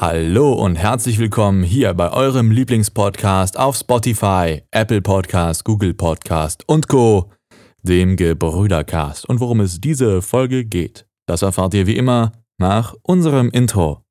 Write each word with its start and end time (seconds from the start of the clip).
Hallo 0.00 0.52
und 0.52 0.76
herzlich 0.76 1.18
willkommen 1.18 1.62
hier 1.62 1.94
bei 1.94 2.10
eurem 2.12 2.50
Lieblingspodcast 2.50 3.58
auf 3.58 3.76
Spotify, 3.76 4.62
Apple 4.70 5.00
Podcast, 5.00 5.64
Google 5.64 5.94
Podcast 5.94 6.68
und 6.68 6.88
Co., 6.88 7.30
dem 7.82 8.16
Gebrüdercast. 8.16 9.28
Und 9.28 9.40
worum 9.40 9.60
es 9.60 9.80
diese 9.80 10.20
Folge 10.20 10.64
geht, 10.64 11.06
das 11.26 11.42
erfahrt 11.42 11.74
ihr 11.74 11.86
wie 11.86 11.96
immer 11.96 12.32
nach 12.58 12.94
unserem 13.02 13.50
Intro. 13.50 14.02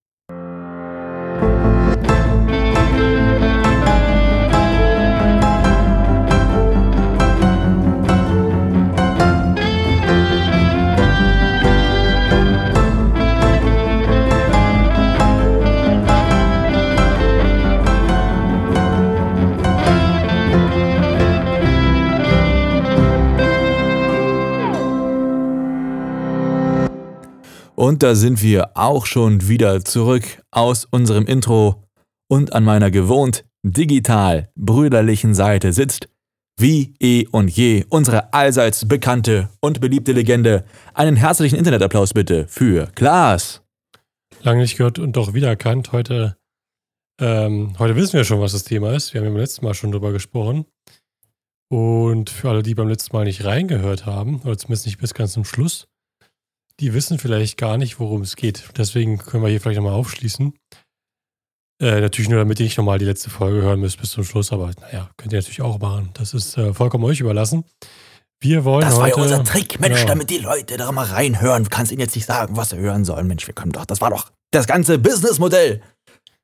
Und 27.83 28.01
da 28.01 28.15
sind 28.15 28.41
wir 28.41 28.77
auch 28.77 29.05
schon 29.05 29.49
wieder 29.49 29.83
zurück 29.83 30.41
aus 30.51 30.85
unserem 30.89 31.25
Intro 31.25 31.83
und 32.29 32.53
an 32.53 32.63
meiner 32.63 32.91
gewohnt 32.91 33.43
digital 33.61 34.49
brüderlichen 34.55 35.33
Seite 35.33 35.73
sitzt, 35.73 36.07
wie 36.57 36.93
eh 37.01 37.27
und 37.29 37.49
je, 37.49 37.83
unsere 37.89 38.31
allseits 38.31 38.87
bekannte 38.87 39.49
und 39.59 39.81
beliebte 39.81 40.13
Legende. 40.13 40.63
Einen 40.93 41.17
herzlichen 41.17 41.57
Internetapplaus 41.57 42.13
bitte 42.13 42.47
für 42.47 42.87
Klaas. 42.95 43.61
Lange 44.43 44.61
nicht 44.61 44.77
gehört 44.77 44.97
und 44.97 45.17
doch 45.17 45.33
wiedererkannt. 45.33 45.91
Heute, 45.91 46.37
ähm, 47.19 47.75
heute 47.79 47.97
wissen 47.97 48.13
wir 48.13 48.23
schon, 48.23 48.39
was 48.39 48.53
das 48.53 48.63
Thema 48.63 48.93
ist. 48.93 49.13
Wir 49.13 49.19
haben 49.19 49.25
ja 49.25 49.33
beim 49.33 49.41
letzten 49.41 49.65
Mal 49.65 49.73
schon 49.73 49.91
drüber 49.91 50.13
gesprochen. 50.13 50.65
Und 51.69 52.29
für 52.29 52.49
alle, 52.49 52.63
die 52.63 52.75
beim 52.75 52.87
letzten 52.87 53.13
Mal 53.13 53.25
nicht 53.25 53.43
reingehört 53.43 54.05
haben, 54.05 54.39
oder 54.45 54.57
zumindest 54.57 54.85
nicht 54.85 54.99
bis 54.99 55.13
ganz 55.13 55.33
zum 55.33 55.43
Schluss, 55.43 55.89
die 56.79 56.93
wissen 56.93 57.19
vielleicht 57.19 57.57
gar 57.57 57.77
nicht, 57.77 57.99
worum 57.99 58.21
es 58.21 58.35
geht. 58.35 58.63
Deswegen 58.77 59.17
können 59.17 59.43
wir 59.43 59.49
hier 59.49 59.61
vielleicht 59.61 59.77
nochmal 59.79 59.93
aufschließen. 59.93 60.53
Äh, 61.81 62.01
natürlich 62.01 62.29
nur, 62.29 62.39
damit 62.39 62.59
ihr 62.59 62.65
nicht 62.65 62.77
nochmal 62.77 62.99
die 62.99 63.05
letzte 63.05 63.29
Folge 63.29 63.61
hören 63.61 63.79
müsst 63.79 63.99
bis 63.99 64.11
zum 64.11 64.23
Schluss, 64.23 64.51
aber 64.51 64.71
naja, 64.81 65.09
könnt 65.17 65.33
ihr 65.33 65.39
natürlich 65.39 65.61
auch 65.61 65.79
machen. 65.79 66.11
Das 66.13 66.33
ist 66.33 66.57
äh, 66.57 66.73
vollkommen 66.73 67.03
euch 67.03 67.19
überlassen. 67.19 67.65
Wir 68.39 68.63
wollen 68.65 68.81
Das 68.81 68.95
heute, 68.95 69.01
war 69.01 69.07
ja 69.27 69.35
unser 69.37 69.43
Trick, 69.43 69.79
Mensch, 69.79 69.99
Genau. 70.01 70.09
damit 70.09 70.29
die 70.29 70.37
Leute 70.37 70.77
da 70.77 70.91
mal 70.91 71.05
reinhören. 71.05 71.63
Du 71.63 71.69
kannst 71.69 71.91
ihnen 71.91 72.01
jetzt 72.01 72.15
nicht 72.15 72.25
sagen, 72.25 72.57
was 72.57 72.69
sie 72.71 72.77
hören 72.77 73.05
sollen. 73.05 73.27
Mensch, 73.27 73.47
wir 73.47 73.53
können 73.53 73.71
doch, 73.71 73.85
das 73.85 74.01
war 74.01 74.09
doch 74.09 74.31
das 74.51 74.67
ganze 74.67 74.99
Businessmodell. 74.99 75.81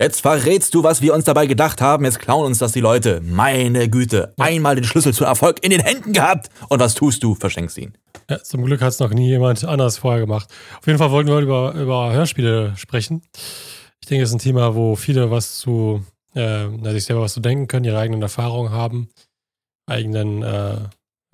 Jetzt 0.01 0.21
verrätst 0.21 0.73
du, 0.73 0.83
was 0.83 1.01
wir 1.01 1.13
uns 1.13 1.25
dabei 1.25 1.45
gedacht 1.45 1.81
haben. 1.81 2.05
Jetzt 2.05 2.19
klauen 2.19 2.45
uns 2.45 2.57
das 2.59 2.71
die 2.71 2.79
Leute. 2.79 3.19
Meine 3.21 3.89
Güte. 3.89 4.33
Einmal 4.37 4.75
den 4.75 4.85
Schlüssel 4.85 5.13
zu 5.13 5.25
Erfolg 5.25 5.61
in 5.61 5.71
den 5.71 5.81
Händen 5.81 6.13
gehabt. 6.13 6.49
Und 6.69 6.79
was 6.79 6.95
tust 6.95 7.21
du? 7.21 7.35
Verschenkst 7.35 7.77
ihn. 7.77 7.93
Ja, 8.29 8.43
zum 8.43 8.63
Glück 8.63 8.81
hat 8.81 8.89
es 8.89 8.99
noch 8.99 9.09
nie 9.09 9.27
jemand 9.27 9.63
anders 9.65 9.97
vorher 9.97 10.21
gemacht. 10.21 10.49
Auf 10.77 10.85
jeden 10.85 10.99
Fall 10.99 11.09
wollten 11.09 11.29
wir 11.29 11.35
heute 11.35 11.45
über, 11.45 11.73
über 11.73 12.13
Hörspiele 12.13 12.77
sprechen. 12.77 13.23
Ich 14.01 14.07
denke, 14.07 14.21
das 14.21 14.29
ist 14.29 14.35
ein 14.35 14.39
Thema, 14.39 14.75
wo 14.75 14.95
viele 14.95 15.31
was 15.31 15.57
zu, 15.57 16.05
äh, 16.35 16.67
sich 16.91 17.05
selber 17.05 17.23
was 17.23 17.33
zu 17.33 17.39
denken 17.39 17.67
können, 17.67 17.85
ihre 17.85 17.97
eigenen 17.97 18.21
Erfahrungen 18.21 18.71
haben, 18.71 19.09
eigenen, 19.87 20.43
äh, 20.43 20.77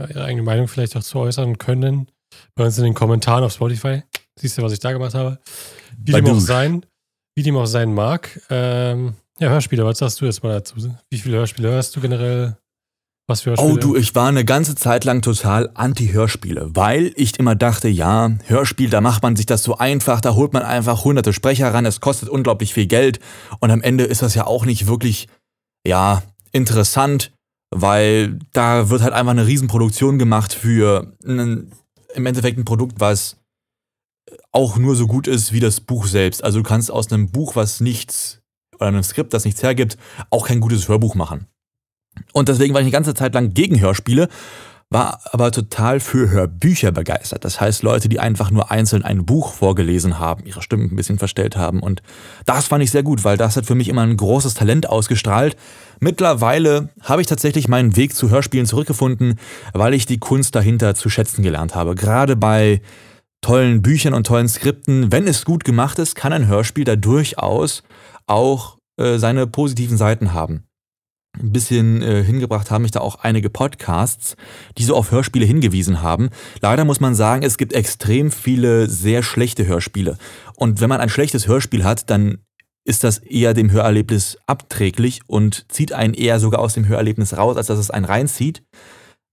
ihre 0.08 0.24
eigene 0.24 0.44
Meinung 0.44 0.70
vielleicht 0.70 0.96
auch 0.96 1.04
zu 1.04 1.20
äußern 1.20 1.58
können. 1.58 2.10
Bei 2.56 2.66
uns 2.66 2.78
in 2.78 2.86
den 2.86 2.94
Kommentaren 2.94 3.44
auf 3.44 3.52
Spotify. 3.52 4.04
Siehst 4.38 4.58
du, 4.58 4.62
was 4.62 4.72
ich 4.72 4.80
da 4.80 4.94
gemacht 4.94 5.14
habe? 5.16 5.40
Wie 5.98 6.14
Bei 6.14 6.22
dem 6.22 6.36
auch 6.36 6.40
sein, 6.40 6.86
wie 7.36 7.44
dem 7.44 7.58
auch 7.58 7.66
sein 7.66 7.94
mag. 7.94 8.42
Ähm, 8.50 9.16
ja, 9.40 9.50
Hörspiele, 9.50 9.86
was 9.86 9.98
sagst 9.98 10.22
du 10.22 10.26
jetzt 10.26 10.44
mal 10.44 10.54
dazu? 10.54 10.76
Wie 11.10 11.18
viele 11.18 11.38
Hörspiele 11.38 11.70
hörst 11.70 11.94
du 11.96 12.02
generell? 12.02 12.58
Was 13.28 13.42
für 13.42 13.52
Hörspiele? 13.52 13.74
Oh 13.74 13.78
du, 13.78 13.96
ich 13.96 14.14
war 14.14 14.28
eine 14.28 14.46
ganze 14.46 14.76
Zeit 14.76 15.04
lang 15.04 15.22
total 15.22 15.72
anti-Hörspiele, 15.74 16.76
weil 16.76 17.12
ich 17.16 17.40
immer 17.40 17.56
dachte, 17.56 17.88
ja, 17.88 18.32
Hörspiel, 18.46 18.90
da 18.90 19.02
macht 19.02 19.24
man 19.24 19.36
sich 19.36 19.48
das 19.48 19.64
so 19.64 19.78
einfach, 19.78 20.22
da 20.22 20.36
holt 20.36 20.54
man 20.54 20.62
einfach 20.62 21.04
hunderte 21.04 21.34
Sprecher 21.34 21.74
ran, 21.74 21.86
es 21.86 22.02
kostet 22.02 22.30
unglaublich 22.30 22.74
viel 22.74 22.86
Geld 22.86 23.20
und 23.60 23.72
am 23.72 23.82
Ende 23.82 24.04
ist 24.04 24.22
das 24.22 24.36
ja 24.36 24.46
auch 24.46 24.66
nicht 24.66 24.86
wirklich, 24.86 25.28
ja, 25.88 26.22
interessant, 26.52 27.32
weil 27.72 28.38
da 28.54 28.90
wird 28.90 29.02
halt 29.02 29.14
einfach 29.14 29.32
eine 29.32 29.48
Riesenproduktion 29.48 30.20
gemacht 30.20 30.54
für 30.54 31.12
einen, 31.26 31.72
im 32.14 32.26
Endeffekt 32.28 32.60
ein 32.60 32.66
Produkt, 32.66 33.00
was 33.00 33.38
auch 34.52 34.78
nur 34.78 34.96
so 34.96 35.08
gut 35.08 35.28
ist 35.28 35.52
wie 35.52 35.60
das 35.60 35.82
Buch 35.82 36.06
selbst. 36.06 36.44
Also 36.44 36.60
du 36.60 36.64
kannst 36.64 36.92
aus 36.92 37.12
einem 37.12 37.32
Buch, 37.32 37.56
was 37.56 37.82
nichts, 37.82 38.42
oder 38.76 38.88
einem 38.88 39.04
Skript, 39.04 39.34
das 39.34 39.46
nichts 39.46 39.64
hergibt, 39.64 39.98
auch 40.30 40.48
kein 40.48 40.60
gutes 40.60 40.88
Hörbuch 40.88 41.16
machen. 41.16 41.48
Und 42.34 42.50
deswegen 42.50 42.74
war 42.74 42.82
ich 42.82 42.86
eine 42.86 42.92
ganze 42.92 43.14
Zeit 43.14 43.34
lang 43.34 43.54
gegen 43.54 43.80
Hörspiele, 43.80 44.28
war 44.90 45.20
aber 45.32 45.52
total 45.52 46.00
für 46.00 46.30
Hörbücher 46.30 46.92
begeistert. 46.92 47.44
Das 47.44 47.60
heißt, 47.60 47.84
Leute, 47.84 48.08
die 48.08 48.20
einfach 48.20 48.52
nur 48.52 48.72
einzeln 48.72 49.04
ein 49.04 49.26
Buch 49.26 49.54
vorgelesen 49.54 50.20
haben, 50.20 50.46
ihre 50.46 50.62
Stimmen 50.62 50.92
ein 50.92 50.96
bisschen 50.96 51.18
verstellt 51.18 51.58
haben. 51.58 51.82
Und 51.82 52.04
das 52.46 52.68
fand 52.68 52.84
ich 52.84 52.92
sehr 52.92 53.04
gut, 53.04 53.24
weil 53.24 53.38
das 53.38 53.58
hat 53.58 53.66
für 53.66 53.76
mich 53.76 53.90
immer 53.90 54.04
ein 54.04 54.16
großes 54.16 54.54
Talent 54.54 54.88
ausgestrahlt. 54.88 55.58
Mittlerweile 56.00 56.90
habe 57.02 57.22
ich 57.22 57.28
tatsächlich 57.28 57.68
meinen 57.68 57.96
Weg 57.96 58.16
zu 58.16 58.30
Hörspielen 58.30 58.68
zurückgefunden, 58.68 59.40
weil 59.74 59.94
ich 59.94 60.06
die 60.06 60.20
Kunst 60.20 60.56
dahinter 60.56 60.94
zu 60.94 61.10
schätzen 61.10 61.42
gelernt 61.42 61.74
habe. 61.74 61.96
Gerade 61.96 62.36
bei 62.36 62.82
tollen 63.42 63.82
Büchern 63.82 64.14
und 64.14 64.28
tollen 64.28 64.48
Skripten, 64.48 65.12
wenn 65.12 65.28
es 65.28 65.46
gut 65.46 65.64
gemacht 65.64 66.00
ist, 66.00 66.16
kann 66.16 66.32
ein 66.32 66.48
Hörspiel 66.48 66.84
da 66.84 66.96
durchaus 66.96 67.84
auch 68.28 68.78
äh, 68.98 69.18
seine 69.18 69.48
positiven 69.48 69.98
Seiten 69.98 70.34
haben 70.34 70.65
ein 71.42 71.52
bisschen 71.52 72.02
äh, 72.02 72.24
hingebracht 72.24 72.72
haben 72.72 72.84
mich 72.84 72.92
da 72.92 73.02
auch 73.02 73.16
einige 73.16 73.50
Podcasts, 73.50 74.36
die 74.78 74.84
so 74.84 74.96
auf 74.96 75.12
Hörspiele 75.12 75.46
hingewiesen 75.46 76.02
haben. 76.02 76.30
Leider 76.62 76.86
muss 76.86 77.00
man 77.00 77.16
sagen, 77.16 77.44
es 77.44 77.58
gibt 77.58 77.74
extrem 77.74 78.32
viele 78.32 78.88
sehr 78.88 79.24
schlechte 79.24 79.66
Hörspiele. 79.66 80.18
Und 80.56 80.82
wenn 80.82 80.90
man 80.90 81.02
ein 81.02 81.10
schlechtes 81.10 81.48
Hörspiel 81.48 81.84
hat, 81.84 82.10
dann 82.10 82.40
ist 82.86 83.04
das 83.04 83.18
eher 83.18 83.54
dem 83.54 83.72
Hörerlebnis 83.72 84.38
abträglich 84.46 85.22
und 85.28 85.66
zieht 85.72 85.92
einen 85.92 86.14
eher 86.14 86.40
sogar 86.40 86.60
aus 86.60 86.76
dem 86.76 86.88
Hörerlebnis 86.88 87.36
raus, 87.36 87.58
als 87.58 87.68
dass 87.68 87.80
es 87.80 87.90
einen 87.90 88.06
reinzieht. 88.06 88.64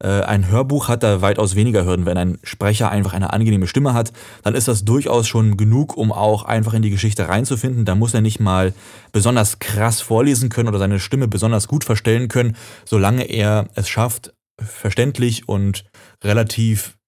Äh, 0.02 0.22
Ein 0.22 0.48
Hörbuch 0.48 0.88
hat 0.88 1.02
da 1.02 1.20
weitaus 1.20 1.54
weniger 1.54 1.84
Hürden. 1.84 2.06
Wenn 2.06 2.18
ein 2.18 2.38
Sprecher 2.42 2.90
einfach 2.90 3.12
eine 3.12 3.32
angenehme 3.32 3.66
Stimme 3.66 3.94
hat, 3.94 4.12
dann 4.42 4.54
ist 4.54 4.68
das 4.68 4.84
durchaus 4.84 5.28
schon 5.28 5.56
genug, 5.56 5.96
um 5.96 6.10
auch 6.10 6.44
einfach 6.44 6.74
in 6.74 6.82
die 6.82 6.90
Geschichte 6.90 7.28
reinzufinden. 7.28 7.84
Da 7.84 7.94
muss 7.94 8.12
er 8.12 8.20
nicht 8.20 8.40
mal 8.40 8.74
besonders 9.12 9.60
krass 9.60 10.00
vorlesen 10.00 10.48
können 10.48 10.68
oder 10.68 10.78
seine 10.78 10.98
Stimme 10.98 11.28
besonders 11.28 11.68
gut 11.68 11.84
verstellen 11.84 12.28
können, 12.28 12.56
solange 12.84 13.24
er 13.24 13.68
es 13.74 13.88
schafft, 13.88 14.34
verständlich 14.58 15.48
und 15.48 15.84
relativ 16.22 16.98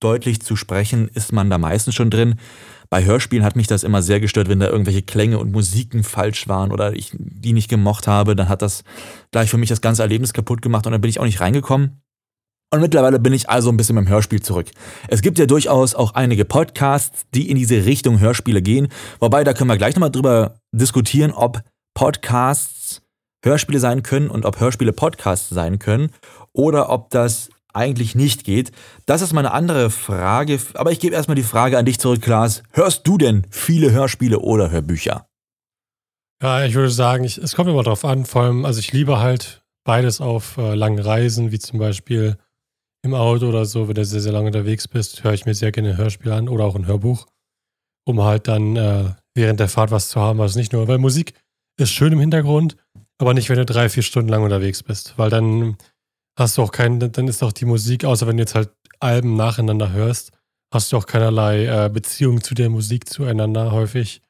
deutlich 0.00 0.40
zu 0.40 0.54
sprechen, 0.54 1.08
ist 1.08 1.32
man 1.32 1.50
da 1.50 1.58
meistens 1.58 1.96
schon 1.96 2.10
drin. 2.10 2.36
Bei 2.88 3.04
Hörspielen 3.04 3.44
hat 3.44 3.56
mich 3.56 3.66
das 3.66 3.82
immer 3.82 4.00
sehr 4.00 4.20
gestört, 4.20 4.48
wenn 4.48 4.60
da 4.60 4.68
irgendwelche 4.68 5.02
Klänge 5.02 5.38
und 5.38 5.50
Musiken 5.52 6.04
falsch 6.04 6.48
waren 6.48 6.70
oder 6.70 6.94
ich 6.94 7.12
die 7.18 7.52
nicht 7.52 7.68
gemocht 7.68 8.06
habe, 8.06 8.36
dann 8.36 8.48
hat 8.48 8.62
das 8.62 8.84
gleich 9.32 9.50
für 9.50 9.58
mich 9.58 9.68
das 9.68 9.80
ganze 9.80 10.02
Erlebnis 10.02 10.32
kaputt 10.32 10.62
gemacht 10.62 10.86
und 10.86 10.92
dann 10.92 11.00
bin 11.00 11.10
ich 11.10 11.18
auch 11.18 11.24
nicht 11.24 11.40
reingekommen. 11.40 12.00
Und 12.70 12.80
mittlerweile 12.80 13.18
bin 13.18 13.32
ich 13.32 13.48
also 13.48 13.70
ein 13.70 13.78
bisschen 13.78 13.96
beim 13.96 14.08
Hörspiel 14.08 14.42
zurück. 14.42 14.66
Es 15.08 15.22
gibt 15.22 15.38
ja 15.38 15.46
durchaus 15.46 15.94
auch 15.94 16.14
einige 16.14 16.44
Podcasts, 16.44 17.22
die 17.34 17.48
in 17.50 17.56
diese 17.56 17.86
Richtung 17.86 18.20
Hörspiele 18.20 18.60
gehen. 18.60 18.88
Wobei, 19.20 19.42
da 19.42 19.54
können 19.54 19.70
wir 19.70 19.78
gleich 19.78 19.94
nochmal 19.94 20.10
drüber 20.10 20.56
diskutieren, 20.72 21.32
ob 21.32 21.62
Podcasts 21.94 23.00
Hörspiele 23.42 23.80
sein 23.80 24.02
können 24.02 24.28
und 24.28 24.44
ob 24.44 24.60
Hörspiele 24.60 24.92
Podcasts 24.92 25.48
sein 25.48 25.78
können 25.78 26.10
oder 26.52 26.90
ob 26.90 27.08
das 27.10 27.48
eigentlich 27.72 28.14
nicht 28.14 28.44
geht. 28.44 28.72
Das 29.06 29.22
ist 29.22 29.32
mal 29.32 29.40
eine 29.40 29.52
andere 29.52 29.88
Frage. 29.88 30.58
Aber 30.74 30.92
ich 30.92 31.00
gebe 31.00 31.14
erstmal 31.14 31.36
die 31.36 31.42
Frage 31.42 31.78
an 31.78 31.86
dich 31.86 31.98
zurück, 31.98 32.20
Klaas. 32.20 32.62
Hörst 32.72 33.06
du 33.06 33.16
denn 33.16 33.46
viele 33.50 33.92
Hörspiele 33.92 34.40
oder 34.40 34.70
Hörbücher? 34.70 35.26
Ja, 36.42 36.64
ich 36.64 36.74
würde 36.74 36.90
sagen, 36.90 37.24
ich, 37.24 37.38
es 37.38 37.54
kommt 37.54 37.70
immer 37.70 37.82
drauf 37.82 38.04
an. 38.04 38.26
Vor 38.26 38.42
allem, 38.42 38.64
also 38.64 38.78
ich 38.78 38.92
liebe 38.92 39.18
halt 39.20 39.62
beides 39.84 40.20
auf 40.20 40.56
äh, 40.58 40.74
langen 40.74 40.98
Reisen, 40.98 41.50
wie 41.50 41.58
zum 41.58 41.78
Beispiel 41.78 42.36
im 43.04 43.14
Auto 43.14 43.48
oder 43.48 43.64
so, 43.64 43.88
wenn 43.88 43.94
du 43.94 44.04
sehr, 44.04 44.20
sehr 44.20 44.32
lange 44.32 44.48
unterwegs 44.48 44.88
bist, 44.88 45.24
höre 45.24 45.34
ich 45.34 45.46
mir 45.46 45.54
sehr 45.54 45.72
gerne 45.72 45.90
ein 45.90 45.96
Hörspiel 45.96 46.32
an 46.32 46.48
oder 46.48 46.64
auch 46.64 46.74
ein 46.74 46.86
Hörbuch, 46.86 47.26
um 48.06 48.22
halt 48.22 48.48
dann 48.48 48.76
äh, 48.76 49.14
während 49.34 49.60
der 49.60 49.68
Fahrt 49.68 49.90
was 49.90 50.08
zu 50.08 50.20
haben, 50.20 50.38
was 50.38 50.56
nicht 50.56 50.72
nur, 50.72 50.88
weil 50.88 50.98
Musik 50.98 51.34
ist 51.78 51.92
schön 51.92 52.12
im 52.12 52.20
Hintergrund, 52.20 52.76
aber 53.18 53.34
nicht, 53.34 53.48
wenn 53.48 53.56
du 53.56 53.64
drei, 53.64 53.88
vier 53.88 54.02
Stunden 54.02 54.28
lang 54.28 54.42
unterwegs 54.42 54.82
bist, 54.82 55.14
weil 55.16 55.30
dann 55.30 55.76
hast 56.38 56.58
du 56.58 56.62
auch 56.62 56.72
keinen, 56.72 57.12
dann 57.12 57.28
ist 57.28 57.42
auch 57.42 57.52
die 57.52 57.64
Musik, 57.64 58.04
außer 58.04 58.26
wenn 58.26 58.36
du 58.36 58.42
jetzt 58.42 58.54
halt 58.54 58.70
Alben 59.00 59.36
nacheinander 59.36 59.92
hörst, 59.92 60.32
hast 60.72 60.92
du 60.92 60.96
auch 60.96 61.06
keinerlei 61.06 61.66
äh, 61.66 61.88
Beziehung 61.88 62.42
zu 62.42 62.54
der 62.54 62.68
Musik 62.68 63.08
zueinander 63.08 63.72
häufig. 63.72 64.22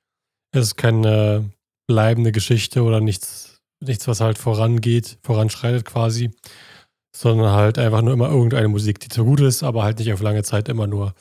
Es 0.53 0.69
ist 0.69 0.76
keine 0.76 1.50
bleibende 1.87 2.32
Geschichte 2.32 2.82
oder 2.82 3.00
nichts, 3.00 3.61
nichts, 3.82 4.06
was 4.09 4.21
halt 4.21 4.38
vorangeht, 4.38 5.19
voranschreitet 5.23 5.85
quasi, 5.85 6.31
sondern 7.19 7.50
halt 7.50 7.79
einfach 7.79 8.00
nur 8.00 8.12
immer 8.12 8.31
irgendeine 8.31 8.69
Musik, 8.69 9.00
die 9.00 9.09
zwar 9.09 9.25
gut 9.25 9.41
ist, 9.41 9.65
aber 9.65 9.82
halt 9.82 9.99
nicht 9.99 10.12
auf 10.12 10.23
lange 10.23 10.44
Zeit 10.44 10.69
immer 10.69 10.87
nur. 10.87 11.15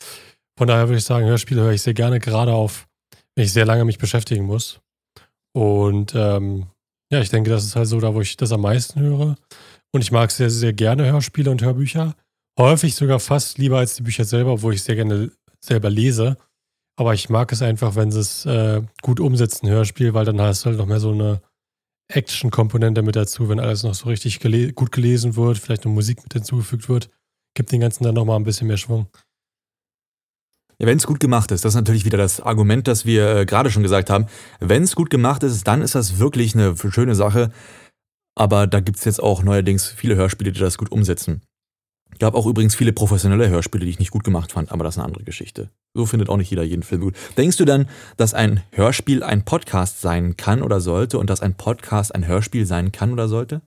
Von 0.56 0.68
daher 0.68 0.88
würde 0.88 1.00
ich 1.00 1.04
sagen, 1.04 1.26
Hörspiele 1.26 1.62
höre 1.62 1.72
ich 1.72 1.82
sehr 1.82 1.96
gerne, 1.96 2.20
gerade 2.20 2.54
auf, 2.54 2.88
wenn 3.36 3.46
ich 3.46 3.52
sehr 3.52 3.66
lange 3.66 3.84
mich 3.84 3.98
beschäftigen 3.98 4.46
muss. 4.46 4.80
Und 5.54 6.14
ähm, 6.14 6.68
ja, 7.12 7.20
ich 7.20 7.30
denke, 7.30 7.50
das 7.50 7.66
ist 7.66 7.76
halt 7.76 7.88
so 7.88 8.00
da, 8.00 8.14
wo 8.14 8.22
ich 8.22 8.38
das 8.38 8.52
am 8.52 8.62
meisten 8.62 9.00
höre. 9.00 9.38
Und 9.92 10.02
ich 10.02 10.12
mag 10.12 10.30
sehr, 10.30 10.52
sehr 10.52 10.72
gerne 10.72 11.12
Hörspiele 11.12 11.50
und 11.50 11.64
Hörbücher. 11.64 12.14
Häufig 12.60 12.94
sogar 12.94 13.20
fast 13.20 13.58
lieber 13.58 13.80
als 13.80 13.96
die 13.96 14.04
Bücher 14.04 14.24
selber, 14.24 14.54
obwohl 14.54 14.76
ich 14.76 14.84
sehr 14.84 14.96
gerne 14.96 15.32
selber 15.60 15.90
lese. 15.90 16.38
Aber 16.96 17.16
ich 17.16 17.30
mag 17.30 17.52
es 17.52 17.64
einfach, 17.64 17.96
wenn 17.96 18.12
sie 18.12 18.20
es 18.20 18.46
äh, 18.46 18.84
gut 19.02 19.20
umsetzen, 19.20 19.68
Hörspiel, 19.68 20.14
weil 20.14 20.26
dann 20.26 20.40
hast 20.42 20.64
du 20.64 20.70
halt 20.70 20.78
noch 20.78 20.86
mehr 20.86 21.00
so 21.00 21.12
eine 21.12 21.42
Action-Komponente 22.10 23.02
mit 23.02 23.16
dazu, 23.16 23.50
wenn 23.50 23.60
alles 23.60 23.84
noch 23.84 23.94
so 23.94 24.10
richtig 24.10 24.40
gele 24.40 24.74
gut 24.74 24.92
gelesen 24.92 25.36
wird, 25.36 25.58
vielleicht 25.58 25.86
noch 25.86 25.92
Musik 25.92 26.24
mit 26.24 26.34
hinzugefügt 26.34 26.88
wird, 26.90 27.10
gibt 27.54 27.72
den 27.72 27.82
Ganzen 27.82 28.04
dann 28.04 28.16
nochmal 28.16 28.38
ein 28.38 28.44
bisschen 28.44 28.68
mehr 28.68 28.78
Schwung. 28.78 29.08
Ja, 30.80 30.86
wenn 30.86 30.98
es 30.98 31.08
gut 31.08 31.20
gemacht 31.20 31.52
ist, 31.52 31.66
das 31.66 31.72
ist 31.74 31.78
natürlich 31.78 32.06
wieder 32.06 32.20
das 32.20 32.40
Argument, 32.40 32.88
das 32.88 33.06
wir 33.06 33.36
äh, 33.36 33.46
gerade 33.46 33.72
schon 33.72 33.82
gesagt 33.82 34.10
haben. 34.10 34.28
Wenn 34.60 34.84
es 34.84 34.96
gut 34.96 35.10
gemacht 35.10 35.42
ist, 35.42 35.68
dann 35.68 35.82
ist 35.82 35.96
das 35.96 36.20
wirklich 36.20 36.54
eine 36.54 36.76
schöne 36.78 37.16
Sache. 37.16 37.52
Aber 38.36 38.68
da 38.68 38.80
gibt 38.80 39.00
es 39.00 39.06
jetzt 39.06 39.22
auch 39.22 39.42
neuerdings 39.42 39.88
viele 39.88 40.16
Hörspiele, 40.16 40.52
die 40.52 40.60
das 40.60 40.78
gut 40.78 40.92
umsetzen. 40.92 41.42
Gab 42.20 42.34
auch 42.34 42.48
übrigens 42.48 42.74
viele 42.74 42.94
professionelle 42.94 43.50
Hörspiele, 43.50 43.86
die 43.86 43.92
ich 43.92 44.00
nicht 44.00 44.12
gut 44.12 44.24
gemacht 44.24 44.52
fand, 44.52 44.72
aber 44.72 44.84
das 44.84 44.96
ist 44.96 45.00
eine 45.00 45.06
andere 45.06 45.24
Geschichte. 45.24 45.70
So 45.94 46.06
findet 46.06 46.30
auch 46.30 46.38
nicht 46.38 46.50
jeder 46.50 46.64
jeden 46.64 46.84
Film 46.84 47.02
gut. 47.02 47.16
Denkst 47.38 47.58
du 47.58 47.66
dann, 47.66 47.88
dass 48.18 48.34
ein 48.34 48.64
Hörspiel 48.72 49.24
ein 49.24 49.46
Podcast 49.46 50.02
sein 50.02 50.36
kann 50.36 50.62
oder 50.62 50.82
sollte 50.82 51.20
und 51.20 51.30
dass 51.30 51.42
ein 51.42 51.56
Podcast 51.56 52.14
ein 52.16 52.26
Hörspiel 52.26 52.66
sein 52.66 52.92
kann 52.92 53.14
oder 53.14 53.28
sollte? 53.28 53.62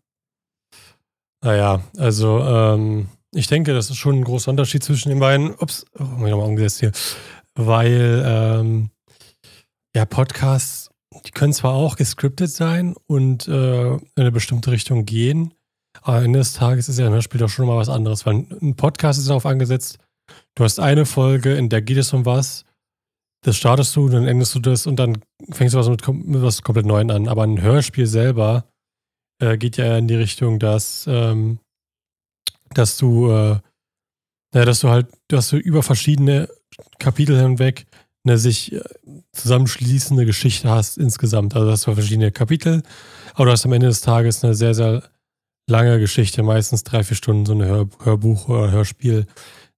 Naja, 1.43 1.83
also 1.97 2.41
ähm, 2.41 3.09
ich 3.33 3.47
denke, 3.47 3.73
das 3.73 3.91
ist 3.91 3.97
schon 3.97 4.17
ein 4.17 4.25
großer 4.25 4.51
Unterschied 4.51 4.83
zwischen 4.83 5.09
den 5.09 5.21
beiden. 5.21 5.55
Ups, 5.55 5.87
oh, 5.99 6.03
ich 6.03 6.31
nochmal 6.31 6.49
umgesetzt 6.49 6.81
hier. 6.81 6.93
Weil, 7.55 8.23
ähm, 8.27 8.91
ja, 9.95 10.05
Podcasts, 10.05 10.91
die 11.27 11.31
können 11.31 11.53
zwar 11.53 11.75
auch 11.75 11.97
gescriptet 11.97 12.51
sein 12.51 12.95
und 13.07 13.49
äh, 13.49 13.93
in 13.95 14.01
eine 14.17 14.33
bestimmte 14.33 14.71
Richtung 14.71 15.07
gehen, 15.07 15.55
aber 16.03 16.19
am 16.19 16.25
Ende 16.25 16.39
des 16.39 16.53
Tages 16.53 16.89
ist 16.89 16.99
ja 16.99 17.07
ein 17.07 17.13
Hörspiel 17.13 17.41
doch 17.41 17.49
schon 17.49 17.67
mal 17.67 17.77
was 17.77 17.89
anderes, 17.89 18.27
weil 18.27 18.47
ein 18.63 18.77
Podcast 18.77 19.19
ist 19.19 19.29
darauf 19.29 19.47
angesetzt, 19.47 19.99
du 20.55 20.65
hast 20.65 20.81
eine 20.81 21.07
Folge, 21.07 21.55
in 21.55 21.69
der 21.69 21.83
geht 21.83 21.99
es 21.99 22.13
um 22.13 22.25
was, 22.25 22.65
das 23.43 23.57
startest 23.57 23.97
du, 23.97 24.09
dann 24.09 24.27
endest 24.27 24.55
du 24.55 24.61
das 24.61 24.87
und 24.87 24.97
dann 24.97 25.23
fängst 25.51 25.75
du 25.75 25.79
was 25.79 25.89
mit, 25.89 26.07
mit 26.09 26.43
was 26.43 26.63
komplett 26.63 26.87
Neuem 26.87 27.11
an. 27.11 27.29
Aber 27.29 27.45
ein 27.45 27.61
Hörspiel 27.61 28.07
selber 28.07 28.67
äh, 29.41 29.57
geht 29.57 29.79
ja 29.79 29.97
in 29.97 30.09
die 30.09 30.15
Richtung, 30.15 30.59
dass, 30.59 31.07
ähm, 31.09 31.59
dass 32.75 32.99
du, 32.99 33.31
äh, 33.31 33.59
ja, 34.55 34.65
dass 34.65 34.81
du 34.81 34.91
halt, 34.91 35.09
dass 35.29 35.49
du 35.49 35.57
über 35.57 35.83
verschiedene 35.83 36.49
Kapitel 36.99 37.39
hinweg 37.41 37.87
eine 38.25 38.37
sich 38.37 38.73
äh, 38.75 38.83
zusammenschließende 39.33 40.27
Geschichte 40.27 40.69
hast 40.69 40.99
insgesamt. 40.99 41.57
Also 41.57 41.71
hast 41.71 41.87
du 41.87 41.95
verschiedene 41.95 42.33
Kapitel, 42.33 42.83
aber 43.33 43.47
du 43.47 43.53
hast 43.53 43.65
am 43.65 43.73
Ende 43.73 43.87
des 43.87 44.03
Tages 44.03 44.45
eine 44.45 44.55
sehr, 44.55 44.75
sehr 44.75 45.03
lange 45.71 45.99
Geschichte, 45.99 46.43
meistens 46.43 46.85
drei, 46.85 47.03
vier 47.03 47.17
Stunden, 47.17 47.47
so 47.47 47.53
ein 47.53 47.63
Hör 47.63 47.89
Hörbuch 48.03 48.49
oder 48.49 48.71
Hörspiel. 48.71 49.27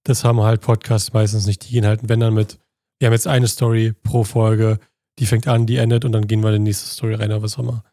Das 0.03 0.23
haben 0.25 0.41
halt 0.41 0.61
Podcasts 0.61 1.13
meistens 1.13 1.45
nicht. 1.45 1.65
Die 1.65 1.71
gehen 1.71 1.85
halt, 1.85 2.01
wenn 2.09 2.19
dann 2.19 2.33
mit, 2.33 2.59
wir 2.99 3.07
haben 3.07 3.13
jetzt 3.13 3.27
eine 3.27 3.47
Story 3.47 3.93
pro 4.03 4.23
Folge, 4.25 4.79
die 5.19 5.25
fängt 5.25 5.47
an, 5.47 5.65
die 5.65 5.77
endet 5.77 6.03
und 6.03 6.11
dann 6.11 6.27
gehen 6.27 6.41
wir 6.41 6.49
in 6.49 6.65
die 6.65 6.69
nächste 6.71 6.89
Story 6.89 7.15
rein 7.15 7.31
oder 7.31 7.43
was 7.43 7.57
auch 7.57 7.63
immer. 7.63 7.83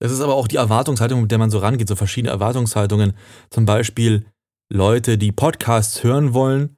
Das 0.00 0.12
ist 0.12 0.20
aber 0.20 0.34
auch 0.34 0.48
die 0.48 0.56
Erwartungshaltung, 0.56 1.22
mit 1.22 1.30
der 1.30 1.38
man 1.38 1.50
so 1.50 1.58
rangeht, 1.58 1.88
so 1.88 1.96
verschiedene 1.96 2.32
Erwartungshaltungen. 2.32 3.14
Zum 3.48 3.64
Beispiel 3.64 4.26
Leute, 4.70 5.16
die 5.16 5.32
Podcasts 5.32 6.02
hören 6.02 6.34
wollen, 6.34 6.76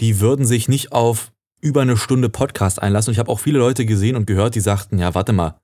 die 0.00 0.20
würden 0.20 0.46
sich 0.46 0.68
nicht 0.68 0.92
auf 0.92 1.32
über 1.60 1.82
eine 1.82 1.96
Stunde 1.96 2.28
Podcast 2.28 2.80
einlassen. 2.80 3.10
Und 3.10 3.12
ich 3.12 3.18
habe 3.18 3.30
auch 3.30 3.40
viele 3.40 3.58
Leute 3.58 3.84
gesehen 3.84 4.16
und 4.16 4.26
gehört, 4.26 4.54
die 4.54 4.60
sagten, 4.60 4.98
ja, 4.98 5.14
warte 5.14 5.32
mal, 5.32 5.60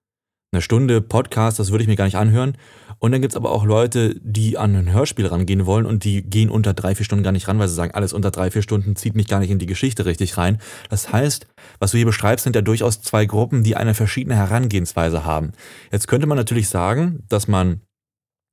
eine 0.53 0.63
Stunde 0.63 1.03
Podcast, 1.03 1.59
das 1.59 1.71
würde 1.71 1.83
ich 1.83 1.89
mir 1.89 1.97
gar 1.97 2.07
nicht 2.07 2.17
anhören. 2.17 2.57
Und 3.01 3.13
dann 3.13 3.21
gibt 3.21 3.33
es 3.33 3.37
aber 3.37 3.51
auch 3.51 3.65
Leute, 3.65 4.19
die 4.23 4.57
an 4.57 4.75
ein 4.75 4.93
Hörspiel 4.93 5.27
rangehen 5.27 5.67
wollen 5.67 5.87
und 5.87 6.05
die 6.05 6.23
gehen 6.23 6.49
unter 6.49 6.73
drei, 6.73 6.95
vier 6.95 7.05
Stunden 7.05 7.23
gar 7.23 7.33
nicht 7.33 7.47
ran, 7.47 7.59
weil 7.59 7.69
sie 7.69 7.75
sagen, 7.75 7.95
alles 7.95 8.13
unter 8.13 8.31
drei, 8.31 8.51
vier 8.51 8.63
Stunden 8.63 8.97
zieht 8.97 9.15
mich 9.15 9.29
gar 9.29 9.41
nicht 9.41 9.51
in 9.51 9.59
die 9.59 9.67
Geschichte 9.67 10.07
richtig 10.07 10.39
rein. 10.39 10.59
Das 10.89 11.13
heißt, 11.13 11.47
was 11.79 11.91
du 11.91 11.99
hier 11.99 12.07
beschreibst, 12.07 12.45
sind 12.45 12.57
ja 12.57 12.63
durchaus 12.63 13.03
zwei 13.03 13.27
Gruppen, 13.27 13.63
die 13.63 13.77
eine 13.77 13.95
verschiedene 13.95 14.37
Herangehensweise 14.37 15.25
haben. 15.25 15.53
Jetzt 15.93 16.09
könnte 16.09 16.27
man 16.27 16.39
natürlich 16.39 16.69
sagen, 16.69 17.25
dass 17.29 17.47
man 17.47 17.83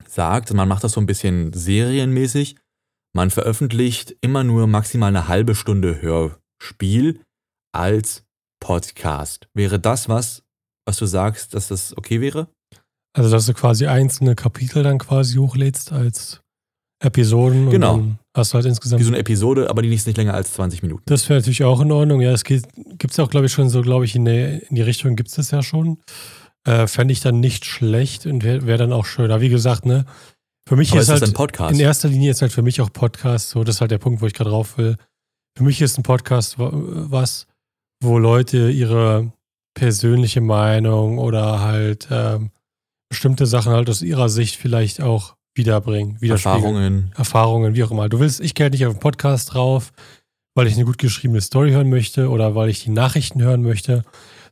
sagt, 0.06 0.54
man 0.54 0.68
macht 0.68 0.84
das 0.84 0.92
so 0.92 1.02
ein 1.02 1.08
bisschen 1.08 1.54
serienmäßig. 1.54 2.58
Man 3.16 3.32
veröffentlicht 3.32 4.16
immer 4.22 4.44
nur 4.44 4.68
maximal 4.68 5.10
eine 5.10 5.30
halbe 5.30 5.56
Stunde 5.56 6.02
Hörspiel 6.02 7.22
als 7.74 8.26
Podcast. 8.60 9.48
Wäre 9.54 9.80
das 9.80 10.10
was, 10.10 10.45
was 10.86 10.98
du 10.98 11.06
sagst, 11.06 11.54
dass 11.54 11.68
das 11.68 11.98
okay 11.98 12.22
wäre? 12.22 12.48
Also, 13.14 13.30
dass 13.30 13.46
du 13.46 13.54
quasi 13.54 13.88
einzelne 13.88 14.36
Kapitel 14.36 14.84
dann 14.84 14.98
quasi 14.98 15.38
hochlädst 15.38 15.92
als 15.92 16.42
Episoden. 17.02 17.70
Genau. 17.70 17.96
Und 17.96 18.20
hast 18.36 18.52
du 18.52 18.56
halt 18.56 18.66
insgesamt. 18.66 19.00
Wie 19.00 19.06
so 19.06 19.10
eine 19.10 19.20
Episode, 19.20 19.70
aber 19.70 19.82
die 19.82 19.94
ist 19.94 20.08
nicht 20.08 20.18
länger 20.18 20.34
als 20.34 20.54
20 20.54 20.84
Minuten. 20.84 21.04
Das 21.06 21.28
wäre 21.30 21.40
natürlich 21.40 21.64
auch 21.64 21.80
in 21.82 21.92
Ordnung. 21.92 22.22
Ja, 22.22 22.32
es 22.32 22.44
gibt 22.44 23.12
es 23.12 23.20
auch, 23.20 23.30
glaube 23.30 23.46
ich, 23.46 23.54
schon 23.54 23.70
so, 23.70 23.82
glaube 23.82 24.06
ich, 24.06 24.16
in, 24.16 24.26
der, 24.26 24.70
in 24.70 24.76
die 24.76 24.82
Richtung 24.82 25.16
gibt 25.16 25.30
es 25.30 25.36
das 25.36 25.52
ja 25.52 25.64
schon. 25.64 26.00
Äh, 26.68 26.88
Fände 26.88 27.12
ich 27.12 27.22
dann 27.22 27.40
nicht 27.40 27.66
schlecht 27.66 28.26
und 28.26 28.44
wäre 28.44 28.66
wär 28.66 28.78
dann 28.78 28.92
auch 28.92 29.06
schön. 29.06 29.32
Aber 29.32 29.42
wie 29.42 29.50
gesagt, 29.50 29.86
ne, 29.86 30.06
für 30.68 30.76
mich 30.76 30.92
aber 30.92 31.02
ist, 31.02 31.10
ist 31.10 31.14
halt 31.14 31.24
ein 31.24 31.34
Podcast? 31.34 31.74
in 31.74 31.80
erster 31.80 32.10
Linie 32.10 32.32
ist 32.32 32.42
halt 32.42 32.52
für 32.52 32.64
mich 32.64 32.82
auch 32.82 32.92
Podcast, 32.92 33.52
so, 33.52 33.64
das 33.64 33.76
ist 33.76 33.82
halt 33.82 33.92
der 33.92 34.00
Punkt, 34.00 34.22
wo 34.22 34.26
ich 34.26 34.34
gerade 34.34 34.50
drauf 34.50 34.78
will. 34.78 34.98
Für 35.58 35.64
mich 35.64 35.82
ist 35.82 35.98
ein 35.98 36.04
Podcast 36.04 36.56
was, 36.58 37.48
wo 38.02 38.18
Leute 38.18 38.72
ihre 38.72 39.32
persönliche 39.76 40.42
Meinung 40.42 41.20
oder 41.20 41.60
halt 41.60 42.08
ähm, 42.10 42.50
bestimmte 43.10 43.46
Sachen 43.46 43.72
halt 43.72 43.90
aus 43.90 44.02
ihrer 44.02 44.30
Sicht 44.30 44.56
vielleicht 44.56 45.02
auch 45.02 45.36
wiederbringen. 45.54 46.18
Erfahrungen. 46.22 47.12
Erfahrungen, 47.16 47.76
wie 47.76 47.84
auch 47.84 47.92
immer. 47.92 48.10
Du 48.10 48.20
willst, 48.20 48.42
ich 48.42 48.56
gehe 48.56 48.66
halt 48.66 48.74
nicht 48.74 48.86
auf 48.86 48.96
den 48.96 49.00
Podcast 49.00 49.54
drauf, 49.54 49.94
weil 50.56 50.68
ich 50.68 50.76
eine 50.76 50.86
gut 50.86 50.98
geschriebene 50.98 51.42
Story 51.42 51.72
hören 51.72 51.90
möchte 51.90 52.30
oder 52.30 52.56
weil 52.56 52.70
ich 52.70 52.84
die 52.84 52.90
Nachrichten 52.90 53.42
hören 53.42 53.62
möchte, 53.62 54.04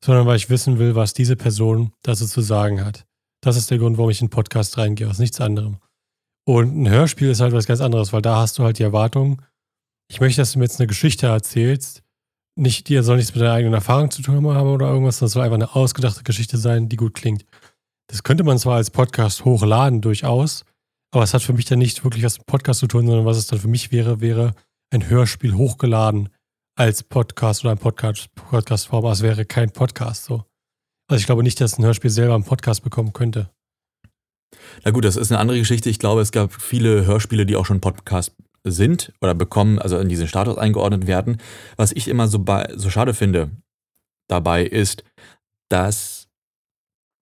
sondern 0.04 0.28
weil 0.28 0.38
ich 0.38 0.50
wissen 0.50 0.78
will, 0.80 0.96
was 0.96 1.14
diese 1.14 1.36
Person 1.36 1.94
dazu 2.04 2.28
zu 2.28 2.42
sagen 2.42 2.84
hat. 2.86 3.06
Das 3.42 3.58
ist 3.58 3.72
der 3.72 3.78
Grund, 3.78 3.98
warum 3.98 4.12
ich 4.12 4.22
in 4.22 4.28
den 4.28 4.32
Podcast 4.32 4.78
reingehe, 4.78 5.10
aus 5.10 5.20
nichts 5.20 5.42
anderem. 5.42 5.78
Und 6.46 6.78
ein 6.78 6.90
Hörspiel 6.90 7.30
ist 7.30 7.40
halt 7.40 7.54
was 7.54 7.66
ganz 7.66 7.82
anderes, 7.82 8.14
weil 8.14 8.22
da 8.22 8.38
hast 8.38 8.60
du 8.60 8.64
halt 8.64 8.80
die 8.80 8.84
Erwartung, 8.84 9.42
ich 10.10 10.20
möchte, 10.20 10.42
dass 10.42 10.52
du 10.52 10.60
mir 10.60 10.66
jetzt 10.66 10.80
eine 10.80 10.88
Geschichte 10.88 11.28
erzählst, 11.28 12.03
nicht, 12.56 12.90
die 12.90 13.02
soll 13.02 13.18
nichts 13.18 13.34
mit 13.34 13.42
deiner 13.42 13.54
eigenen 13.54 13.74
Erfahrung 13.74 14.12
zu 14.12 14.22
tun 14.22 14.48
haben 14.54 14.70
oder 14.70 14.88
irgendwas, 14.88 15.20
das 15.20 15.32
soll 15.32 15.44
einfach 15.44 15.56
eine 15.56 15.76
ausgedachte 15.76 16.24
Geschichte 16.24 16.58
sein, 16.58 16.90
die 16.90 16.98
gut 16.98 17.16
klingt. 17.16 17.46
Das 18.08 18.24
könnte 18.24 18.44
man 18.44 18.60
zwar 18.60 18.76
als 18.76 18.92
Podcast 18.92 19.46
hochladen, 19.46 20.02
durchaus, 20.02 20.66
aber 21.12 21.24
es 21.24 21.34
hat 21.34 21.42
für 21.42 21.54
mich 21.54 21.66
dann 21.66 21.80
nicht 21.80 22.04
wirklich 22.04 22.24
was 22.24 22.38
mit 22.38 22.48
Podcast 22.48 22.80
zu 22.80 22.88
tun, 22.88 23.08
sondern 23.08 23.26
was 23.26 23.38
es 23.38 23.48
dann 23.48 23.60
für 23.60 23.68
mich 23.68 23.92
wäre, 23.92 24.22
wäre 24.22 24.54
ein 24.92 25.08
Hörspiel 25.08 25.56
hochgeladen 25.56 26.30
als 26.76 27.04
Podcast 27.04 27.64
oder 27.64 27.72
ein 27.72 27.78
Podcast, 27.78 28.34
Podcast-Form, 28.36 29.04
aber 29.04 29.14
es 29.14 29.22
wäre 29.22 29.46
kein 29.46 29.72
Podcast 29.72 30.26
so. 30.26 30.46
Also 31.08 31.20
ich 31.20 31.26
glaube 31.26 31.44
nicht, 31.44 31.60
dass 31.60 31.78
ein 31.78 31.86
Hörspiel 31.86 32.10
selber 32.10 32.36
einen 32.36 32.44
Podcast 32.44 32.84
bekommen 32.84 33.14
könnte. 33.14 33.50
Na 34.84 34.92
gut, 34.92 35.06
das 35.06 35.16
ist 35.16 35.32
eine 35.32 35.40
andere 35.40 35.60
Geschichte. 35.60 35.90
Ich 35.90 36.00
glaube, 36.00 36.22
es 36.22 36.32
gab 36.32 36.54
viele 36.54 37.06
Hörspiele, 37.06 37.46
die 37.46 37.56
auch 37.56 37.66
schon 37.66 37.82
Podcast 37.82 38.36
sind 38.64 39.14
oder 39.22 39.34
bekommen, 39.34 39.80
also 39.80 39.98
in 39.98 40.10
diesen 40.10 40.28
Status 40.28 40.58
eingeordnet 40.58 41.08
werden. 41.08 41.38
Was 41.76 41.92
ich 41.92 42.08
immer 42.08 42.28
so, 42.28 42.40
bei, 42.40 42.72
so 42.76 42.90
schade 42.90 43.14
finde 43.14 43.52
dabei 44.28 44.64
ist, 44.64 45.04
dass 45.70 46.30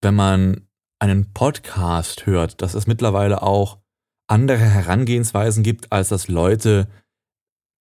wenn 0.02 0.16
man 0.16 0.68
einen 1.00 1.34
Podcast 1.34 2.26
hört, 2.26 2.62
dass 2.62 2.74
es 2.74 2.88
mittlerweile 2.88 3.42
auch 3.42 3.80
andere 4.28 4.60
Herangehensweisen 4.60 5.64
gibt, 5.64 5.92
als 5.92 6.10
dass 6.10 6.28
Leute 6.28 6.88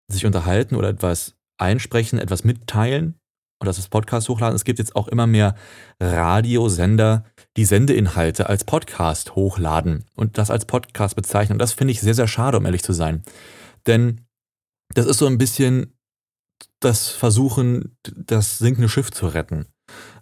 sich 0.07 0.25
unterhalten 0.25 0.75
oder 0.75 0.89
etwas 0.89 1.35
einsprechen, 1.57 2.17
etwas 2.17 2.43
mitteilen 2.43 3.19
und 3.59 3.67
dass 3.67 3.75
das 3.75 3.89
Podcast 3.89 4.29
hochladen. 4.29 4.55
Es 4.55 4.63
gibt 4.63 4.79
jetzt 4.79 4.95
auch 4.95 5.07
immer 5.07 5.27
mehr 5.27 5.55
Radiosender, 5.99 7.25
die 7.57 7.65
Sendeinhalte 7.65 8.47
als 8.47 8.63
Podcast 8.63 9.35
hochladen 9.35 10.05
und 10.15 10.37
das 10.37 10.49
als 10.49 10.65
Podcast 10.65 11.15
bezeichnen. 11.15 11.55
Und 11.55 11.59
das 11.59 11.73
finde 11.73 11.91
ich 11.91 12.01
sehr, 12.01 12.13
sehr 12.13 12.27
schade, 12.27 12.57
um 12.57 12.65
ehrlich 12.65 12.83
zu 12.83 12.93
sein. 12.93 13.23
Denn 13.85 14.21
das 14.93 15.05
ist 15.05 15.17
so 15.17 15.27
ein 15.27 15.37
bisschen 15.37 15.93
das 16.79 17.09
Versuchen, 17.09 17.97
das 18.15 18.57
sinkende 18.57 18.89
Schiff 18.89 19.11
zu 19.11 19.27
retten. 19.27 19.65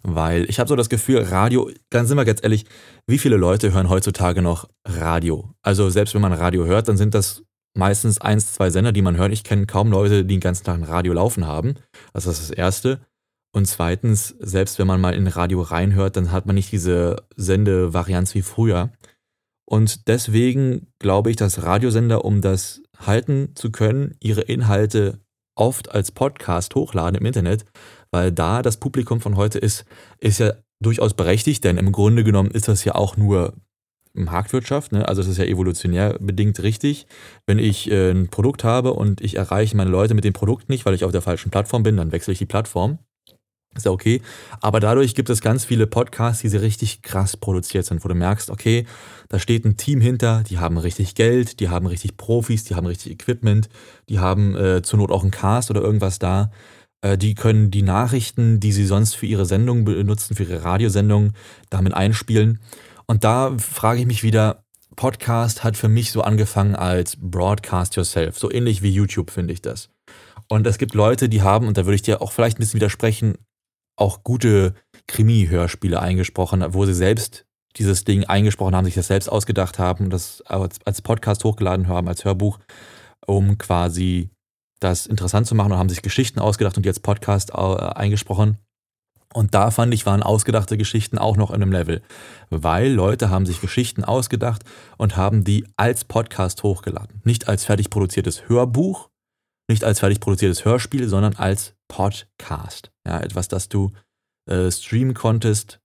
Weil 0.02 0.48
ich 0.48 0.58
habe 0.58 0.68
so 0.68 0.76
das 0.76 0.88
Gefühl, 0.88 1.22
Radio, 1.22 1.70
ganz 1.90 2.08
sind 2.08 2.16
wir 2.16 2.24
ganz 2.24 2.42
ehrlich, 2.42 2.64
wie 3.06 3.18
viele 3.18 3.36
Leute 3.36 3.72
hören 3.72 3.88
heutzutage 3.88 4.42
noch 4.42 4.68
Radio? 4.86 5.54
Also 5.62 5.90
selbst 5.90 6.14
wenn 6.14 6.22
man 6.22 6.32
Radio 6.32 6.64
hört, 6.64 6.88
dann 6.88 6.96
sind 6.96 7.14
das 7.14 7.44
meistens 7.76 8.20
eins, 8.20 8.54
zwei 8.54 8.70
Sender, 8.70 8.92
die 8.92 9.02
man 9.02 9.16
hört. 9.16 9.32
Ich 9.32 9.44
kenne 9.44 9.66
kaum 9.66 9.90
Leute, 9.90 10.24
die 10.24 10.34
den 10.34 10.40
ganzen 10.40 10.64
Tag 10.64 10.76
ein 10.76 10.84
Radio 10.84 11.12
laufen 11.12 11.46
haben. 11.46 11.74
Also 12.12 12.30
das 12.30 12.40
ist 12.40 12.50
das 12.50 12.56
Erste. 12.56 13.00
Und 13.58 13.64
zweitens, 13.64 14.36
selbst 14.38 14.78
wenn 14.78 14.86
man 14.86 15.00
mal 15.00 15.16
in 15.16 15.26
Radio 15.26 15.62
reinhört, 15.62 16.16
dann 16.16 16.30
hat 16.30 16.46
man 16.46 16.54
nicht 16.54 16.70
diese 16.70 17.24
Sendevarianz 17.34 18.36
wie 18.36 18.42
früher. 18.42 18.92
Und 19.64 20.06
deswegen 20.06 20.92
glaube 21.00 21.30
ich, 21.30 21.36
dass 21.36 21.64
Radiosender, 21.64 22.24
um 22.24 22.40
das 22.40 22.80
halten 23.04 23.56
zu 23.56 23.72
können, 23.72 24.14
ihre 24.20 24.42
Inhalte 24.42 25.18
oft 25.56 25.90
als 25.90 26.12
Podcast 26.12 26.76
hochladen 26.76 27.16
im 27.16 27.26
Internet, 27.26 27.64
weil 28.12 28.30
da 28.30 28.62
das 28.62 28.76
Publikum 28.76 29.20
von 29.20 29.34
heute 29.34 29.58
ist, 29.58 29.84
ist 30.20 30.38
ja 30.38 30.52
durchaus 30.78 31.14
berechtigt, 31.14 31.64
denn 31.64 31.78
im 31.78 31.90
Grunde 31.90 32.22
genommen 32.22 32.52
ist 32.52 32.68
das 32.68 32.84
ja 32.84 32.94
auch 32.94 33.16
nur 33.16 33.54
Marktwirtschaft, 34.12 34.92
ne? 34.92 35.08
also 35.08 35.20
es 35.20 35.26
ist 35.26 35.38
ja 35.38 35.46
evolutionär 35.46 36.16
bedingt 36.20 36.62
richtig. 36.62 37.08
Wenn 37.44 37.58
ich 37.58 37.90
äh, 37.90 38.12
ein 38.12 38.28
Produkt 38.28 38.62
habe 38.62 38.92
und 38.94 39.20
ich 39.20 39.34
erreiche 39.34 39.76
meine 39.76 39.90
Leute 39.90 40.14
mit 40.14 40.22
dem 40.22 40.32
Produkt 40.32 40.68
nicht, 40.68 40.86
weil 40.86 40.94
ich 40.94 41.02
auf 41.02 41.10
der 41.10 41.22
falschen 41.22 41.50
Plattform 41.50 41.82
bin, 41.82 41.96
dann 41.96 42.12
wechsle 42.12 42.32
ich 42.32 42.38
die 42.38 42.46
Plattform. 42.46 43.00
Ist 43.78 43.86
ja 43.86 43.92
okay. 43.92 44.20
Aber 44.60 44.80
dadurch 44.80 45.14
gibt 45.14 45.30
es 45.30 45.40
ganz 45.40 45.64
viele 45.64 45.86
Podcasts, 45.86 46.42
die 46.42 46.48
richtig 46.48 47.02
krass 47.02 47.36
produziert 47.36 47.86
sind, 47.86 48.04
wo 48.04 48.08
du 48.08 48.14
merkst, 48.14 48.50
okay, 48.50 48.86
da 49.28 49.38
steht 49.38 49.64
ein 49.64 49.76
Team 49.76 50.00
hinter, 50.00 50.42
die 50.42 50.58
haben 50.58 50.76
richtig 50.78 51.14
Geld, 51.14 51.60
die 51.60 51.68
haben 51.68 51.86
richtig 51.86 52.16
Profis, 52.16 52.64
die 52.64 52.74
haben 52.74 52.86
richtig 52.86 53.12
Equipment, 53.12 53.68
die 54.08 54.18
haben 54.18 54.56
äh, 54.56 54.82
zur 54.82 54.98
Not 54.98 55.12
auch 55.12 55.22
einen 55.22 55.30
Cast 55.30 55.70
oder 55.70 55.80
irgendwas 55.80 56.18
da. 56.18 56.50
Äh, 57.02 57.16
die 57.16 57.34
können 57.34 57.70
die 57.70 57.82
Nachrichten, 57.82 58.58
die 58.58 58.72
sie 58.72 58.84
sonst 58.84 59.14
für 59.14 59.26
ihre 59.26 59.46
Sendung 59.46 59.84
benutzen, 59.84 60.34
für 60.34 60.42
ihre 60.42 60.64
Radiosendung, 60.64 61.32
damit 61.70 61.94
einspielen. 61.94 62.58
Und 63.06 63.22
da 63.22 63.56
frage 63.58 64.00
ich 64.00 64.06
mich 64.06 64.24
wieder, 64.24 64.64
Podcast 64.96 65.62
hat 65.62 65.76
für 65.76 65.88
mich 65.88 66.10
so 66.10 66.22
angefangen 66.22 66.74
als 66.74 67.16
Broadcast 67.16 67.94
Yourself. 67.94 68.36
So 68.36 68.50
ähnlich 68.50 68.82
wie 68.82 68.90
YouTube 68.90 69.30
finde 69.30 69.52
ich 69.52 69.62
das. 69.62 69.90
Und 70.48 70.66
es 70.66 70.78
gibt 70.78 70.94
Leute, 70.94 71.28
die 71.28 71.42
haben, 71.42 71.68
und 71.68 71.76
da 71.76 71.84
würde 71.84 71.94
ich 71.94 72.02
dir 72.02 72.22
auch 72.22 72.32
vielleicht 72.32 72.58
ein 72.58 72.60
bisschen 72.60 72.80
widersprechen, 72.80 73.34
auch 73.98 74.22
gute 74.22 74.74
Krimi-Hörspiele 75.06 76.00
eingesprochen, 76.00 76.64
wo 76.74 76.84
sie 76.86 76.94
selbst 76.94 77.44
dieses 77.76 78.04
Ding 78.04 78.24
eingesprochen 78.24 78.74
haben, 78.74 78.84
sich 78.84 78.94
das 78.94 79.08
selbst 79.08 79.28
ausgedacht 79.28 79.78
haben, 79.78 80.10
das 80.10 80.42
als 80.42 81.02
Podcast 81.02 81.44
hochgeladen 81.44 81.88
haben, 81.88 82.08
als 82.08 82.24
Hörbuch, 82.24 82.58
um 83.26 83.58
quasi 83.58 84.30
das 84.80 85.06
interessant 85.06 85.46
zu 85.46 85.54
machen 85.54 85.72
und 85.72 85.78
haben 85.78 85.88
sich 85.88 86.02
Geschichten 86.02 86.40
ausgedacht 86.40 86.76
und 86.76 86.86
jetzt 86.86 87.02
Podcast 87.02 87.54
eingesprochen. 87.54 88.58
Und 89.34 89.54
da 89.54 89.70
fand 89.70 89.92
ich, 89.92 90.06
waren 90.06 90.22
ausgedachte 90.22 90.78
Geschichten 90.78 91.18
auch 91.18 91.36
noch 91.36 91.50
in 91.50 91.56
einem 91.56 91.72
Level, 91.72 92.00
weil 92.48 92.90
Leute 92.90 93.28
haben 93.28 93.44
sich 93.44 93.60
Geschichten 93.60 94.02
ausgedacht 94.02 94.64
und 94.96 95.16
haben 95.16 95.44
die 95.44 95.66
als 95.76 96.04
Podcast 96.04 96.62
hochgeladen. 96.62 97.20
Nicht 97.24 97.46
als 97.46 97.64
fertig 97.64 97.90
produziertes 97.90 98.48
Hörbuch, 98.48 99.07
nicht 99.68 99.84
als 99.84 100.00
fertig 100.00 100.20
produziertes 100.20 100.64
Hörspiel, 100.64 101.08
sondern 101.08 101.36
als 101.36 101.74
Podcast. 101.88 102.90
Ja, 103.06 103.20
etwas, 103.20 103.48
das 103.48 103.68
du 103.68 103.92
äh, 104.48 104.70
streamen 104.70 105.14
konntest 105.14 105.80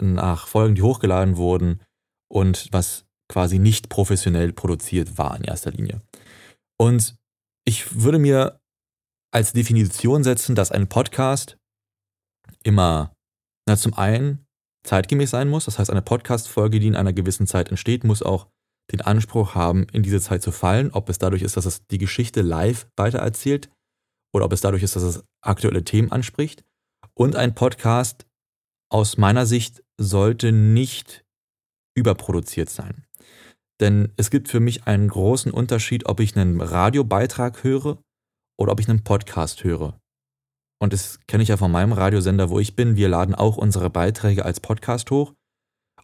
nach 0.00 0.46
Folgen, 0.46 0.74
die 0.74 0.82
hochgeladen 0.82 1.36
wurden 1.36 1.80
und 2.28 2.68
was 2.72 3.06
quasi 3.28 3.58
nicht 3.58 3.88
professionell 3.88 4.52
produziert 4.52 5.18
war 5.18 5.36
in 5.36 5.44
erster 5.44 5.70
Linie. 5.70 6.00
Und 6.78 7.16
ich 7.64 8.02
würde 8.02 8.18
mir 8.18 8.60
als 9.32 9.52
Definition 9.52 10.24
setzen, 10.24 10.54
dass 10.54 10.72
ein 10.72 10.88
Podcast 10.88 11.58
immer, 12.62 13.14
na, 13.66 13.76
zum 13.76 13.94
einen 13.94 14.46
zeitgemäß 14.84 15.30
sein 15.30 15.48
muss. 15.48 15.66
Das 15.66 15.78
heißt, 15.78 15.90
eine 15.90 16.02
Podcast-Folge, 16.02 16.80
die 16.80 16.86
in 16.86 16.96
einer 16.96 17.12
gewissen 17.12 17.46
Zeit 17.46 17.68
entsteht, 17.68 18.04
muss 18.04 18.22
auch 18.22 18.48
den 18.90 19.00
Anspruch 19.00 19.54
haben, 19.54 19.86
in 19.92 20.02
diese 20.02 20.20
Zeit 20.20 20.42
zu 20.42 20.52
fallen. 20.52 20.90
Ob 20.92 21.08
es 21.08 21.18
dadurch 21.18 21.42
ist, 21.42 21.56
dass 21.56 21.66
es 21.66 21.86
die 21.88 21.98
Geschichte 21.98 22.42
live 22.42 22.88
weitererzählt 22.96 23.70
oder 24.32 24.44
ob 24.44 24.52
es 24.52 24.60
dadurch 24.60 24.82
ist, 24.82 24.96
dass 24.96 25.02
es 25.02 25.22
aktuelle 25.42 25.84
Themen 25.84 26.10
anspricht. 26.10 26.64
Und 27.14 27.36
ein 27.36 27.54
Podcast 27.54 28.26
aus 28.90 29.18
meiner 29.18 29.46
Sicht 29.46 29.82
sollte 30.00 30.52
nicht 30.52 31.24
überproduziert 31.96 32.70
sein. 32.70 33.04
Denn 33.80 34.12
es 34.16 34.30
gibt 34.30 34.48
für 34.48 34.60
mich 34.60 34.86
einen 34.86 35.08
großen 35.08 35.52
Unterschied, 35.52 36.06
ob 36.06 36.20
ich 36.20 36.36
einen 36.36 36.60
Radiobeitrag 36.60 37.62
höre 37.62 37.98
oder 38.58 38.72
ob 38.72 38.80
ich 38.80 38.88
einen 38.88 39.04
Podcast 39.04 39.64
höre. 39.64 40.00
Und 40.80 40.92
das 40.92 41.18
kenne 41.26 41.42
ich 41.42 41.48
ja 41.48 41.56
von 41.56 41.70
meinem 41.72 41.92
Radiosender, 41.92 42.50
wo 42.50 42.60
ich 42.60 42.76
bin. 42.76 42.96
Wir 42.96 43.08
laden 43.08 43.34
auch 43.34 43.56
unsere 43.56 43.90
Beiträge 43.90 44.44
als 44.44 44.60
Podcast 44.60 45.10
hoch. 45.10 45.34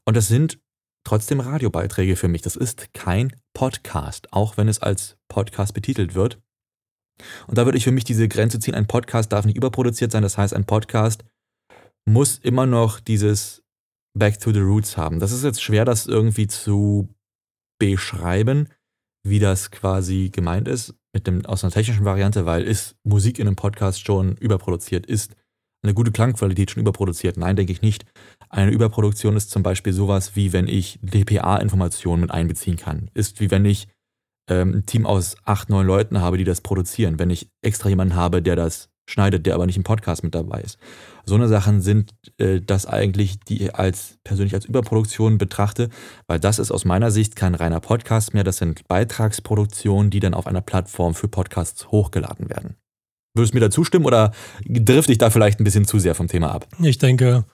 Und 0.05 0.17
das 0.17 0.29
sind 0.29 0.59
trotzdem 1.05 1.41
Radiobeiträge 1.41 2.17
für 2.17 2.29
mich. 2.29 2.43
Das 2.43 2.57
ist 2.57 2.93
kein 2.95 3.35
Podcast, 3.53 4.33
auch 4.33 4.57
wenn 4.57 4.69
es 4.69 4.81
als 4.81 5.17
Podcast 5.29 5.75
betitelt 5.75 6.15
wird. 6.15 6.41
Und 7.47 7.59
da 7.59 7.65
würde 7.65 7.79
ich 7.79 7.85
für 7.85 7.93
mich 7.93 8.05
diese 8.05 8.29
Grenze 8.29 8.59
ziehen. 8.59 8.75
Ein 8.75 8.87
Podcast 8.87 9.33
darf 9.33 9.45
nicht 9.45 9.57
überproduziert 9.57 10.11
sein. 10.11 10.23
Das 10.23 10.37
heißt, 10.37 10.55
ein 10.55 10.65
Podcast 10.65 11.25
muss 12.07 12.39
immer 12.39 12.67
noch 12.67 13.01
dieses 13.01 13.63
Back 14.17 14.41
to 14.41 14.53
the 14.53 14.61
Roots 14.61 14.97
haben. 14.97 15.21
Das 15.21 15.33
ist 15.33 15.45
jetzt 15.45 15.63
schwer, 15.63 15.85
das 15.85 16.07
irgendwie 16.07 16.47
zu 16.47 17.09
beschreiben, 17.79 18.69
wie 19.27 19.39
das 19.39 19.71
quasi 19.71 20.31
gemeint 20.31 20.69
ist, 20.69 20.95
mit 21.13 21.27
dem, 21.27 21.45
aus 21.47 21.65
einer 21.65 21.73
technischen 21.73 22.05
Variante, 22.05 22.47
weil 22.47 22.63
ist 22.63 22.97
Musik 23.05 23.39
in 23.39 23.47
einem 23.47 23.57
Podcast 23.57 24.05
schon 24.05 24.37
überproduziert, 24.37 25.07
ist 25.07 25.35
eine 25.85 25.95
gute 25.95 26.11
Klangqualität 26.11 26.71
schon 26.71 26.81
überproduziert? 26.81 27.37
Nein, 27.37 27.57
denke 27.57 27.73
ich 27.73 27.83
nicht. 27.83 28.05
Eine 28.49 28.71
Überproduktion 28.71 29.37
ist 29.37 29.51
zum 29.51 29.63
Beispiel 29.63 29.93
sowas, 29.93 30.35
wie 30.35 30.53
wenn 30.53 30.67
ich 30.67 30.99
DPA-Informationen 31.03 32.23
mit 32.23 32.31
einbeziehen 32.31 32.77
kann. 32.77 33.11
Ist 33.15 33.41
wie 33.41 33.51
wenn 33.51 33.65
ich 33.65 33.89
ähm, 34.49 34.75
ein 34.77 34.87
Team 34.87 35.07
aus 35.07 35.37
acht, 35.45 35.71
neun 35.71 35.87
Leuten 35.87 36.21
habe, 36.21 36.39
die 36.39 36.45
das 36.45 36.61
produzieren. 36.61 37.19
Wenn 37.19 37.31
ich 37.31 37.49
extra 37.63 37.89
jemanden 37.89 38.17
habe, 38.17 38.43
der 38.43 38.57
das 38.57 38.91
schneidet, 39.07 39.47
der 39.47 39.55
aber 39.55 39.67
nicht 39.67 39.77
im 39.77 39.83
Podcast 39.83 40.23
mit 40.23 40.35
dabei 40.35 40.61
ist. 40.61 40.79
So 41.25 41.35
eine 41.35 41.49
Sachen 41.49 41.81
sind 41.83 42.15
äh, 42.39 42.61
das 42.61 42.87
eigentlich, 42.87 43.39
die 43.41 43.65
ich 43.65 43.75
als 43.75 44.19
persönlich 44.25 44.55
als 44.55 44.65
Überproduktion 44.65 45.39
betrachte, 45.39 45.91
weil 46.27 46.41
das 46.41 46.59
ist 46.59 46.71
aus 46.71 46.85
meiner 46.85 47.11
Sicht 47.11 47.37
kein 47.37 47.55
reiner 47.55 47.81
Podcast 47.81 48.35
mehr, 48.35 48.45
das 48.45 48.57
sind 48.57 48.87
Beitragsproduktionen, 48.89 50.11
die 50.11 50.21
dann 50.21 50.35
auf 50.35 50.47
einer 50.47 50.63
Plattform 50.63 51.15
für 51.15 51.29
Podcasts 51.29 51.91
hochgeladen 51.91 52.49
werden. 52.49 52.77
Würdest 53.37 53.53
du 53.53 53.57
mir 53.57 53.63
da 53.63 53.71
zustimmen 53.71 54.07
oder 54.07 54.31
drifte 54.65 55.11
ich 55.11 55.19
da 55.19 55.29
vielleicht 55.29 55.59
ein 55.59 55.65
bisschen 55.65 55.87
zu 55.87 55.99
sehr 55.99 56.15
vom 56.15 56.29
Thema 56.29 56.53
ab? 56.53 56.69
Ich 56.81 56.99
denke, 56.99 57.45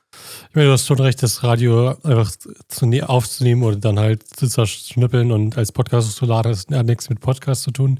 ich 0.50 0.54
meine, 0.54 0.66
du 0.66 0.72
hast 0.74 0.86
schon 0.86 1.00
recht, 1.00 1.22
das 1.22 1.42
Radio 1.42 1.96
einfach 2.02 2.30
zu, 2.68 2.84
ne-, 2.84 3.08
aufzunehmen 3.08 3.62
oder 3.62 3.76
dann 3.76 3.98
halt 3.98 4.22
zu 4.36 4.46
zerschnippeln 4.46 5.32
und 5.32 5.56
als 5.56 5.72
Podcast 5.72 6.12
zu 6.12 6.26
laden, 6.26 6.52
das 6.52 6.66
hat 6.70 6.84
nichts 6.84 7.08
mit 7.08 7.20
Podcast 7.20 7.62
zu 7.62 7.70
tun. 7.70 7.98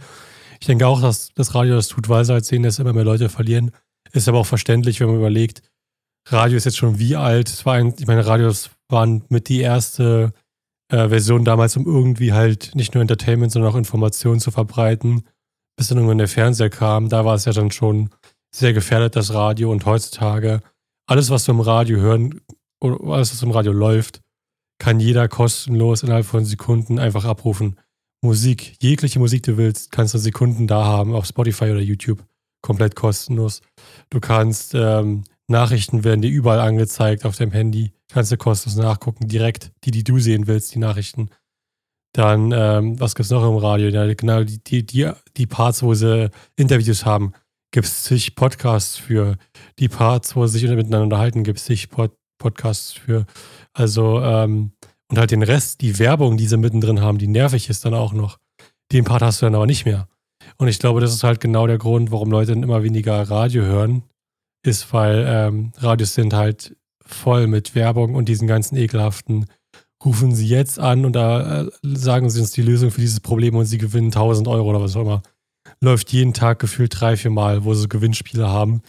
Ich 0.61 0.67
denke 0.67 0.87
auch, 0.87 1.01
dass 1.01 1.33
das 1.35 1.55
Radio 1.55 1.77
das 1.77 1.89
tut, 1.89 2.11
weil 2.11 2.27
sie 2.27 2.35
halt 2.35 2.45
sehen, 2.45 2.65
dass 2.65 2.79
immer 2.79 2.93
mehr 2.93 3.05
Leute 3.05 3.31
verlieren. 3.31 3.71
Ist 4.13 4.29
aber 4.29 4.41
auch 4.41 4.47
verständlich, 4.47 5.01
wenn 5.01 5.07
man 5.07 5.17
überlegt, 5.17 5.63
Radio 6.29 6.59
ist 6.59 6.67
jetzt 6.67 6.77
schon 6.77 6.99
wie 6.99 7.17
alt. 7.17 7.49
Es 7.49 7.65
war 7.65 7.75
ein, 7.75 7.95
ich 7.99 8.07
meine, 8.07 8.27
Radios 8.27 8.69
waren 8.91 9.25
mit 9.31 9.49
die 9.49 9.61
erste 9.61 10.35
äh, 10.93 11.09
Version 11.09 11.47
damals, 11.47 11.79
um 11.79 11.87
irgendwie 11.87 12.35
halt 12.35 12.75
nicht 12.75 12.93
nur 12.93 13.01
Entertainment, 13.01 13.53
sondern 13.53 13.73
auch 13.73 13.77
Informationen 13.77 14.39
zu 14.39 14.51
verbreiten 14.51 15.25
bis 15.77 15.89
dann 15.89 15.99
irgendwann 15.99 16.19
der 16.19 16.29
Fernseher 16.29 16.71
kam, 16.71 17.09
da 17.09 17.25
war 17.25 17.35
es 17.35 17.45
ja 17.45 17.53
dann 17.53 17.71
schon 17.71 18.11
sehr 18.55 18.73
gefährdet, 18.73 19.17
das 19.17 19.33
Radio. 19.33 19.71
Und 19.71 19.87
heutzutage, 19.87 20.61
alles, 21.07 21.31
was 21.31 21.45
du 21.45 21.53
im 21.53 21.61
Radio 21.61 21.99
hören, 21.99 22.41
oder 22.81 22.99
alles, 23.13 23.33
was 23.33 23.43
im 23.43 23.51
Radio 23.51 23.73
läuft, 23.73 24.21
kann 24.79 25.01
jeder 25.01 25.29
kostenlos 25.29 26.03
innerhalb 26.03 26.27
von 26.27 26.45
Sekunden 26.45 26.99
einfach 26.99 27.25
abrufen. 27.25 27.79
Musik, 28.23 28.77
jegliche 28.81 29.19
Musik 29.19 29.43
du 29.45 29.57
willst, 29.57 29.93
kannst 29.93 30.15
du 30.15 30.19
Sekunden 30.19 30.67
da 30.67 30.85
haben, 30.85 31.15
auf 31.15 31.27
Spotify 31.27 31.65
oder 31.65 31.81
YouTube, 31.81 32.25
komplett 32.63 32.97
kostenlos. 32.97 33.63
Du 34.11 34.21
kannst, 34.21 34.75
ähm, 34.75 35.25
Nachrichten 35.49 36.05
werden 36.05 36.23
dir 36.23 36.31
überall 36.31 36.61
angezeigt 36.61 37.25
auf 37.25 37.37
deinem 37.37 37.53
Handy, 37.53 37.93
kannst 38.09 38.33
du 38.33 38.37
kostenlos 38.37 38.79
nachgucken, 38.79 39.29
direkt, 39.29 39.73
die, 39.85 39.91
die 39.91 40.05
du 40.05 40.19
sehen 40.19 40.47
willst, 40.47 40.75
die 40.75 40.79
Nachrichten. 40.79 41.31
Dann, 42.13 42.53
ähm, 42.53 42.99
was 42.99 43.15
gibt 43.15 43.27
es 43.27 43.31
noch 43.31 43.49
im 43.49 43.57
Radio? 43.57 43.89
Ja, 43.89 44.13
genau, 44.15 44.43
die, 44.43 44.63
die, 44.63 44.85
die, 44.85 45.11
die 45.37 45.47
Parts, 45.47 45.83
wo 45.83 45.95
sie 45.95 46.31
Interviews 46.57 47.05
haben, 47.05 47.33
gibt 47.71 47.87
es 47.87 48.03
zig 48.03 48.35
Podcasts 48.35 48.97
für. 48.97 49.37
Die 49.79 49.89
Parts, 49.89 50.35
wo 50.35 50.47
sie 50.47 50.59
sich 50.59 50.69
miteinander 50.69 51.03
unterhalten, 51.03 51.45
gibt 51.45 51.59
es 51.59 51.65
zig 51.65 51.89
Pod 51.89 52.13
Podcasts 52.39 52.93
für. 52.93 53.27
Also, 53.73 54.21
ähm, 54.23 54.73
und 55.09 55.19
halt 55.19 55.31
den 55.31 55.43
Rest, 55.43 55.83
die 55.83 55.99
Werbung, 55.99 56.37
die 56.37 56.47
sie 56.47 56.57
mittendrin 56.57 57.01
haben, 57.01 57.19
die 57.19 57.27
nervig 57.27 57.69
ist 57.69 57.85
dann 57.85 57.95
auch 57.95 58.13
noch. 58.13 58.39
Den 58.93 59.05
Part 59.05 59.23
hast 59.23 59.43
du 59.43 59.47
dann 59.47 59.55
aber 59.55 59.67
nicht 59.67 59.85
mehr. 59.85 60.09
Und 60.57 60.69
ich 60.69 60.79
glaube, 60.79 61.01
das 61.01 61.13
ist 61.13 61.23
halt 61.23 61.41
genau 61.41 61.67
der 61.67 61.79
Grund, 61.79 62.11
warum 62.11 62.31
Leute 62.31 62.53
dann 62.53 62.63
immer 62.63 62.83
weniger 62.83 63.21
Radio 63.23 63.63
hören, 63.63 64.05
ist, 64.65 64.93
weil 64.93 65.25
ähm, 65.29 65.73
Radios 65.77 66.15
sind 66.15 66.33
halt 66.33 66.77
voll 67.05 67.47
mit 67.47 67.75
Werbung 67.75 68.15
und 68.15 68.29
diesen 68.29 68.47
ganzen 68.47 68.77
ekelhaften 68.77 69.47
rufen 70.05 70.35
Sie 70.35 70.47
jetzt 70.47 70.79
an 70.79 71.05
und 71.05 71.13
da 71.15 71.63
äh, 71.63 71.71
sagen 71.83 72.31
Sie 72.31 72.41
uns 72.41 72.53
die 72.53 72.63
Lösung 72.63 72.91
für 72.91 73.01
dieses 73.01 73.21
Problem 73.21 73.55
und 73.57 73.67
Sie 73.67 73.79
gewinnen 73.79 74.09
1000 74.09 74.49
Euro 74.49 74.71
oder 74.71 74.81
was 74.81 74.97
auch 74.97 75.03
immer. 75.03 75.23
Läuft 75.81 76.13
jeden 76.13 76.33
Tag 76.33 76.59
gefühlt 76.59 76.99
drei, 76.99 77.17
vier 77.17 77.31
Mal, 77.31 77.65
wo 77.65 77.75
Sie 77.75 77.89
Gewinnspiele 77.89 78.49
haben. 78.49 78.83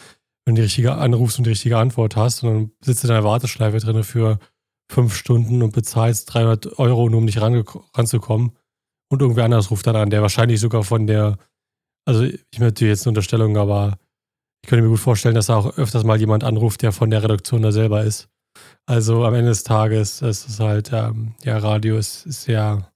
Wenn 0.46 0.56
du 0.56 0.62
die 0.62 0.66
richtige 0.66 0.96
anrufst 0.96 1.38
und 1.38 1.46
die 1.46 1.52
richtige 1.52 1.78
Antwort 1.78 2.16
hast 2.16 2.44
und 2.44 2.50
dann 2.50 2.72
sitzt 2.84 3.04
du 3.04 3.08
in 3.08 3.14
einer 3.14 3.24
Warteschleife 3.24 3.78
drin 3.78 4.04
für 4.04 4.40
fünf 4.92 5.16
Stunden 5.16 5.62
und 5.62 5.74
bezahlst 5.74 6.34
300 6.34 6.80
Euro, 6.80 7.10
nur 7.10 7.20
um 7.20 7.26
nicht 7.26 7.42
ranzukommen. 7.42 8.52
Und 9.10 9.22
irgendwer 9.22 9.46
anders 9.46 9.72
ruft 9.72 9.88
dann 9.88 9.96
an, 9.96 10.10
der 10.10 10.22
wahrscheinlich 10.22 10.60
sogar 10.60 10.84
von 10.84 11.06
der, 11.06 11.38
also 12.06 12.24
ich 12.24 12.60
möchte 12.60 12.86
jetzt 12.86 13.06
eine 13.06 13.12
Unterstellung, 13.12 13.58
aber 13.58 13.98
ich 14.64 14.70
könnte 14.70 14.84
mir 14.84 14.90
gut 14.90 15.00
vorstellen, 15.00 15.36
dass 15.36 15.48
da 15.48 15.58
auch 15.58 15.78
öfters 15.78 16.04
mal 16.04 16.20
jemand 16.20 16.44
anruft, 16.44 16.82
der 16.82 16.92
von 16.92 17.10
der 17.10 17.24
Redaktion 17.24 17.62
da 17.62 17.72
selber 17.72 18.04
ist. 18.04 18.31
Also 18.86 19.26
am 19.26 19.34
Ende 19.34 19.50
des 19.50 19.64
Tages 19.64 20.22
ist 20.22 20.48
es 20.48 20.60
halt, 20.60 20.92
ähm, 20.94 21.36
ja, 21.44 21.58
Radio 21.58 21.98
ist, 21.98 22.26
ist 22.26 22.44
sehr 22.44 22.92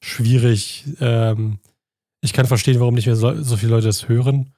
schwierig. 0.00 0.84
Ähm, 1.00 1.58
ich 2.22 2.32
kann 2.32 2.46
verstehen, 2.46 2.80
warum 2.80 2.94
nicht 2.94 3.06
mehr 3.06 3.16
so, 3.16 3.42
so 3.42 3.56
viele 3.56 3.72
Leute 3.72 3.86
das 3.86 4.08
hören. 4.08 4.52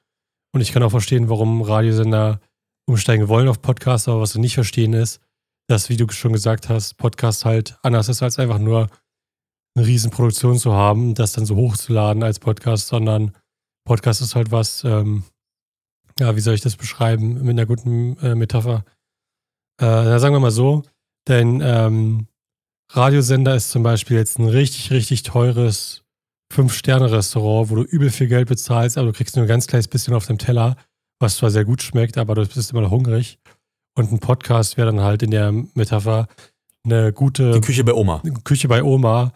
Und 0.53 0.61
ich 0.61 0.71
kann 0.71 0.83
auch 0.83 0.91
verstehen, 0.91 1.29
warum 1.29 1.61
Radiosender 1.61 2.39
umsteigen 2.85 3.27
wollen 3.27 3.47
auf 3.47 3.61
Podcasts, 3.61 4.07
aber 4.07 4.21
was 4.21 4.33
sie 4.33 4.39
nicht 4.39 4.55
verstehen 4.55 4.93
ist, 4.93 5.19
dass, 5.67 5.89
wie 5.89 5.97
du 5.97 6.07
schon 6.09 6.33
gesagt 6.33 6.69
hast, 6.69 6.97
Podcast 6.97 7.45
halt 7.45 7.77
anders 7.81 8.09
ist, 8.09 8.21
als 8.21 8.39
einfach 8.39 8.59
nur 8.59 8.89
eine 9.75 9.87
riesen 9.87 10.11
Produktion 10.11 10.57
zu 10.57 10.73
haben, 10.73 11.15
das 11.15 11.33
dann 11.33 11.45
so 11.45 11.55
hochzuladen 11.55 12.23
als 12.23 12.39
Podcast, 12.39 12.87
sondern 12.87 13.33
Podcast 13.85 14.21
ist 14.21 14.35
halt 14.35 14.51
was, 14.51 14.83
ähm, 14.83 15.23
ja, 16.19 16.35
wie 16.35 16.41
soll 16.41 16.53
ich 16.53 16.61
das 16.61 16.75
beschreiben, 16.75 17.33
mit 17.41 17.51
einer 17.51 17.65
guten 17.65 18.17
äh, 18.17 18.35
Metapher. 18.35 18.85
Äh, 19.79 20.19
sagen 20.19 20.35
wir 20.35 20.39
mal 20.39 20.51
so, 20.51 20.83
dein 21.25 21.61
ähm, 21.61 22.27
Radiosender 22.91 23.55
ist 23.55 23.71
zum 23.71 23.83
Beispiel 23.83 24.17
jetzt 24.17 24.37
ein 24.39 24.47
richtig, 24.47 24.91
richtig 24.91 25.23
teures 25.23 26.03
Fünf-Sterne-Restaurant, 26.51 27.71
wo 27.71 27.75
du 27.75 27.83
übel 27.83 28.11
viel 28.11 28.27
Geld 28.27 28.47
bezahlst, 28.47 28.97
aber 28.97 29.07
du 29.07 29.13
kriegst 29.13 29.35
nur 29.35 29.45
ein 29.45 29.47
ganz 29.47 29.65
kleines 29.65 29.87
bisschen 29.87 30.13
auf 30.13 30.27
dem 30.27 30.37
Teller, 30.37 30.75
was 31.19 31.37
zwar 31.37 31.49
sehr 31.49 31.65
gut 31.65 31.81
schmeckt, 31.81 32.17
aber 32.17 32.35
du 32.35 32.45
bist 32.45 32.71
immer 32.71 32.81
noch 32.81 32.91
hungrig. 32.91 33.39
Und 33.95 34.11
ein 34.11 34.19
Podcast 34.19 34.77
wäre 34.77 34.91
dann 34.91 35.01
halt 35.01 35.23
in 35.23 35.31
der 35.31 35.51
Metapher 35.51 36.27
eine 36.83 37.13
gute. 37.13 37.53
Die 37.53 37.61
Küche 37.61 37.83
bei 37.83 37.93
Oma. 37.93 38.21
Küche 38.43 38.67
bei 38.67 38.83
Oma, 38.83 39.33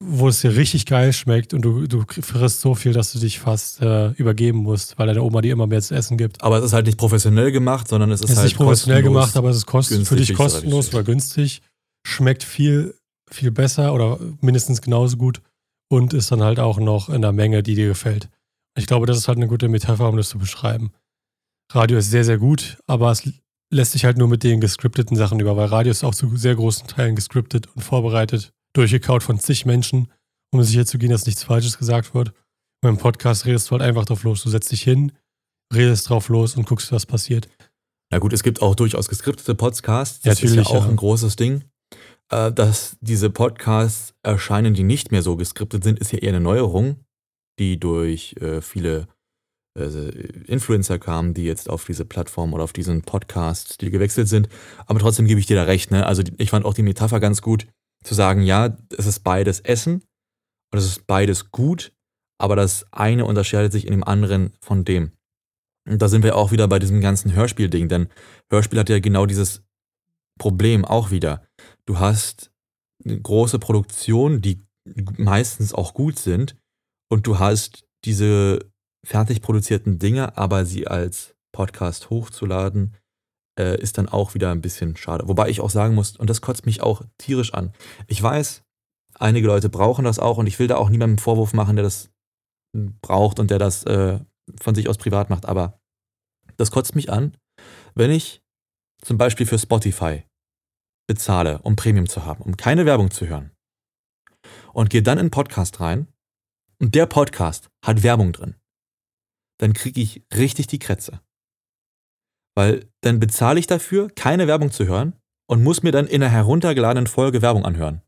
wo 0.00 0.28
es 0.28 0.40
dir 0.40 0.54
richtig 0.54 0.86
geil 0.86 1.12
schmeckt 1.12 1.54
und 1.54 1.62
du, 1.62 1.86
du 1.88 2.04
frisst 2.08 2.60
so 2.60 2.74
viel, 2.74 2.92
dass 2.92 3.12
du 3.12 3.18
dich 3.18 3.40
fast 3.40 3.82
äh, 3.82 4.10
übergeben 4.12 4.58
musst, 4.58 4.98
weil 4.98 5.08
deine 5.08 5.22
Oma 5.22 5.40
dir 5.40 5.52
immer 5.52 5.66
mehr 5.66 5.82
zu 5.82 5.94
essen 5.94 6.16
gibt. 6.16 6.40
Aber 6.42 6.58
es 6.58 6.64
ist 6.64 6.72
halt 6.72 6.86
nicht 6.86 6.98
professionell 6.98 7.50
gemacht, 7.50 7.88
sondern 7.88 8.12
es 8.12 8.20
ist, 8.20 8.26
es 8.26 8.30
ist 8.30 8.36
halt 8.38 8.46
nicht 8.46 8.56
professionell 8.56 9.02
gemacht, 9.02 9.36
aber 9.36 9.50
es 9.50 9.56
ist 9.56 9.66
günstig, 9.66 10.06
für 10.06 10.16
dich 10.16 10.34
kostenlos 10.34 10.94
oder 10.94 11.02
günstig. 11.02 11.62
Schmeckt 12.06 12.44
viel, 12.44 12.94
viel 13.28 13.50
besser 13.50 13.92
oder 13.92 14.20
mindestens 14.40 14.80
genauso 14.80 15.16
gut 15.16 15.42
und 15.90 16.14
ist 16.14 16.30
dann 16.30 16.42
halt 16.42 16.60
auch 16.60 16.78
noch 16.78 17.08
in 17.08 17.22
der 17.22 17.32
Menge, 17.32 17.64
die 17.64 17.74
dir 17.74 17.88
gefällt. 17.88 18.28
Ich 18.76 18.86
glaube, 18.86 19.06
das 19.06 19.16
ist 19.16 19.26
halt 19.26 19.38
eine 19.38 19.48
gute 19.48 19.68
Metapher, 19.68 20.08
um 20.08 20.16
das 20.16 20.28
zu 20.28 20.38
beschreiben. 20.38 20.92
Radio 21.72 21.98
ist 21.98 22.10
sehr, 22.10 22.24
sehr 22.24 22.38
gut, 22.38 22.78
aber 22.86 23.10
es 23.10 23.28
lässt 23.70 23.92
sich 23.92 24.04
halt 24.04 24.16
nur 24.16 24.28
mit 24.28 24.44
den 24.44 24.60
gescripteten 24.60 25.16
Sachen 25.16 25.40
über, 25.40 25.56
weil 25.56 25.66
Radio 25.66 25.90
ist 25.90 26.04
auch 26.04 26.14
zu 26.14 26.36
sehr 26.36 26.54
großen 26.54 26.86
Teilen 26.86 27.16
gescriptet 27.16 27.66
und 27.74 27.82
vorbereitet, 27.82 28.52
durchgekaut 28.78 29.22
von 29.22 29.38
zig 29.38 29.66
Menschen, 29.66 30.10
um 30.52 30.62
sicher 30.62 30.86
zu 30.86 30.98
gehen, 30.98 31.10
dass 31.10 31.26
nichts 31.26 31.44
Falsches 31.44 31.78
gesagt 31.78 32.14
wird. 32.14 32.32
Und 32.82 32.90
im 32.90 32.96
Podcast 32.96 33.44
redest 33.44 33.68
du 33.68 33.72
halt 33.72 33.82
einfach 33.82 34.04
drauf 34.04 34.22
los. 34.22 34.42
Du 34.42 34.50
setzt 34.50 34.70
dich 34.70 34.82
hin, 34.82 35.12
redest 35.74 36.08
drauf 36.08 36.28
los 36.28 36.56
und 36.56 36.66
guckst, 36.66 36.92
was 36.92 37.06
passiert. 37.06 37.48
Na 38.10 38.18
gut, 38.18 38.32
es 38.32 38.42
gibt 38.42 38.62
auch 38.62 38.74
durchaus 38.74 39.08
geskriptete 39.08 39.54
Podcasts. 39.54 40.20
Das 40.20 40.38
ist 40.38 40.44
natürlich, 40.44 40.68
ja 40.68 40.76
auch 40.76 40.84
ja. 40.84 40.90
ein 40.90 40.96
großes 40.96 41.36
Ding. 41.36 41.64
Äh, 42.30 42.52
Dass 42.52 42.96
diese 43.00 43.30
Podcasts 43.30 44.14
erscheinen, 44.22 44.74
die 44.74 44.84
nicht 44.84 45.10
mehr 45.12 45.22
so 45.22 45.36
geskriptet 45.36 45.84
sind, 45.84 45.98
ist 45.98 46.12
ja 46.12 46.18
eher 46.18 46.30
eine 46.30 46.40
Neuerung, 46.40 47.04
die 47.58 47.78
durch 47.78 48.36
äh, 48.40 48.62
viele 48.62 49.08
äh, 49.78 50.10
Influencer 50.46 50.98
kamen, 50.98 51.34
die 51.34 51.44
jetzt 51.44 51.68
auf 51.68 51.84
diese 51.84 52.04
Plattform 52.04 52.54
oder 52.54 52.64
auf 52.64 52.72
diesen 52.72 53.02
Podcast-Stil 53.02 53.90
gewechselt 53.90 54.28
sind. 54.28 54.48
Aber 54.86 55.00
trotzdem 55.00 55.26
gebe 55.26 55.40
ich 55.40 55.46
dir 55.46 55.56
da 55.56 55.64
recht. 55.64 55.90
Ne? 55.90 56.06
Also 56.06 56.22
ich 56.38 56.50
fand 56.50 56.64
auch 56.64 56.74
die 56.74 56.82
Metapher 56.82 57.20
ganz 57.20 57.42
gut, 57.42 57.66
zu 58.04 58.14
sagen, 58.14 58.42
ja, 58.42 58.76
es 58.96 59.06
ist 59.06 59.20
beides 59.20 59.60
Essen 59.60 60.04
und 60.72 60.78
es 60.78 60.84
ist 60.84 61.06
beides 61.06 61.50
gut, 61.50 61.92
aber 62.38 62.56
das 62.56 62.86
eine 62.92 63.24
unterscheidet 63.24 63.72
sich 63.72 63.86
in 63.86 63.92
dem 63.92 64.04
anderen 64.04 64.52
von 64.60 64.84
dem. 64.84 65.12
Und 65.88 66.02
da 66.02 66.08
sind 66.08 66.22
wir 66.22 66.36
auch 66.36 66.52
wieder 66.52 66.68
bei 66.68 66.78
diesem 66.78 67.00
ganzen 67.00 67.32
Hörspiel-Ding, 67.32 67.88
denn 67.88 68.08
Hörspiel 68.50 68.78
hat 68.78 68.88
ja 68.88 69.00
genau 69.00 69.26
dieses 69.26 69.62
Problem 70.38 70.84
auch 70.84 71.10
wieder. 71.10 71.42
Du 71.86 71.98
hast 71.98 72.50
eine 73.04 73.20
große 73.20 73.58
Produktion, 73.58 74.40
die 74.40 74.64
meistens 75.16 75.72
auch 75.72 75.94
gut 75.94 76.18
sind, 76.18 76.56
und 77.10 77.26
du 77.26 77.38
hast 77.38 77.86
diese 78.04 78.58
fertig 79.04 79.40
produzierten 79.40 79.98
Dinge, 79.98 80.36
aber 80.36 80.64
sie 80.64 80.86
als 80.86 81.34
Podcast 81.52 82.10
hochzuladen, 82.10 82.94
äh, 83.58 83.80
ist 83.80 83.98
dann 83.98 84.08
auch 84.08 84.34
wieder 84.34 84.50
ein 84.50 84.60
bisschen 84.60 84.96
schade. 84.96 85.28
Wobei 85.28 85.48
ich 85.48 85.60
auch 85.60 85.70
sagen 85.70 85.94
muss, 85.94 86.16
und 86.16 86.30
das 86.30 86.40
kotzt 86.40 86.66
mich 86.66 86.82
auch 86.82 87.02
tierisch 87.18 87.54
an. 87.54 87.72
Ich 88.06 88.22
weiß, 88.22 88.62
einige 89.14 89.46
Leute 89.46 89.68
brauchen 89.68 90.04
das 90.04 90.18
auch 90.18 90.38
und 90.38 90.46
ich 90.46 90.58
will 90.58 90.68
da 90.68 90.76
auch 90.76 90.88
niemandem 90.88 91.14
einen 91.14 91.18
Vorwurf 91.18 91.52
machen, 91.52 91.76
der 91.76 91.84
das 91.84 92.10
braucht 92.72 93.40
und 93.40 93.50
der 93.50 93.58
das 93.58 93.84
äh, 93.84 94.20
von 94.60 94.74
sich 94.74 94.88
aus 94.88 94.98
privat 94.98 95.30
macht, 95.30 95.46
aber 95.46 95.80
das 96.56 96.70
kotzt 96.70 96.94
mich 96.94 97.10
an, 97.10 97.36
wenn 97.94 98.10
ich 98.10 98.42
zum 99.02 99.18
Beispiel 99.18 99.46
für 99.46 99.58
Spotify 99.58 100.24
bezahle, 101.06 101.60
um 101.62 101.76
Premium 101.76 102.08
zu 102.08 102.24
haben, 102.24 102.42
um 102.42 102.56
keine 102.56 102.84
Werbung 102.84 103.10
zu 103.10 103.26
hören 103.26 103.52
und 104.72 104.90
gehe 104.90 105.02
dann 105.02 105.18
in 105.18 105.22
einen 105.22 105.30
Podcast 105.30 105.80
rein 105.80 106.08
und 106.78 106.94
der 106.94 107.06
Podcast 107.06 107.68
hat 107.84 108.02
Werbung 108.02 108.32
drin, 108.32 108.54
dann 109.58 109.72
kriege 109.72 110.00
ich 110.00 110.22
richtig 110.34 110.66
die 110.66 110.78
Krätze. 110.78 111.20
Weil 112.58 112.90
dann 113.02 113.20
bezahle 113.20 113.60
ich 113.60 113.68
dafür, 113.68 114.10
keine 114.10 114.48
Werbung 114.48 114.72
zu 114.72 114.84
hören 114.84 115.12
und 115.48 115.62
muss 115.62 115.84
mir 115.84 115.92
dann 115.92 116.08
in 116.08 116.24
einer 116.24 116.32
heruntergeladenen 116.32 117.06
Folge 117.06 117.40
Werbung 117.40 117.64
anhören. 117.64 118.02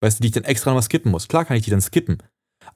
Weißt 0.00 0.20
du, 0.20 0.22
die 0.22 0.28
ich 0.28 0.34
dann 0.34 0.44
extra 0.44 0.70
noch 0.70 0.76
mal 0.76 0.82
skippen 0.82 1.10
muss. 1.10 1.26
Klar 1.26 1.44
kann 1.44 1.56
ich 1.56 1.64
die 1.64 1.70
dann 1.72 1.80
skippen. 1.80 2.22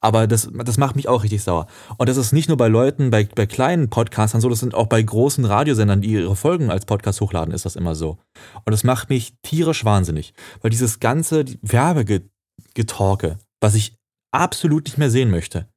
Aber 0.00 0.26
das, 0.26 0.50
das 0.52 0.76
macht 0.76 0.96
mich 0.96 1.06
auch 1.06 1.22
richtig 1.22 1.44
sauer. 1.44 1.68
Und 1.96 2.08
das 2.08 2.16
ist 2.16 2.32
nicht 2.32 2.48
nur 2.48 2.56
bei 2.56 2.66
Leuten, 2.66 3.10
bei, 3.10 3.22
bei 3.22 3.46
kleinen 3.46 3.88
Podcastern 3.88 4.40
so, 4.40 4.48
das 4.48 4.58
sind 4.58 4.74
auch 4.74 4.88
bei 4.88 5.00
großen 5.00 5.44
Radiosendern, 5.44 6.00
die 6.00 6.10
ihre 6.10 6.34
Folgen 6.34 6.72
als 6.72 6.86
Podcast 6.86 7.20
hochladen, 7.20 7.54
ist 7.54 7.64
das 7.64 7.76
immer 7.76 7.94
so. 7.94 8.18
Und 8.64 8.72
das 8.72 8.82
macht 8.82 9.10
mich 9.10 9.34
tierisch 9.42 9.84
wahnsinnig. 9.84 10.34
Weil 10.60 10.70
dieses 10.70 10.98
ganze 10.98 11.44
Werbegetalke, 11.62 13.38
was 13.60 13.76
ich 13.76 13.94
absolut 14.34 14.86
nicht 14.86 14.98
mehr 14.98 15.10
sehen 15.10 15.30
möchte, 15.30 15.68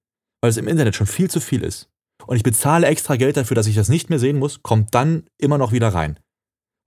weil 0.41 0.49
es 0.49 0.57
im 0.57 0.67
Internet 0.67 0.95
schon 0.95 1.05
viel 1.05 1.29
zu 1.29 1.39
viel 1.39 1.63
ist, 1.63 1.87
und 2.27 2.37
ich 2.37 2.43
bezahle 2.43 2.87
extra 2.87 3.15
Geld 3.15 3.37
dafür, 3.37 3.55
dass 3.55 3.67
ich 3.67 3.75
das 3.75 3.89
nicht 3.89 4.09
mehr 4.09 4.19
sehen 4.19 4.37
muss, 4.37 4.61
kommt 4.63 4.93
dann 4.93 5.23
immer 5.37 5.57
noch 5.57 5.71
wieder 5.71 5.89
rein. 5.89 6.11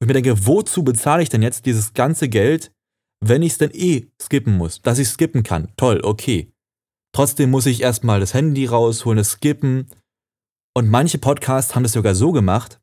Und 0.01 0.07
ich 0.07 0.07
mir 0.09 0.14
denke, 0.14 0.47
wozu 0.47 0.83
bezahle 0.83 1.23
ich 1.23 1.29
denn 1.29 1.42
jetzt 1.42 1.66
dieses 1.66 1.94
ganze 1.94 2.29
Geld, 2.29 2.73
wenn 3.20 3.42
ich 3.42 3.53
es 3.53 3.59
denn 3.59 3.70
eh 3.73 4.09
skippen 4.20 4.57
muss? 4.57 4.83
Dass 4.83 4.99
ich 4.99 5.09
skippen 5.09 5.42
kann, 5.42 5.68
toll, 5.77 6.01
okay. 6.03 6.53
Trotzdem 7.12 7.51
muss 7.51 7.66
ich 7.66 7.83
erstmal 7.83 8.20
das 8.20 8.35
Handy 8.35 8.66
rausholen, 8.66 9.18
es 9.18 9.31
skippen. 9.31 9.88
Und 10.77 10.90
manche 10.90 11.18
Podcasts 11.18 11.75
haben 11.75 11.85
das 11.85 11.92
sogar 11.92 12.14
so 12.14 12.33
gemacht, 12.33 12.81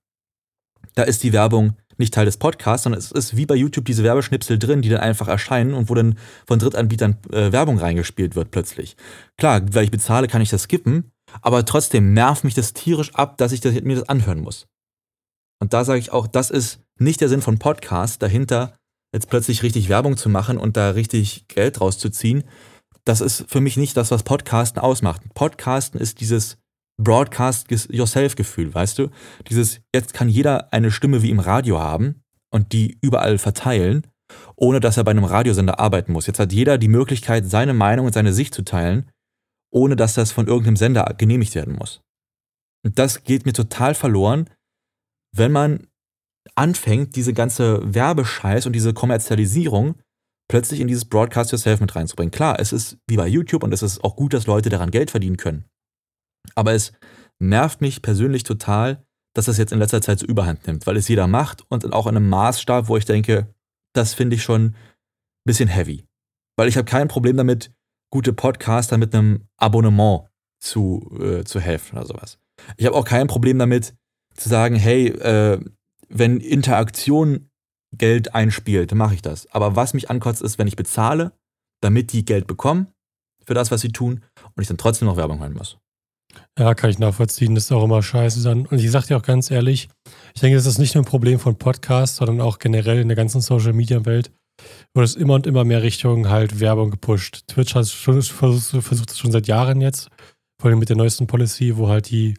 da 0.95 1.03
ist 1.03 1.23
die 1.23 1.33
Werbung 1.33 1.75
nicht 1.97 2.13
Teil 2.13 2.25
des 2.25 2.37
Podcasts, 2.37 2.83
sondern 2.83 2.99
es 2.99 3.11
ist 3.11 3.37
wie 3.37 3.45
bei 3.45 3.55
YouTube 3.55 3.85
diese 3.85 4.03
Werbeschnipsel 4.03 4.57
drin, 4.57 4.81
die 4.81 4.89
dann 4.89 4.99
einfach 4.99 5.27
erscheinen 5.27 5.73
und 5.73 5.89
wo 5.89 5.93
dann 5.93 6.17
von 6.47 6.59
Drittanbietern 6.59 7.17
äh, 7.31 7.51
Werbung 7.51 7.77
reingespielt 7.77 8.35
wird 8.35 8.51
plötzlich. 8.51 8.97
Klar, 9.37 9.61
weil 9.73 9.83
ich 9.83 9.91
bezahle, 9.91 10.27
kann 10.27 10.41
ich 10.41 10.49
das 10.49 10.63
skippen, 10.63 11.10
aber 11.41 11.65
trotzdem 11.65 12.13
nervt 12.13 12.43
mich 12.43 12.53
das 12.53 12.73
tierisch 12.73 13.13
ab, 13.15 13.37
dass 13.37 13.51
ich 13.51 13.61
das, 13.61 13.73
mir 13.81 13.95
das 13.95 14.09
anhören 14.09 14.41
muss. 14.41 14.67
Und 15.59 15.73
da 15.73 15.85
sage 15.85 15.99
ich 15.99 16.11
auch, 16.11 16.27
das 16.27 16.49
ist 16.49 16.79
nicht 16.97 17.21
der 17.21 17.29
Sinn 17.29 17.41
von 17.41 17.59
Podcasts, 17.59 18.19
dahinter 18.19 18.73
jetzt 19.13 19.29
plötzlich 19.29 19.63
richtig 19.63 19.89
Werbung 19.89 20.17
zu 20.17 20.29
machen 20.29 20.57
und 20.57 20.77
da 20.77 20.91
richtig 20.91 21.47
Geld 21.47 21.81
rauszuziehen. 21.81 22.43
Das 23.03 23.21
ist 23.21 23.45
für 23.47 23.61
mich 23.61 23.77
nicht 23.77 23.97
das, 23.97 24.11
was 24.11 24.23
Podcasten 24.23 24.81
ausmacht. 24.81 25.21
Podcasten 25.33 25.99
ist 25.99 26.19
dieses 26.19 26.57
Broadcast-Yourself-Gefühl, 26.97 28.73
weißt 28.73 28.99
du? 28.99 29.09
Dieses, 29.49 29.81
jetzt 29.93 30.13
kann 30.13 30.29
jeder 30.29 30.71
eine 30.71 30.91
Stimme 30.91 31.21
wie 31.21 31.29
im 31.29 31.39
Radio 31.39 31.79
haben 31.79 32.21
und 32.51 32.73
die 32.73 32.97
überall 33.01 33.37
verteilen, 33.37 34.07
ohne 34.55 34.79
dass 34.79 34.97
er 34.97 35.03
bei 35.03 35.11
einem 35.11 35.23
Radiosender 35.23 35.79
arbeiten 35.79 36.11
muss. 36.11 36.27
Jetzt 36.27 36.39
hat 36.39 36.53
jeder 36.53 36.77
die 36.77 36.87
Möglichkeit, 36.87 37.45
seine 37.45 37.73
Meinung 37.73 38.05
und 38.05 38.13
seine 38.13 38.33
Sicht 38.33 38.53
zu 38.53 38.63
teilen, 38.63 39.09
ohne 39.73 39.95
dass 39.95 40.13
das 40.13 40.31
von 40.31 40.47
irgendeinem 40.47 40.75
Sender 40.75 41.13
genehmigt 41.17 41.55
werden 41.55 41.75
muss. 41.75 42.01
Und 42.85 42.97
das 42.99 43.23
geht 43.23 43.45
mir 43.45 43.53
total 43.53 43.95
verloren, 43.95 44.49
wenn 45.35 45.51
man 45.51 45.87
anfängt, 46.55 47.15
diese 47.15 47.33
ganze 47.33 47.81
Werbescheiß 47.93 48.65
und 48.65 48.73
diese 48.73 48.93
Kommerzialisierung 48.93 49.95
plötzlich 50.49 50.81
in 50.81 50.87
dieses 50.87 51.05
Broadcast 51.05 51.51
Yourself 51.51 51.79
mit 51.79 51.95
reinzubringen. 51.95 52.31
Klar, 52.31 52.59
es 52.59 52.73
ist 52.73 52.97
wie 53.07 53.15
bei 53.15 53.27
YouTube 53.27 53.63
und 53.63 53.73
es 53.73 53.81
ist 53.81 54.03
auch 54.03 54.15
gut, 54.15 54.33
dass 54.33 54.47
Leute 54.47 54.69
daran 54.69 54.91
Geld 54.91 55.11
verdienen 55.11 55.37
können. 55.37 55.65
Aber 56.55 56.73
es 56.73 56.91
nervt 57.39 57.79
mich 57.79 58.01
persönlich 58.01 58.43
total, 58.43 59.05
dass 59.33 59.45
das 59.45 59.57
jetzt 59.57 59.71
in 59.71 59.79
letzter 59.79 60.01
Zeit 60.01 60.19
so 60.19 60.25
überhand 60.25 60.67
nimmt, 60.67 60.85
weil 60.87 60.97
es 60.97 61.07
jeder 61.07 61.27
macht 61.27 61.63
und 61.69 61.93
auch 61.93 62.07
in 62.07 62.17
einem 62.17 62.27
Maßstab, 62.27 62.89
wo 62.89 62.97
ich 62.97 63.05
denke, 63.05 63.53
das 63.95 64.13
finde 64.13 64.35
ich 64.35 64.43
schon 64.43 64.65
ein 64.65 64.75
bisschen 65.45 65.69
heavy. 65.69 66.05
Weil 66.57 66.67
ich 66.67 66.75
habe 66.75 66.85
kein 66.85 67.07
Problem 67.07 67.37
damit, 67.37 67.71
gute 68.11 68.33
Podcaster 68.33 68.97
mit 68.97 69.15
einem 69.15 69.47
Abonnement 69.57 70.25
zu, 70.59 71.17
äh, 71.19 71.43
zu 71.43 71.59
helfen 71.59 71.97
oder 71.97 72.05
sowas. 72.05 72.37
Ich 72.77 72.85
habe 72.85 72.95
auch 72.95 73.05
kein 73.05 73.27
Problem 73.27 73.57
damit, 73.57 73.95
zu 74.35 74.47
sagen, 74.47 74.75
hey, 74.75 75.07
äh, 75.07 75.59
wenn 76.09 76.39
Interaktion 76.39 77.49
Geld 77.97 78.35
einspielt, 78.35 78.91
dann 78.91 78.97
mache 78.97 79.15
ich 79.15 79.21
das. 79.21 79.51
Aber 79.51 79.75
was 79.75 79.93
mich 79.93 80.09
ankotzt, 80.09 80.41
ist, 80.41 80.59
wenn 80.59 80.67
ich 80.67 80.75
bezahle, 80.75 81.33
damit 81.81 82.13
die 82.13 82.23
Geld 82.23 82.47
bekommen 82.47 82.87
für 83.45 83.53
das, 83.53 83.71
was 83.71 83.81
sie 83.81 83.91
tun, 83.91 84.23
und 84.55 84.61
ich 84.61 84.67
dann 84.67 84.77
trotzdem 84.77 85.07
noch 85.07 85.17
Werbung 85.17 85.39
hören 85.39 85.53
muss. 85.53 85.77
Ja, 86.57 86.73
kann 86.73 86.89
ich 86.89 86.99
nachvollziehen. 86.99 87.55
Das 87.55 87.65
ist 87.65 87.71
auch 87.71 87.83
immer 87.83 88.01
scheiße 88.01 88.43
dann. 88.43 88.65
Und 88.65 88.79
ich 88.79 88.91
sag 88.91 89.05
dir 89.07 89.17
auch 89.17 89.23
ganz 89.23 89.51
ehrlich, 89.51 89.89
ich 90.33 90.41
denke, 90.41 90.55
das 90.55 90.65
ist 90.65 90.77
nicht 90.77 90.95
nur 90.95 91.03
ein 91.03 91.07
Problem 91.09 91.39
von 91.39 91.57
Podcasts, 91.57 92.17
sondern 92.17 92.39
auch 92.39 92.59
generell 92.59 92.99
in 92.99 93.09
der 93.09 93.17
ganzen 93.17 93.41
Social 93.41 93.73
Wo 94.93 95.01
es 95.01 95.15
immer 95.15 95.35
und 95.35 95.47
immer 95.47 95.63
mehr 95.63 95.83
Richtung 95.83 96.29
halt 96.29 96.59
Werbung 96.59 96.91
gepusht. 96.91 97.47
Twitch 97.47 97.75
hat 97.75 97.87
schon 97.87 98.21
versucht, 98.21 98.83
versucht 98.83 99.11
es 99.11 99.17
schon 99.17 99.31
seit 99.31 99.47
Jahren 99.47 99.81
jetzt, 99.81 100.09
vor 100.59 100.69
allem 100.69 100.79
mit 100.79 100.89
der 100.89 100.97
neuesten 100.97 101.27
Policy, 101.27 101.77
wo 101.77 101.87
halt 101.87 102.09
die 102.09 102.35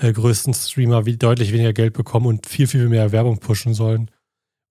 äh, 0.00 0.12
größten 0.12 0.54
Streamer 0.54 1.06
wie, 1.06 1.16
deutlich 1.16 1.52
weniger 1.52 1.72
Geld 1.72 1.92
bekommen 1.92 2.26
und 2.26 2.46
viel, 2.46 2.66
viel 2.66 2.88
mehr 2.88 3.12
Werbung 3.12 3.38
pushen 3.38 3.74
sollen. 3.74 4.10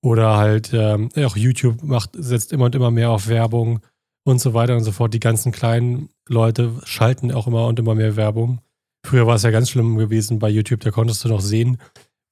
Oder 0.01 0.37
halt 0.37 0.71
ähm, 0.73 1.09
auch 1.17 1.35
YouTube 1.35 1.83
macht, 1.83 2.11
setzt 2.13 2.53
immer 2.53 2.65
und 2.65 2.75
immer 2.75 2.89
mehr 2.89 3.11
auf 3.11 3.27
Werbung 3.27 3.81
und 4.23 4.39
so 4.39 4.53
weiter 4.53 4.75
und 4.75 4.83
so 4.83 4.91
fort. 4.91 5.13
Die 5.13 5.19
ganzen 5.19 5.51
kleinen 5.51 6.09
Leute 6.27 6.79
schalten 6.83 7.31
auch 7.31 7.47
immer 7.47 7.67
und 7.67 7.79
immer 7.79 7.95
mehr 7.95 8.15
Werbung. 8.15 8.61
Früher 9.05 9.27
war 9.27 9.35
es 9.35 9.43
ja 9.43 9.51
ganz 9.51 9.69
schlimm 9.69 9.97
gewesen 9.97 10.39
bei 10.39 10.49
YouTube, 10.49 10.81
da 10.81 10.91
konntest 10.91 11.23
du 11.23 11.29
noch 11.29 11.41
sehen, 11.41 11.77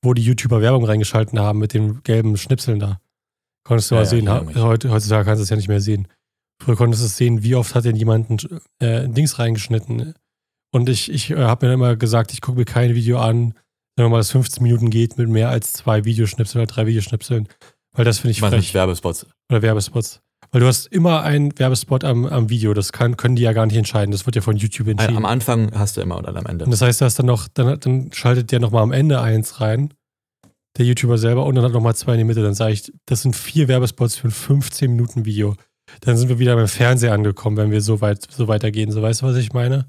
wo 0.01 0.13
die 0.13 0.21
YouTuber 0.21 0.61
Werbung 0.61 0.85
reingeschalten 0.85 1.39
haben 1.39 1.59
mit 1.59 1.73
den 1.73 2.03
gelben 2.03 2.37
Schnipseln 2.37 2.79
da. 2.79 2.99
Konntest 3.67 3.91
du 3.91 3.95
ja, 3.95 4.01
mal 4.01 4.05
sehen. 4.05 4.25
Ja, 4.25 4.45
Heute, 4.55 4.89
heutzutage 4.89 5.25
kannst 5.25 5.41
du 5.41 5.43
es 5.43 5.49
ja 5.49 5.57
nicht 5.57 5.67
mehr 5.67 5.81
sehen. 5.81 6.07
Früher 6.63 6.77
konntest 6.77 7.03
du 7.03 7.07
es 7.07 7.17
sehen, 7.17 7.43
wie 7.43 7.55
oft 7.55 7.75
hat 7.75 7.85
denn 7.85 7.97
jemand 7.97 8.29
ein 8.29 8.59
äh, 8.79 9.09
Dings 9.09 9.39
reingeschnitten. 9.39 10.13
Und 10.71 10.89
ich, 10.89 11.11
ich 11.11 11.31
äh, 11.31 11.35
habe 11.35 11.67
mir 11.67 11.73
immer 11.73 11.95
gesagt, 11.97 12.31
ich 12.33 12.41
gucke 12.41 12.57
mir 12.57 12.65
kein 12.65 12.95
Video 12.95 13.19
an, 13.19 13.53
wenn 13.97 14.09
mal 14.09 14.17
das 14.17 14.31
15 14.31 14.63
Minuten 14.63 14.89
geht 14.89 15.17
mit 15.17 15.27
mehr 15.27 15.49
als 15.49 15.73
zwei 15.73 16.05
Videoschnipseln 16.05 16.63
oder 16.63 16.73
drei 16.73 16.85
Videoschnipseln. 16.85 17.47
Weil 17.93 18.05
das 18.05 18.19
finde 18.19 18.31
ich 18.31 18.41
Was 18.41 18.53
frech. 18.53 18.73
Werbespots. 18.73 19.27
Oder 19.49 19.61
Werbespots. 19.61 20.21
Weil 20.51 20.61
du 20.61 20.67
hast 20.67 20.87
immer 20.87 21.23
einen 21.23 21.57
Werbespot 21.59 22.05
am, 22.05 22.25
am 22.25 22.49
Video. 22.49 22.73
Das 22.73 22.93
kann, 22.93 23.17
können 23.17 23.35
die 23.35 23.41
ja 23.41 23.51
gar 23.51 23.65
nicht 23.65 23.75
entscheiden. 23.75 24.11
Das 24.11 24.25
wird 24.25 24.35
ja 24.37 24.41
von 24.41 24.55
YouTube 24.55 24.87
entschieden. 24.87 25.17
Am 25.17 25.25
Anfang 25.25 25.71
hast 25.73 25.97
du 25.97 26.01
immer 26.01 26.17
und 26.17 26.25
dann 26.25 26.37
am 26.37 26.45
Ende. 26.45 26.63
Und 26.65 26.71
das 26.71 26.81
heißt, 26.81 27.01
dass 27.01 27.15
dann 27.15 27.25
noch, 27.25 27.47
dann, 27.49 27.79
dann 27.79 28.11
schaltet 28.13 28.51
der 28.51 28.59
nochmal 28.59 28.83
am 28.83 28.93
Ende 28.93 29.19
eins 29.19 29.59
rein. 29.59 29.93
Der 30.77 30.85
YouTuber 30.85 31.17
selber 31.17 31.45
und 31.45 31.55
dann 31.55 31.63
hat 31.63 31.71
nochmal 31.71 31.95
zwei 31.95 32.13
in 32.13 32.19
die 32.19 32.23
Mitte. 32.23 32.43
Dann 32.43 32.53
sage 32.53 32.73
ich, 32.73 32.91
das 33.05 33.21
sind 33.23 33.35
vier 33.35 33.67
Werbespots 33.67 34.15
für 34.15 34.27
ein 34.27 34.31
15 34.31 34.91
Minuten 34.91 35.25
Video. 35.25 35.55
Dann 36.01 36.17
sind 36.17 36.29
wir 36.29 36.39
wieder 36.39 36.55
beim 36.55 36.67
Fernseher 36.67 37.13
angekommen, 37.13 37.57
wenn 37.57 37.71
wir 37.71 37.81
so 37.81 38.01
weit 38.01 38.27
so 38.29 38.47
weitergehen. 38.47 38.91
So 38.91 39.01
weißt 39.01 39.21
du, 39.21 39.25
was 39.25 39.37
ich 39.37 39.53
meine? 39.53 39.87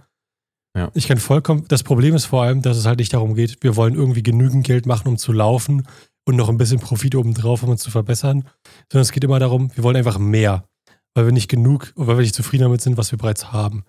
Ja. 0.77 0.90
Ich 0.94 1.09
kann 1.09 1.18
vollkommen. 1.18 1.64
Das 1.68 1.83
Problem 1.83 2.14
ist 2.14 2.27
vor 2.27 2.42
allem, 2.42 2.62
dass 2.62 2.77
es 2.77 2.87
halt 2.87 3.01
nicht 3.01 3.12
darum 3.12 3.35
geht, 3.35 3.62
wir 3.62 3.77
wollen 3.77 3.94
irgendwie 3.94 4.22
genügend 4.22 4.64
Geld 4.64 4.87
machen, 4.87 5.09
um 5.09 5.18
zu 5.18 5.33
laufen 5.33 5.87
und 6.24 6.37
noch 6.37 6.48
ein 6.48 6.59
bisschen 6.59 6.79
Profit 6.79 7.16
obendrauf, 7.16 7.62
um 7.62 7.70
uns 7.70 7.83
zu 7.83 7.90
verbessern. 7.90 8.44
Sondern 8.90 9.03
es 9.03 9.12
geht 9.12 9.24
immer 9.24 9.38
darum, 9.38 9.70
wir 9.74 9.83
wollen 9.83 9.96
einfach 9.96 10.18
mehr. 10.18 10.64
Weil 11.14 11.27
wir 11.27 11.33
nicht 11.33 11.48
genug, 11.48 11.92
weil 11.96 12.16
wir 12.16 12.22
nicht 12.22 12.35
zufrieden 12.35 12.64
damit 12.64 12.81
sind, 12.81 12.96
was 12.96 13.11
wir 13.11 13.18
bereits 13.18 13.53
haben. 13.53 13.85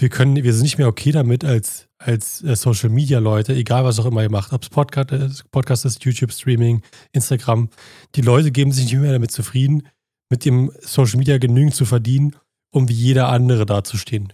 Wir 0.00 0.08
können, 0.08 0.42
wir 0.42 0.54
sind 0.54 0.62
nicht 0.62 0.78
mehr 0.78 0.88
okay 0.88 1.12
damit 1.12 1.44
als, 1.44 1.86
als 1.98 2.42
äh, 2.42 2.56
Social 2.56 2.88
Media 2.88 3.18
Leute, 3.18 3.54
egal 3.54 3.84
was 3.84 3.98
auch 3.98 4.06
immer 4.06 4.22
ihr 4.22 4.30
macht, 4.30 4.54
ob 4.54 4.62
es 4.62 4.70
Podcast 4.70 5.12
ist, 5.12 5.50
Podcast 5.50 5.84
ist, 5.84 6.02
YouTube, 6.02 6.32
Streaming, 6.32 6.80
Instagram. 7.12 7.68
Die 8.14 8.22
Leute 8.22 8.50
geben 8.50 8.72
sich 8.72 8.86
nicht 8.86 8.98
mehr 8.98 9.12
damit 9.12 9.30
zufrieden, 9.30 9.86
mit 10.30 10.46
dem 10.46 10.72
Social 10.80 11.18
Media 11.18 11.36
genügend 11.36 11.74
zu 11.74 11.84
verdienen, 11.84 12.34
um 12.72 12.88
wie 12.88 12.94
jeder 12.94 13.28
andere 13.28 13.66
dazustehen. 13.66 14.32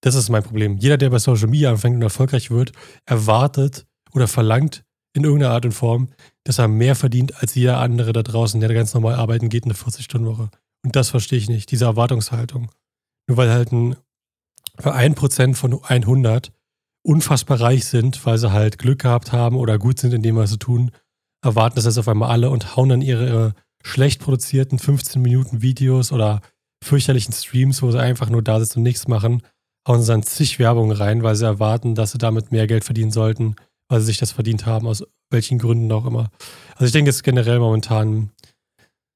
Das 0.00 0.14
ist 0.14 0.28
mein 0.28 0.44
Problem. 0.44 0.76
Jeder, 0.76 0.96
der 0.96 1.10
bei 1.10 1.18
Social 1.18 1.48
Media 1.48 1.70
anfängt 1.70 1.96
und 1.96 2.02
erfolgreich 2.02 2.52
wird, 2.52 2.70
erwartet 3.04 3.86
oder 4.12 4.28
verlangt 4.28 4.84
in 5.12 5.24
irgendeiner 5.24 5.52
Art 5.52 5.64
und 5.64 5.72
Form, 5.72 6.10
dass 6.44 6.60
er 6.60 6.68
mehr 6.68 6.94
verdient 6.94 7.42
als 7.42 7.56
jeder 7.56 7.78
andere 7.78 8.12
da 8.12 8.22
draußen, 8.22 8.60
der 8.60 8.72
ganz 8.72 8.94
normal 8.94 9.14
arbeiten 9.14 9.48
geht, 9.48 9.64
eine 9.64 9.74
40-Stunden-Woche. 9.74 10.50
Und 10.84 10.94
das 10.94 11.10
verstehe 11.10 11.38
ich 11.40 11.48
nicht, 11.48 11.72
diese 11.72 11.86
Erwartungshaltung. 11.86 12.70
Nur 13.26 13.36
weil 13.36 13.50
halt 13.50 13.72
ein, 13.72 13.96
für 14.80 14.94
ein 14.94 15.14
Prozent 15.14 15.56
von 15.56 15.82
100 15.82 16.52
unfassbar 17.02 17.60
reich 17.60 17.86
sind, 17.86 18.24
weil 18.26 18.38
sie 18.38 18.52
halt 18.52 18.78
Glück 18.78 19.00
gehabt 19.00 19.32
haben 19.32 19.56
oder 19.56 19.78
gut 19.78 19.98
sind 19.98 20.12
in 20.12 20.22
dem, 20.22 20.36
was 20.36 20.50
sie 20.50 20.58
tun, 20.58 20.90
erwarten 21.42 21.76
das 21.76 21.86
jetzt 21.86 21.98
auf 21.98 22.08
einmal 22.08 22.30
alle 22.30 22.50
und 22.50 22.76
hauen 22.76 22.90
dann 22.90 23.02
ihre 23.02 23.54
schlecht 23.82 24.20
produzierten 24.20 24.78
15 24.78 25.22
Minuten 25.22 25.62
Videos 25.62 26.12
oder 26.12 26.42
fürchterlichen 26.84 27.32
Streams, 27.32 27.82
wo 27.82 27.90
sie 27.90 28.00
einfach 28.00 28.28
nur 28.28 28.42
da 28.42 28.60
sitzen 28.60 28.80
und 28.80 28.84
nichts 28.84 29.08
machen, 29.08 29.42
hauen 29.88 30.02
sie 30.02 30.08
dann 30.08 30.22
zig 30.22 30.58
Werbung 30.58 30.92
rein, 30.92 31.22
weil 31.22 31.36
sie 31.36 31.46
erwarten, 31.46 31.94
dass 31.94 32.12
sie 32.12 32.18
damit 32.18 32.52
mehr 32.52 32.66
Geld 32.66 32.84
verdienen 32.84 33.10
sollten, 33.10 33.56
weil 33.88 34.00
sie 34.00 34.06
sich 34.06 34.18
das 34.18 34.32
verdient 34.32 34.66
haben, 34.66 34.86
aus 34.86 35.04
welchen 35.30 35.58
Gründen 35.58 35.90
auch 35.92 36.06
immer. 36.06 36.30
Also 36.72 36.86
ich 36.86 36.92
denke, 36.92 37.08
das 37.08 37.16
ist 37.16 37.22
generell 37.22 37.58
momentan. 37.58 38.30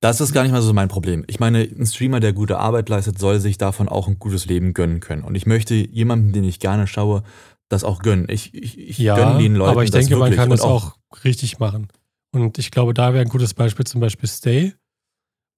Das 0.05 0.21
ist 0.21 0.35
gar 0.35 0.43
nicht 0.43 0.53
mal 0.53 0.61
so 0.61 0.75
mein 0.75 0.89
Problem. 0.89 1.25
Ich 1.29 1.41
meine, 1.41 1.63
ein 1.63 1.87
Streamer, 1.87 2.21
der 2.21 2.35
gute 2.35 2.59
Arbeit 2.59 2.91
leistet, 2.91 3.19
soll 3.19 3.41
sich 3.41 3.57
davon 3.57 3.89
auch 3.89 4.07
ein 4.07 4.19
gutes 4.19 4.45
Leben 4.45 4.75
gönnen 4.75 5.01
können. 5.01 5.25
Und 5.25 5.35
ich 5.35 5.47
möchte 5.47 5.73
jemandem, 5.73 6.35
den 6.35 6.45
ich 6.45 6.61
gerne 6.61 6.87
schaue, 6.87 7.23
das 7.71 7.85
auch 7.85 8.03
gönnen. 8.03 8.27
Ich, 8.29 8.53
ich, 8.53 8.79
ich 8.79 8.99
ja, 8.99 9.17
gönne 9.17 9.39
den 9.39 9.55
Leuten. 9.55 9.71
Aber 9.71 9.83
ich 9.83 9.91
denke, 9.91 10.15
man 10.17 10.35
kann 10.35 10.51
das 10.51 10.61
auch, 10.61 10.99
auch 11.09 11.25
richtig 11.25 11.59
machen. 11.59 11.89
Und 12.33 12.59
ich 12.59 12.71
glaube, 12.71 12.93
da 12.93 13.15
wäre 13.15 13.25
ein 13.25 13.31
gutes 13.31 13.55
Beispiel 13.55 13.87
zum 13.87 14.03
Beispiel 14.03 14.29
Stay. 14.29 14.75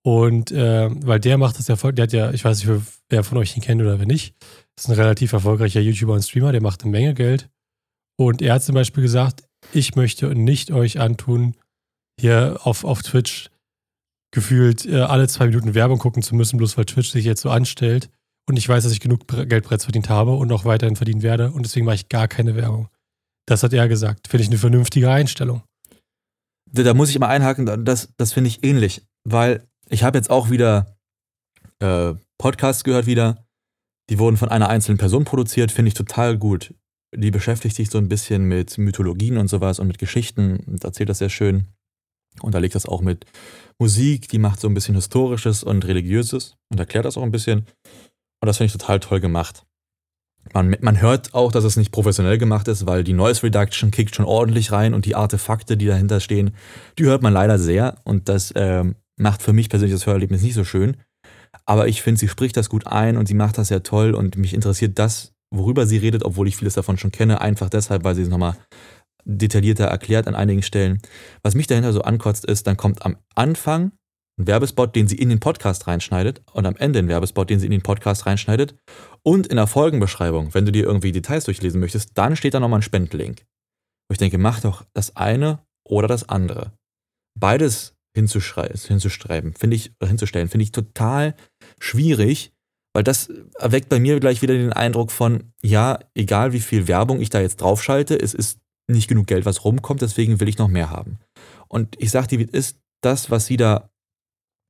Und 0.04 0.52
äh, 0.52 0.90
weil 1.04 1.18
der 1.18 1.38
macht 1.38 1.58
das 1.58 1.66
ja 1.66 1.74
voll, 1.74 1.92
der 1.92 2.04
hat 2.04 2.12
ja, 2.12 2.30
ich 2.30 2.44
weiß 2.44 2.64
nicht, 2.64 2.82
wer 3.08 3.24
von 3.24 3.38
euch 3.38 3.56
ihn 3.56 3.64
kennt 3.64 3.82
oder 3.82 3.98
wer 3.98 4.06
nicht, 4.06 4.36
ist 4.78 4.88
ein 4.88 4.94
relativ 4.94 5.32
erfolgreicher 5.32 5.80
YouTuber 5.80 6.12
und 6.12 6.22
Streamer, 6.22 6.52
der 6.52 6.62
macht 6.62 6.84
eine 6.84 6.92
Menge 6.92 7.14
Geld. 7.14 7.50
Und 8.16 8.42
er 8.42 8.54
hat 8.54 8.62
zum 8.62 8.76
Beispiel 8.76 9.02
gesagt, 9.02 9.42
ich 9.72 9.96
möchte 9.96 10.32
nicht 10.36 10.70
euch 10.70 11.00
antun, 11.00 11.56
hier 12.20 12.60
auf, 12.62 12.84
auf 12.84 13.02
Twitch 13.02 13.50
gefühlt 14.36 14.84
äh, 14.84 15.00
alle 15.00 15.26
zwei 15.28 15.46
Minuten 15.46 15.74
Werbung 15.74 15.98
gucken 15.98 16.22
zu 16.22 16.34
müssen, 16.34 16.58
bloß 16.58 16.76
weil 16.76 16.84
Twitch 16.84 17.10
sich 17.10 17.24
jetzt 17.24 17.40
so 17.40 17.48
anstellt. 17.48 18.10
Und 18.46 18.58
ich 18.58 18.68
weiß, 18.68 18.84
dass 18.84 18.92
ich 18.92 19.00
genug 19.00 19.26
Geld 19.26 19.64
bereits 19.64 19.84
verdient 19.84 20.10
habe 20.10 20.32
und 20.34 20.52
auch 20.52 20.66
weiterhin 20.66 20.94
verdienen 20.94 21.22
werde. 21.22 21.50
Und 21.50 21.64
deswegen 21.64 21.86
mache 21.86 21.96
ich 21.96 22.10
gar 22.10 22.28
keine 22.28 22.54
Werbung. 22.54 22.88
Das 23.46 23.62
hat 23.62 23.72
er 23.72 23.88
gesagt. 23.88 24.28
Finde 24.28 24.42
ich 24.42 24.50
eine 24.50 24.58
vernünftige 24.58 25.10
Einstellung. 25.10 25.62
Da, 26.70 26.82
da 26.82 26.92
muss 26.92 27.08
ich 27.08 27.16
immer 27.16 27.28
einhaken, 27.28 27.84
das, 27.86 28.10
das 28.18 28.34
finde 28.34 28.48
ich 28.48 28.62
ähnlich. 28.62 29.02
Weil 29.24 29.66
ich 29.88 30.02
habe 30.02 30.18
jetzt 30.18 30.28
auch 30.28 30.50
wieder 30.50 30.98
äh, 31.80 32.12
Podcasts 32.36 32.84
gehört 32.84 33.06
wieder. 33.06 33.42
Die 34.10 34.18
wurden 34.18 34.36
von 34.36 34.50
einer 34.50 34.68
einzelnen 34.68 34.98
Person 34.98 35.24
produziert, 35.24 35.72
finde 35.72 35.88
ich 35.88 35.94
total 35.94 36.36
gut. 36.36 36.74
Die 37.14 37.30
beschäftigt 37.30 37.74
sich 37.74 37.88
so 37.88 37.96
ein 37.96 38.08
bisschen 38.08 38.44
mit 38.44 38.76
Mythologien 38.76 39.38
und 39.38 39.48
sowas 39.48 39.78
und 39.78 39.86
mit 39.86 39.98
Geschichten 39.98 40.58
und 40.66 40.84
erzählt 40.84 41.08
das 41.08 41.18
sehr 41.18 41.30
schön. 41.30 41.68
Und 42.42 42.54
da 42.54 42.58
legt 42.58 42.74
das 42.74 42.86
auch 42.86 43.00
mit 43.00 43.26
Musik, 43.78 44.28
die 44.28 44.38
macht 44.38 44.60
so 44.60 44.68
ein 44.68 44.74
bisschen 44.74 44.94
Historisches 44.94 45.62
und 45.62 45.86
Religiöses 45.86 46.56
und 46.70 46.80
erklärt 46.80 47.04
das 47.04 47.16
auch 47.16 47.22
ein 47.22 47.32
bisschen. 47.32 47.66
Und 48.40 48.46
das 48.46 48.58
finde 48.58 48.66
ich 48.66 48.72
total 48.72 49.00
toll 49.00 49.20
gemacht. 49.20 49.64
Man, 50.54 50.76
man 50.80 51.00
hört 51.00 51.34
auch, 51.34 51.50
dass 51.50 51.64
es 51.64 51.76
nicht 51.76 51.90
professionell 51.90 52.38
gemacht 52.38 52.68
ist, 52.68 52.86
weil 52.86 53.02
die 53.02 53.12
Noise 53.12 53.42
Reduction 53.42 53.90
kickt 53.90 54.14
schon 54.14 54.24
ordentlich 54.24 54.70
rein 54.72 54.94
und 54.94 55.04
die 55.04 55.16
Artefakte, 55.16 55.76
die 55.76 55.86
dahinter 55.86 56.20
stehen, 56.20 56.54
die 56.98 57.04
hört 57.04 57.22
man 57.22 57.32
leider 57.32 57.58
sehr. 57.58 57.96
Und 58.04 58.28
das 58.28 58.52
ähm, 58.54 58.94
macht 59.16 59.42
für 59.42 59.52
mich 59.52 59.68
persönlich 59.68 59.94
das 59.94 60.06
Hörerlebnis 60.06 60.42
nicht 60.42 60.54
so 60.54 60.64
schön. 60.64 60.96
Aber 61.64 61.88
ich 61.88 62.02
finde, 62.02 62.20
sie 62.20 62.28
spricht 62.28 62.56
das 62.56 62.68
gut 62.68 62.86
ein 62.86 63.16
und 63.16 63.26
sie 63.26 63.34
macht 63.34 63.58
das 63.58 63.68
sehr 63.68 63.82
toll 63.82 64.14
und 64.14 64.36
mich 64.36 64.54
interessiert 64.54 64.98
das, 64.98 65.32
worüber 65.50 65.86
sie 65.86 65.96
redet, 65.96 66.24
obwohl 66.24 66.48
ich 66.48 66.56
vieles 66.56 66.74
davon 66.74 66.98
schon 66.98 67.12
kenne, 67.12 67.40
einfach 67.40 67.70
deshalb, 67.70 68.04
weil 68.04 68.14
sie 68.14 68.22
es 68.22 68.28
nochmal 68.28 68.56
detaillierter 69.26 69.86
erklärt 69.86 70.28
an 70.28 70.34
einigen 70.34 70.62
Stellen. 70.62 71.00
Was 71.42 71.54
mich 71.54 71.66
dahinter 71.66 71.92
so 71.92 72.02
ankotzt, 72.02 72.44
ist, 72.44 72.66
dann 72.66 72.76
kommt 72.76 73.04
am 73.04 73.16
Anfang 73.34 73.92
ein 74.38 74.46
Werbespot, 74.46 74.94
den 74.94 75.08
sie 75.08 75.16
in 75.16 75.28
den 75.28 75.40
Podcast 75.40 75.86
reinschneidet 75.86 76.42
und 76.52 76.66
am 76.66 76.76
Ende 76.76 76.98
ein 76.98 77.08
Werbespot, 77.08 77.50
den 77.50 77.58
sie 77.58 77.66
in 77.66 77.72
den 77.72 77.82
Podcast 77.82 78.26
reinschneidet 78.26 78.74
und 79.22 79.46
in 79.46 79.56
der 79.56 79.66
Folgenbeschreibung, 79.66 80.54
wenn 80.54 80.66
du 80.66 80.72
dir 80.72 80.84
irgendwie 80.84 81.12
Details 81.12 81.44
durchlesen 81.44 81.80
möchtest, 81.80 82.10
dann 82.14 82.36
steht 82.36 82.54
da 82.54 82.60
nochmal 82.60 82.80
ein 82.80 82.82
Spendenlink. 82.82 83.44
Wo 84.08 84.12
ich 84.12 84.18
denke, 84.18 84.38
mach 84.38 84.60
doch 84.60 84.84
das 84.92 85.16
eine 85.16 85.58
oder 85.84 86.06
das 86.06 86.28
andere. 86.28 86.72
Beides 87.38 87.94
hinzustreiben, 88.14 89.54
finde 89.54 89.76
ich, 89.76 89.92
hinzustellen, 90.02 90.48
finde 90.48 90.64
ich 90.64 90.72
total 90.72 91.34
schwierig, 91.78 92.52
weil 92.94 93.04
das 93.04 93.30
erweckt 93.58 93.90
bei 93.90 94.00
mir 94.00 94.18
gleich 94.20 94.40
wieder 94.40 94.54
den 94.54 94.72
Eindruck 94.72 95.10
von, 95.10 95.52
ja, 95.62 95.98
egal 96.14 96.54
wie 96.54 96.60
viel 96.60 96.88
Werbung 96.88 97.20
ich 97.20 97.28
da 97.28 97.40
jetzt 97.40 97.60
draufschalte, 97.60 98.18
es 98.18 98.32
ist 98.32 98.58
nicht 98.88 99.08
genug 99.08 99.26
Geld, 99.26 99.44
was 99.44 99.64
rumkommt, 99.64 100.02
deswegen 100.02 100.40
will 100.40 100.48
ich 100.48 100.58
noch 100.58 100.68
mehr 100.68 100.90
haben. 100.90 101.18
Und 101.68 102.00
ich 102.00 102.10
sage 102.10 102.28
dir, 102.28 102.54
ist 102.54 102.78
das, 103.02 103.30
was 103.30 103.46
sie 103.46 103.56
da 103.56 103.90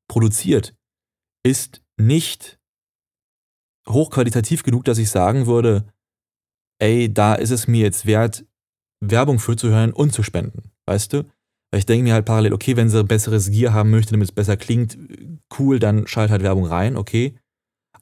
produziert, 0.09 0.75
ist 1.45 1.83
nicht 1.97 2.59
hochqualitativ 3.89 4.63
genug, 4.63 4.85
dass 4.85 4.99
ich 4.99 5.11
sagen 5.11 5.47
würde, 5.47 5.87
ey, 6.79 7.13
da 7.13 7.35
ist 7.35 7.51
es 7.51 7.69
mir 7.69 7.83
jetzt 7.83 8.07
wert, 8.07 8.45
Werbung 9.01 9.39
für 9.39 9.57
zu 9.57 9.69
hören 9.69 9.93
und 9.93 10.13
zu 10.13 10.23
spenden. 10.23 10.71
Weißt 10.87 11.13
du? 11.13 11.25
Weil 11.71 11.81
ich 11.81 11.87
denke 11.87 12.05
mir 12.05 12.15
halt 12.15 12.25
parallel, 12.25 12.53
okay, 12.53 12.77
wenn 12.77 12.89
sie 12.89 13.05
besseres 13.05 13.51
Gear 13.51 13.73
haben 13.73 13.91
möchte, 13.91 14.13
damit 14.13 14.29
es 14.29 14.35
besser 14.35 14.57
klingt, 14.57 14.99
cool, 15.59 15.79
dann 15.79 16.07
schalt 16.07 16.31
halt 16.31 16.43
Werbung 16.43 16.67
rein, 16.67 16.97
okay. 16.97 17.39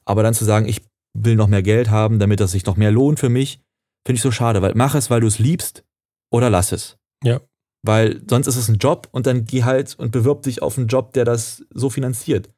Aber 0.05 0.23
dann 0.23 0.33
zu 0.33 0.45
sagen, 0.45 0.67
ich 0.67 0.81
will 1.17 1.35
noch 1.35 1.47
mehr 1.47 1.63
Geld 1.63 1.89
haben, 1.89 2.19
damit 2.19 2.39
das 2.39 2.51
sich 2.51 2.65
noch 2.65 2.77
mehr 2.77 2.91
lohnt 2.91 3.19
für 3.19 3.29
mich, 3.29 3.59
finde 4.05 4.17
ich 4.17 4.21
so 4.21 4.31
schade, 4.31 4.61
weil 4.61 4.73
mach 4.75 4.95
es, 4.95 5.09
weil 5.09 5.21
du 5.21 5.27
es 5.27 5.39
liebst 5.39 5.84
oder 6.31 6.49
lass 6.49 6.71
es. 6.71 6.97
Ja. 7.23 7.41
Weil 7.83 8.21
sonst 8.29 8.47
ist 8.47 8.55
es 8.55 8.67
ein 8.67 8.77
Job 8.77 9.07
und 9.11 9.27
dann 9.27 9.45
geh 9.45 9.63
halt 9.63 9.95
und 9.95 10.11
bewirb 10.11 10.43
dich 10.43 10.61
auf 10.61 10.77
einen 10.77 10.87
Job, 10.87 11.13
der 11.13 11.25
das 11.25 11.63
so 11.73 11.89
finanziert. 11.89 12.49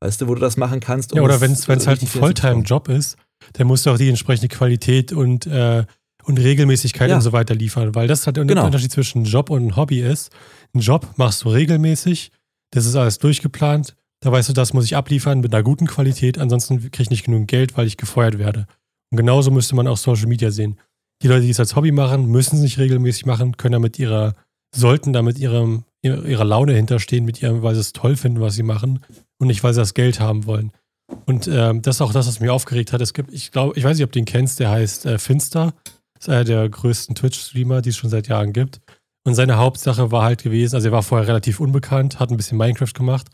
Weißt 0.00 0.20
du, 0.20 0.28
wo 0.28 0.34
du 0.34 0.40
das 0.40 0.56
machen 0.56 0.80
kannst. 0.80 1.12
Um 1.12 1.18
ja, 1.18 1.22
oder 1.22 1.40
wenn 1.40 1.52
es 1.52 1.66
halt 1.66 2.02
ein 2.02 2.06
Volltime-Job 2.06 2.88
ist, 2.88 3.16
dann 3.54 3.66
musst 3.66 3.86
du 3.86 3.90
auch 3.90 3.98
die 3.98 4.10
entsprechende 4.10 4.48
Qualität 4.48 5.12
und 5.12 5.46
äh, 5.46 5.86
und 6.26 6.38
Regelmäßigkeit 6.38 7.08
ja. 7.08 7.16
und 7.16 7.22
so 7.22 7.32
weiter 7.32 7.54
liefern, 7.54 7.94
weil 7.94 8.08
das 8.08 8.26
halt 8.26 8.36
genau. 8.36 8.66
Unterschied 8.66 8.90
zwischen 8.90 9.24
Job 9.24 9.48
und 9.48 9.76
Hobby 9.76 10.00
ist. 10.00 10.32
Ein 10.74 10.80
Job 10.80 11.08
machst 11.16 11.44
du 11.44 11.48
regelmäßig, 11.50 12.32
das 12.72 12.84
ist 12.84 12.96
alles 12.96 13.18
durchgeplant, 13.18 13.94
da 14.20 14.32
weißt 14.32 14.48
du, 14.48 14.52
das 14.52 14.72
muss 14.72 14.84
ich 14.84 14.96
abliefern 14.96 15.40
mit 15.40 15.54
einer 15.54 15.62
guten 15.62 15.86
Qualität, 15.86 16.38
ansonsten 16.38 16.80
kriege 16.80 17.02
ich 17.02 17.10
nicht 17.10 17.24
genug 17.24 17.46
Geld, 17.46 17.76
weil 17.76 17.86
ich 17.86 17.96
gefeuert 17.96 18.38
werde. 18.38 18.66
Und 19.10 19.18
genauso 19.18 19.52
müsste 19.52 19.76
man 19.76 19.86
auch 19.86 19.96
Social 19.96 20.26
Media 20.26 20.50
sehen. 20.50 20.80
Die 21.22 21.28
Leute, 21.28 21.42
die 21.42 21.50
es 21.50 21.60
als 21.60 21.76
Hobby 21.76 21.92
machen, 21.92 22.26
müssen 22.26 22.56
es 22.56 22.62
nicht 22.62 22.78
regelmäßig 22.78 23.26
machen, 23.26 23.56
können 23.56 23.72
damit 23.72 23.98
ihrer, 23.98 24.34
sollten 24.74 25.12
damit 25.12 25.38
ihrem, 25.38 25.84
ihrer 26.02 26.44
Laune 26.44 26.74
hinterstehen, 26.74 27.24
mit 27.24 27.40
ihrem, 27.42 27.62
weil 27.62 27.74
sie 27.74 27.80
es 27.80 27.92
toll 27.92 28.16
finden, 28.16 28.40
was 28.40 28.54
sie 28.54 28.62
machen 28.62 29.00
und 29.38 29.48
nicht, 29.48 29.64
weil 29.64 29.72
sie 29.72 29.80
das 29.80 29.94
Geld 29.94 30.20
haben 30.20 30.46
wollen. 30.46 30.72
Und 31.24 31.48
ähm, 31.48 31.82
das 31.82 31.96
ist 31.96 32.00
auch 32.00 32.12
das, 32.12 32.26
was 32.26 32.40
mich 32.40 32.50
aufgeregt 32.50 32.92
hat. 32.92 33.00
Es 33.00 33.14
gibt, 33.14 33.32
ich 33.32 33.52
glaube, 33.52 33.78
ich 33.78 33.84
weiß 33.84 33.96
nicht, 33.96 34.04
ob 34.04 34.12
du 34.12 34.18
ihn 34.18 34.24
kennst, 34.24 34.60
der 34.60 34.70
heißt 34.70 35.06
äh, 35.06 35.18
Finster. 35.18 35.72
Ist 36.18 36.28
einer 36.28 36.44
der 36.44 36.68
größten 36.68 37.14
Twitch-Streamer, 37.14 37.82
die 37.82 37.90
es 37.90 37.96
schon 37.96 38.10
seit 38.10 38.28
Jahren 38.28 38.52
gibt. 38.52 38.80
Und 39.24 39.34
seine 39.34 39.56
Hauptsache 39.56 40.12
war 40.12 40.22
halt 40.22 40.42
gewesen, 40.42 40.76
also 40.76 40.88
er 40.88 40.92
war 40.92 41.02
vorher 41.02 41.26
relativ 41.26 41.60
unbekannt, 41.60 42.20
hat 42.20 42.30
ein 42.30 42.36
bisschen 42.36 42.58
Minecraft 42.58 42.92
gemacht 42.94 43.28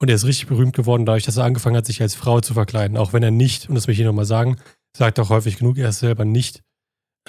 und 0.00 0.08
er 0.08 0.16
ist 0.16 0.26
richtig 0.26 0.48
berühmt 0.48 0.74
geworden, 0.74 1.06
dadurch, 1.06 1.24
dass 1.24 1.36
er 1.36 1.44
angefangen 1.44 1.76
hat, 1.76 1.86
sich 1.86 2.02
als 2.02 2.14
Frau 2.14 2.40
zu 2.40 2.54
verkleiden. 2.54 2.96
Auch 2.96 3.12
wenn 3.12 3.22
er 3.22 3.30
nicht, 3.30 3.68
und 3.68 3.74
das 3.76 3.86
will 3.86 3.92
ich 3.92 3.98
hier 3.98 4.06
nochmal 4.06 4.24
sagen, 4.24 4.56
sagt 4.96 5.18
auch 5.20 5.30
häufig 5.30 5.56
genug, 5.58 5.78
er 5.78 5.90
ist 5.90 6.00
selber 6.00 6.24
nicht, 6.24 6.62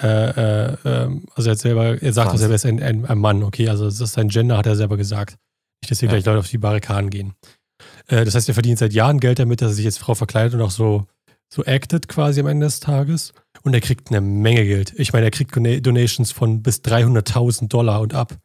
äh, 0.00 0.70
äh, 0.70 0.76
ähm, 0.84 1.24
also 1.34 1.50
er 1.50 1.52
hat 1.52 1.58
selber, 1.58 2.02
er 2.02 2.12
sagt 2.12 2.38
selber, 2.38 2.52
er 2.52 2.56
ist 2.56 2.66
ein, 2.66 2.82
ein, 2.82 3.04
ein, 3.04 3.18
Mann, 3.18 3.42
okay, 3.42 3.68
also 3.68 3.84
das 3.86 4.00
ist 4.00 4.12
sein 4.12 4.28
Gender, 4.28 4.56
hat 4.56 4.66
er 4.66 4.76
selber 4.76 4.96
gesagt. 4.96 5.36
Nicht, 5.82 5.90
dass 5.90 6.00
hier 6.00 6.08
ja. 6.08 6.14
gleich 6.14 6.24
Leute 6.24 6.38
auf 6.38 6.48
die 6.48 6.58
Barrikaden 6.58 7.10
gehen. 7.10 7.34
Äh, 8.06 8.24
das 8.24 8.34
heißt, 8.34 8.48
er 8.48 8.54
verdient 8.54 8.78
seit 8.78 8.92
Jahren 8.92 9.20
Geld 9.20 9.38
damit, 9.38 9.60
dass 9.60 9.72
er 9.72 9.74
sich 9.74 9.86
als 9.86 9.98
Frau 9.98 10.14
verkleidet 10.14 10.54
und 10.54 10.62
auch 10.62 10.70
so, 10.70 11.06
so 11.52 11.64
acted 11.64 12.08
quasi 12.08 12.40
am 12.40 12.46
Ende 12.46 12.66
des 12.66 12.80
Tages. 12.80 13.32
Und 13.62 13.74
er 13.74 13.80
kriegt 13.80 14.10
eine 14.10 14.20
Menge 14.20 14.64
Geld. 14.64 14.94
Ich 14.96 15.12
meine, 15.12 15.26
er 15.26 15.30
kriegt 15.30 15.54
Donations 15.56 16.30
von 16.32 16.62
bis 16.62 16.80
300.000 16.82 17.68
Dollar 17.68 18.00
und 18.00 18.14
ab. 18.14 18.36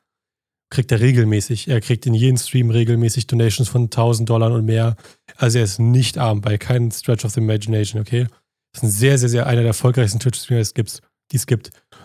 Kriegt 0.72 0.92
er 0.92 1.02
regelmäßig. 1.02 1.68
Er 1.68 1.82
kriegt 1.82 2.08
in 2.08 2.16
jedem 2.16 2.38
Stream 2.38 2.72
regelmäßig 2.72 3.28
Donations 3.28 3.70
von 3.70 3.84
1000 3.84 4.28
Dollar 4.28 4.52
und 4.52 4.66
mehr. 4.66 4.96
Also 5.38 5.60
er 5.60 5.66
ist 5.66 5.80
nicht 5.80 6.18
arm 6.18 6.42
bei 6.42 6.58
keinem 6.58 6.90
Stretch 6.90 7.26
of 7.26 7.32
the 7.32 7.42
Imagination, 7.42 8.02
okay? 8.02 8.26
Das 8.74 8.82
ist 8.82 8.84
ein 8.84 8.92
sehr, 8.92 9.18
sehr, 9.20 9.30
sehr 9.30 9.46
einer 9.46 9.62
der 9.62 9.68
erfolgreichsten 9.68 10.20
Twitch-Streamer, 10.20 10.58
die 10.58 10.64
es 10.64 10.74
gibt. 10.74 11.02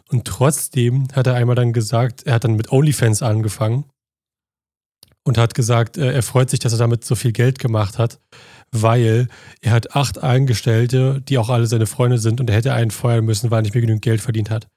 Und 0.09 0.25
trotzdem 0.25 1.09
hat 1.13 1.27
er 1.27 1.35
einmal 1.35 1.57
dann 1.57 1.73
gesagt, 1.73 2.25
er 2.25 2.35
hat 2.35 2.45
dann 2.45 2.57
mit 2.57 2.73
OnlyFans 2.73 3.23
angefangen 3.23 3.85
und 5.25 5.37
hat 5.37 5.55
gesagt, 5.55 5.99
äh, 5.99 6.13
er 6.13 6.23
freut 6.23 6.49
sich, 6.49 6.61
dass 6.61 6.73
er 6.73 6.79
damit 6.79 7.05
so 7.05 7.15
viel 7.15 7.33
Geld 7.33 7.59
gemacht 7.59 7.99
hat, 7.99 8.19
weil 8.73 9.29
er 9.61 9.73
hat 9.73 9.95
acht 9.95 10.23
Angestellte, 10.23 11.21
die 11.21 11.37
auch 11.37 11.51
alle 11.51 11.67
seine 11.67 11.87
Freunde 11.87 12.19
sind 12.19 12.41
und 12.41 12.49
er 12.49 12.57
hätte 12.57 12.73
einen 12.73 12.91
feuern 12.91 13.25
müssen, 13.25 13.51
weil 13.51 13.59
er 13.59 13.63
nicht 13.63 13.75
mehr 13.75 13.83
genügend 13.83 14.03
Geld 14.03 14.23
verdient 14.23 14.51
hat. 14.51 14.69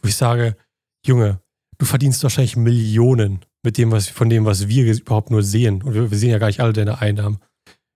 Wo 0.00 0.08
ich 0.08 0.16
sage, 0.16 0.56
Junge, 1.04 1.40
du 1.78 1.86
verdienst 1.86 2.22
wahrscheinlich 2.22 2.56
Millionen 2.56 3.40
mit 3.64 3.76
dem, 3.78 3.90
was, 3.90 4.08
von 4.08 4.30
dem, 4.30 4.44
was 4.44 4.68
wir 4.68 4.84
überhaupt 4.92 5.30
nur 5.30 5.42
sehen. 5.42 5.82
Und 5.82 5.94
wir, 5.94 6.10
wir 6.10 6.18
sehen 6.18 6.30
ja 6.30 6.38
gar 6.38 6.46
nicht 6.46 6.60
alle 6.60 6.72
deine 6.72 7.00
Einnahmen. 7.00 7.38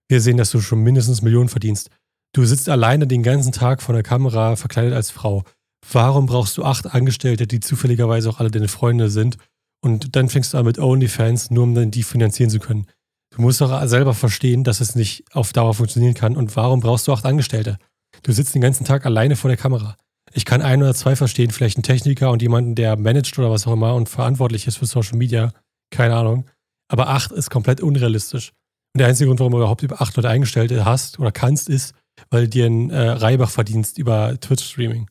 Wir 0.09 0.21
sehen, 0.21 0.37
dass 0.37 0.51
du 0.51 0.61
schon 0.61 0.81
mindestens 0.81 1.23
Millionen 1.23 1.49
verdienst. 1.49 1.91
Du 2.35 2.45
sitzt 2.45 2.69
alleine 2.69 3.07
den 3.07 3.23
ganzen 3.23 3.53
Tag 3.53 3.83
vor 3.83 3.95
der 3.95 4.03
Kamera, 4.03 4.57
verkleidet 4.57 4.95
als 4.95 5.11
Frau. 5.11 5.45
Warum 5.91 6.27
brauchst 6.27 6.57
du 6.57 6.65
acht 6.65 6.95
Angestellte, 6.95 7.47
die 7.47 7.61
zufälligerweise 7.61 8.29
auch 8.31 8.41
alle 8.41 8.51
deine 8.51 8.69
Freunde 8.69 9.11
sind? 9.11 9.37
Und 9.85 10.15
dann 10.15 10.29
fängst 10.29 10.55
du 10.55 10.59
an 10.59 10.65
mit 10.65 10.79
OnlyFans, 10.79 11.51
nur 11.51 11.65
um 11.65 11.75
dann 11.75 11.91
die 11.91 12.05
finanzieren 12.05 12.51
zu 12.51 12.61
können. 12.61 12.87
Du 13.35 13.43
musst 13.43 13.61
doch 13.61 13.87
selber 13.87 14.15
verstehen, 14.15 14.63
dass 14.63 14.81
es 14.81 14.95
nicht 14.95 15.25
auf 15.33 15.53
Dauer 15.53 15.75
funktionieren 15.75 16.15
kann. 16.15 16.37
Und 16.37 16.55
warum 16.55 16.81
brauchst 16.81 17.09
du 17.09 17.13
acht 17.13 17.25
Angestellte? 17.25 17.79
Du 18.23 18.33
sitzt 18.33 18.55
den 18.55 18.63
ganzen 18.63 18.85
Tag 18.85 19.07
alleine 19.07 19.37
vor 19.37 19.49
der 19.49 19.57
Kamera. 19.57 19.97
Ich 20.35 20.45
kann 20.45 20.63
ein 20.63 20.83
oder 20.83 20.95
zwei 20.95 21.17
verstehen, 21.17 21.51
vielleicht 21.51 21.77
einen 21.77 21.83
Techniker 21.83 22.31
und 22.31 22.43
jemanden, 22.43 22.75
der 22.75 22.97
managt 22.97 23.39
oder 23.39 23.51
was 23.51 23.67
auch 23.67 23.73
immer 23.73 23.95
und 23.95 24.09
verantwortlich 24.09 24.67
ist 24.67 24.77
für 24.77 24.87
Social 24.87 25.19
Media. 25.19 25.53
Keine 25.91 26.15
Ahnung. 26.15 26.47
Aber 26.89 27.09
acht 27.09 27.33
ist 27.33 27.51
komplett 27.51 27.81
unrealistisch. 27.81 28.53
Und 28.95 29.01
der 29.01 29.09
einzige 29.09 29.29
Grund, 29.29 29.41
warum 29.41 29.53
du 29.53 29.59
überhaupt 29.59 29.83
über 29.83 30.01
acht 30.01 30.15
Leute 30.17 30.29
Eingestellte 30.29 30.85
hast 30.85 31.19
oder 31.19 31.33
kannst, 31.33 31.69
ist, 31.69 31.95
weil 32.31 32.43
du 32.43 32.49
dir 32.51 32.67
einen 32.67 32.91
äh, 32.91 33.09
Reibach 33.09 33.51
verdienst 33.51 33.99
über 33.99 34.39
Twitch-Streaming. 34.39 35.09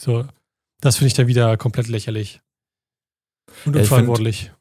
So, 0.00 0.26
das 0.80 0.96
finde 0.96 1.08
ich 1.08 1.14
dann 1.14 1.26
wieder 1.26 1.56
komplett 1.56 1.88
lächerlich. 1.88 2.40
Und 3.64 3.76
unverantwortlich. 3.76 4.52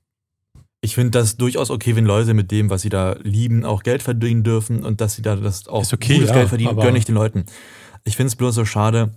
Ich 0.81 0.95
finde 0.95 1.11
das 1.11 1.37
durchaus 1.37 1.69
okay, 1.69 1.95
wenn 1.95 2.05
Leute 2.05 2.33
mit 2.33 2.51
dem, 2.51 2.69
was 2.69 2.81
sie 2.81 2.89
da 2.89 3.13
lieben, 3.23 3.63
auch 3.63 3.83
Geld 3.83 4.03
verdienen 4.03 4.43
dürfen 4.43 4.83
und 4.83 4.99
dass 4.99 5.15
sie 5.15 5.21
da 5.21 5.35
das 5.35 5.67
auch 5.67 5.91
okay, 5.93 6.15
gutes 6.15 6.29
ja, 6.29 6.35
Geld 6.35 6.49
verdienen, 6.49 6.75
gönne 6.75 6.97
ich 6.97 7.05
den 7.05 7.15
Leuten. 7.15 7.45
Ich 8.03 8.17
finde 8.17 8.27
es 8.27 8.35
bloß 8.35 8.55
so 8.55 8.65
schade, 8.65 9.13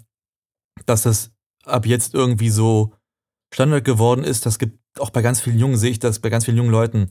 dass 0.86 1.02
das 1.02 1.32
ab 1.64 1.86
jetzt 1.86 2.14
irgendwie 2.14 2.50
so 2.50 2.92
Standard 3.52 3.84
geworden 3.84 4.22
ist. 4.22 4.46
Das 4.46 4.58
gibt 4.58 4.78
auch 5.00 5.10
bei 5.10 5.22
ganz 5.22 5.40
vielen 5.40 5.58
Jungen, 5.58 5.76
sehe 5.76 5.90
ich 5.90 5.98
das 5.98 6.20
bei 6.20 6.28
ganz 6.28 6.44
vielen 6.44 6.56
jungen 6.56 6.70
Leuten, 6.70 7.10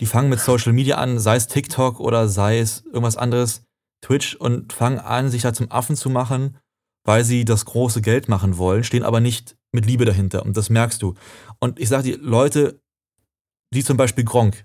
die 0.00 0.06
fangen 0.06 0.28
mit 0.28 0.40
Social 0.40 0.72
Media 0.72 0.96
an, 0.96 1.18
sei 1.18 1.36
es 1.36 1.46
TikTok 1.46 2.00
oder 2.00 2.28
sei 2.28 2.58
es 2.58 2.84
irgendwas 2.86 3.16
anderes, 3.16 3.64
Twitch, 4.00 4.34
und 4.34 4.72
fangen 4.72 4.98
an, 4.98 5.30
sich 5.30 5.42
da 5.42 5.52
zum 5.52 5.70
Affen 5.70 5.96
zu 5.96 6.10
machen, 6.10 6.56
weil 7.04 7.24
sie 7.24 7.44
das 7.44 7.64
große 7.64 8.02
Geld 8.02 8.28
machen 8.28 8.58
wollen, 8.58 8.84
stehen 8.84 9.02
aber 9.02 9.20
nicht 9.20 9.56
mit 9.72 9.86
Liebe 9.86 10.04
dahinter. 10.04 10.44
Und 10.44 10.56
das 10.56 10.70
merkst 10.70 11.02
du. 11.02 11.14
Und 11.60 11.78
ich 11.78 11.88
sage 11.88 12.04
dir, 12.04 12.18
Leute 12.18 12.80
wie 13.74 13.84
zum 13.84 13.96
Beispiel 13.96 14.24
Gronk. 14.24 14.64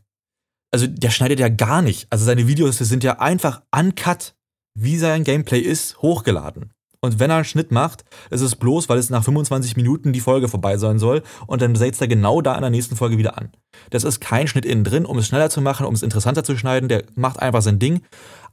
Also 0.71 0.88
der 0.88 1.10
schneidet 1.10 1.39
ja 1.39 1.49
gar 1.49 1.82
nicht. 1.82 2.08
Also 2.12 2.25
seine 2.25 2.47
Videos 2.47 2.78
sind 2.78 3.04
ja 3.04 3.19
einfach 3.19 3.63
uncut, 3.75 4.36
wie 4.75 4.97
sein 4.97 5.23
Gameplay 5.23 5.60
ist, 5.60 6.02
hochgeladen. 6.02 6.71
Und 7.02 7.17
wenn 7.19 7.30
er 7.30 7.38
einen 7.38 7.45
Schnitt 7.45 7.71
macht, 7.71 8.04
ist 8.30 8.41
es 8.41 8.58
bloß, 8.58 8.89
weil 8.89 8.99
es 8.99 9.10
nach 9.10 9.23
25 9.23 9.78
Minuten 9.78 10.12
die 10.12 10.19
Folge 10.19 10.49
vorbei 10.49 10.78
sein 10.78 10.99
soll 10.99 11.23
und 11.47 11.62
dann 11.62 11.75
setzt 11.75 12.02
er 12.02 12.10
genau 12.10 12.41
da 12.41 12.56
in 12.56 12.62
der 12.62 12.69
nächsten 12.69 12.97
Folge 12.97 13.17
wieder 13.17 13.38
an. 13.38 13.52
Das 13.89 14.04
ist 14.04 14.19
kein 14.19 14.47
Schnitt 14.47 14.65
innen 14.65 14.84
drin, 14.84 15.06
um 15.06 15.17
es 15.17 15.28
schneller 15.28 15.49
zu 15.49 15.62
machen, 15.62 15.86
um 15.86 15.93
es 15.93 16.04
interessanter 16.04 16.43
zu 16.43 16.58
schneiden. 16.58 16.89
Der 16.89 17.06
macht 17.15 17.39
einfach 17.39 17.62
sein 17.62 17.80
Ding. 17.80 18.02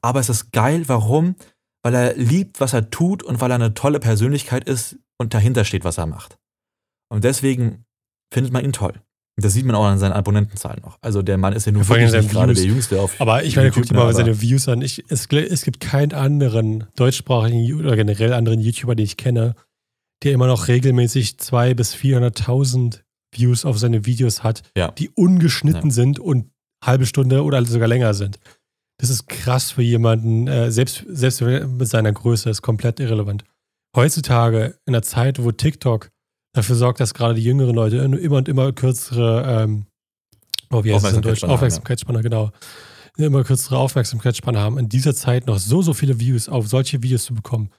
Aber 0.01 0.21
es 0.21 0.29
ist 0.29 0.53
geil. 0.53 0.85
Warum? 0.87 1.35
Weil 1.87 1.95
er 1.95 2.17
liebt, 2.17 2.59
was 2.59 2.73
er 2.73 2.91
tut 2.91 3.23
und 3.23 3.41
weil 3.41 3.53
er 3.53 3.55
eine 3.55 3.73
tolle 3.73 4.01
Persönlichkeit 4.01 4.65
ist 4.69 4.97
und 5.19 5.35
dahinter 5.35 5.65
steht, 5.65 5.85
was 5.85 5.99
er 5.99 6.07
macht. 6.07 6.37
Und 7.09 7.23
deswegen 7.23 7.85
findet 8.35 8.53
man 8.53 8.65
ihn 8.65 8.73
toll. 8.73 8.95
Das 9.37 9.53
sieht 9.53 9.65
man 9.65 9.77
auch 9.77 9.85
an 9.85 9.97
seinen 10.01 10.11
Abonnentenzahlen 10.11 10.83
noch. 10.83 10.99
Also 11.01 11.23
der 11.23 11.39
Mann 11.39 11.53
ist 11.53 11.65
ja 11.65 11.71
nur 11.71 11.83
ja, 11.83 11.89
wirklich 11.89 12.11
nicht 12.11 12.31
gerade 12.33 12.55
der 12.55 12.65
Jüngste 12.65 13.01
auf 13.01 13.21
Aber 13.21 13.45
ich 13.45 13.55
meine, 13.55 13.71
guck 13.71 13.85
dir 13.85 13.95
mal 13.95 14.13
seine 14.13 14.41
Views 14.41 14.67
an. 14.67 14.83
Ich, 14.83 15.05
es, 15.09 15.29
es, 15.31 15.63
gibt 15.63 15.79
keinen 15.79 16.13
anderen 16.13 16.89
deutschsprachigen 16.97 17.79
oder 17.79 17.95
generell 17.95 18.33
anderen 18.33 18.59
YouTuber, 18.59 18.97
den 18.97 19.05
ich 19.05 19.17
kenne, 19.17 19.55
der 20.25 20.33
immer 20.33 20.49
noch 20.49 20.67
regelmäßig 20.67 21.37
200.000 21.39 21.75
bis 21.77 21.95
400.000 21.95 23.03
Views 23.31 23.65
auf 23.65 23.79
seine 23.79 24.07
Videos 24.07 24.43
hat, 24.43 24.65
ja. 24.77 24.91
die 24.91 25.11
ungeschnitten 25.11 25.91
ja. 25.91 25.95
sind 25.95 26.19
und 26.19 26.51
halbe 26.83 27.07
Stunde 27.07 27.45
oder 27.45 27.65
sogar 27.65 27.87
länger 27.87 28.13
sind. 28.13 28.41
Das 28.99 29.11
ist 29.11 29.29
krass 29.29 29.73
für 29.73 29.83
jemanden, 29.83 30.49
äh, 30.49 30.71
selbst, 30.71 31.05
selbst 31.07 31.41
mit 31.43 31.89
seiner 31.89 32.13
Größe 32.13 32.49
ist 32.49 32.63
komplett 32.63 32.99
irrelevant. 32.99 33.45
Heutzutage, 33.95 34.79
in 34.87 34.93
der 34.93 35.03
Zeit, 35.03 35.43
wo 35.43 35.53
TikTok 35.53 36.11
dafür 36.55 36.77
sorgt, 36.77 37.01
dass 37.01 37.15
gerade 37.15 37.35
die 37.35 37.45
jüngeren 37.45 37.75
Leute 37.75 37.97
immer 37.99 38.37
und 38.37 38.49
immer 38.49 38.73
kürzere 38.73 39.65
ähm, 39.65 39.87
oh, 40.71 40.83
wie 40.85 40.93
heißt 40.93 41.05
Aufmerksamkeitsspanne, 41.05 41.53
Aufmerksamkeitsspanne, 41.53 42.23
genau. 42.23 42.51
Immer 43.19 43.45
kürzere 43.45 43.79
Aufmerksamkeitsspanne 43.79 44.59
haben. 44.59 44.79
In 44.79 44.89
dieser 44.89 45.15
Zeit 45.15 45.47
noch 45.47 45.59
so, 45.59 45.81
so 45.83 45.95
viele 45.95 46.21
Views 46.21 46.49
auf 46.49 46.69
solche 46.69 47.03
Videos 47.03 47.25
zu 47.25 47.35
bekommen, 47.35 47.71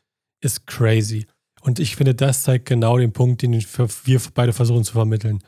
ist 0.42 0.66
crazy. 0.66 1.28
Und 1.62 1.80
ich 1.80 1.96
finde, 1.96 2.16
das 2.16 2.44
zeigt 2.44 2.66
genau 2.66 2.98
den 2.98 3.14
Punkt, 3.14 3.42
den 3.42 3.54
wir 3.54 4.22
beide 4.34 4.54
versuchen 4.54 4.84
zu 4.84 4.94
vermitteln. 4.94 5.44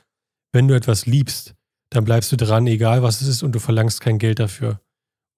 Wenn 0.52 0.68
du 0.68 0.76
etwas 0.76 1.06
liebst, 1.06 1.56
dann 1.92 2.04
bleibst 2.04 2.32
du 2.32 2.38
dran, 2.38 2.68
egal 2.68 3.02
was 3.02 3.22
es 3.22 3.28
ist, 3.28 3.44
und 3.44 3.54
du 3.54 3.60
verlangst 3.60 4.02
kein 4.02 4.20
Geld 4.20 4.40
dafür. 4.40 4.80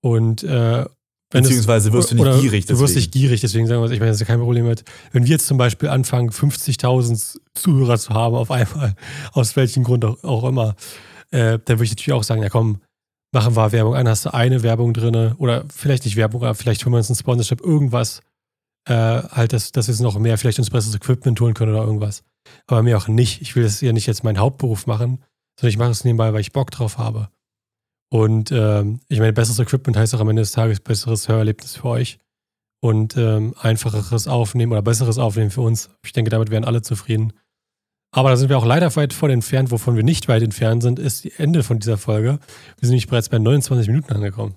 Und 0.02 0.44
äh, 0.44 0.86
Beziehungsweise 1.32 1.94
wirst 1.94 2.12
du 2.12 2.16
nicht 2.16 2.42
gierig. 2.42 2.66
Deswegen. 2.66 2.78
Du 2.78 2.84
wirst 2.84 2.96
nicht 2.96 3.12
gierig, 3.12 3.40
deswegen 3.42 3.66
sagen 3.66 3.82
wir, 3.82 3.90
ich 3.90 4.00
meine, 4.00 4.12
das 4.12 4.18
ist 4.18 4.28
ja 4.28 4.28
kein 4.28 4.40
Problem 4.40 4.68
mit. 4.68 4.84
Wenn 5.14 5.24
wir 5.24 5.30
jetzt 5.30 5.48
zum 5.48 5.58
Beispiel 5.58 5.88
anfangen, 5.88 6.30
50.000 6.30 7.40
Zuhörer 7.54 7.98
zu 7.98 8.14
haben 8.14 8.36
auf 8.36 8.52
einmal, 8.52 8.96
aus 9.32 9.56
welchem 9.56 9.84
Grund 9.84 10.04
auch, 10.04 10.22
auch 10.24 10.44
immer, 10.44 10.76
äh, 11.32 11.58
dann 11.64 11.78
würde 11.78 11.86
ich 11.86 11.92
natürlich 11.92 12.14
auch 12.14 12.24
sagen, 12.24 12.44
ja 12.44 12.50
komm, 12.50 12.82
machen 13.34 13.56
wir 13.56 13.72
Werbung 13.72 13.96
an, 13.96 14.10
hast 14.10 14.26
du 14.26 14.34
eine 14.34 14.62
Werbung 14.62 14.94
drin 14.94 15.34
oder 15.38 15.64
vielleicht 15.74 16.04
nicht 16.04 16.18
Werbung, 16.18 16.44
aber 16.44 16.56
vielleicht 16.56 16.84
holen 16.84 16.94
wir 16.94 16.98
uns 16.98 17.10
ein 17.10 17.16
Sponsorship, 17.16 17.62
irgendwas, 17.62 18.22
äh, 18.86 18.94
halt, 18.94 19.54
dass, 19.54 19.72
dass 19.72 19.88
wir 19.88 19.94
es 19.94 20.02
noch 20.02 20.20
mehr, 20.20 20.38
vielleicht 20.38 20.60
uns 20.60 20.70
besseres 20.70 20.96
Equipment 20.96 21.40
holen 21.40 21.54
können 21.54 21.74
oder 21.74 21.86
irgendwas. 21.86 22.24
Aber 22.68 22.84
mir 22.84 22.98
auch 22.98 23.08
nicht. 23.08 23.42
Ich 23.42 23.56
will 23.56 23.64
das 23.64 23.80
ja 23.80 23.94
nicht 23.94 24.08
jetzt 24.08 24.24
meinen 24.24 24.40
Hauptberuf 24.40 24.88
machen, 24.88 25.24
sondern 25.58 25.70
ich 25.70 25.78
mache 25.78 25.92
es 25.92 26.04
nebenbei, 26.04 26.34
weil 26.34 26.42
ich 26.42 26.52
Bock 26.52 26.72
drauf 26.72 26.98
habe. 26.98 27.30
Und 28.14 28.52
ähm, 28.52 29.00
ich 29.08 29.20
meine, 29.20 29.32
besseres 29.32 29.60
Equipment 29.60 29.96
heißt 29.96 30.14
auch 30.14 30.20
am 30.20 30.30
Ende 30.30 30.42
des 30.42 30.52
Tages 30.52 30.82
besseres 30.82 31.30
Hörerlebnis 31.30 31.78
für 31.78 31.86
euch 31.86 32.20
und 32.82 33.16
ähm, 33.16 33.54
einfacheres 33.60 34.28
Aufnehmen 34.28 34.74
oder 34.74 34.82
besseres 34.82 35.18
Aufnehmen 35.18 35.50
für 35.50 35.62
uns. 35.62 35.90
Ich 36.04 36.12
denke, 36.12 36.30
damit 36.30 36.52
wären 36.52 36.66
alle 36.66 36.82
zufrieden. 36.82 37.32
Aber 38.14 38.30
da 38.30 38.36
sind 38.36 38.50
wir 38.50 38.58
auch 38.58 38.66
leider 38.66 38.94
weit 38.98 39.14
von 39.14 39.30
entfernt. 39.30 39.72
Wovon 39.72 39.96
wir 39.96 40.04
nicht 40.04 40.28
weit 40.28 40.44
entfernt 40.44 40.84
sind, 40.84 41.00
ist 41.00 41.24
die 41.24 41.32
Ende 41.38 41.64
von 41.64 41.80
dieser 41.80 41.98
Folge. 41.98 42.40
Wir 42.80 42.88
sind 42.88 42.90
nämlich 42.90 43.08
bereits 43.08 43.30
bei 43.30 43.40
29 43.40 43.88
Minuten 43.88 44.12
angekommen. 44.12 44.56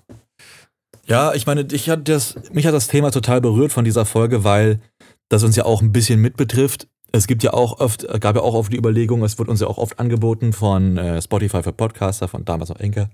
Ja, 1.07 1.33
ich 1.33 1.45
meine, 1.45 1.65
ich 1.71 1.89
hat 1.89 2.09
das, 2.09 2.35
mich 2.51 2.67
hat 2.67 2.73
das 2.73 2.89
Thema 2.89 3.11
total 3.11 3.39
berührt 3.39 3.71
von 3.71 3.85
dieser 3.85 4.05
Folge, 4.05 4.43
weil 4.43 4.81
das 5.29 5.43
uns 5.43 5.55
ja 5.55 5.63
auch 5.63 5.81
ein 5.81 5.93
bisschen 5.93 6.19
mitbetrifft. 6.19 6.87
Es 7.13 7.27
gibt 7.27 7.43
ja 7.43 7.53
auch 7.53 7.79
oft, 7.79 8.05
gab 8.19 8.35
ja 8.35 8.41
auch 8.41 8.55
oft 8.55 8.73
die 8.73 8.77
Überlegung, 8.77 9.23
es 9.23 9.37
wird 9.37 9.47
uns 9.47 9.61
ja 9.61 9.67
auch 9.67 9.77
oft 9.77 9.99
angeboten 9.99 10.51
von 10.51 10.97
äh, 10.97 11.21
Spotify 11.21 11.63
für 11.63 11.71
Podcaster, 11.71 12.27
von 12.27 12.43
damals 12.43 12.71
auch 12.71 12.79
Enker, 12.79 13.09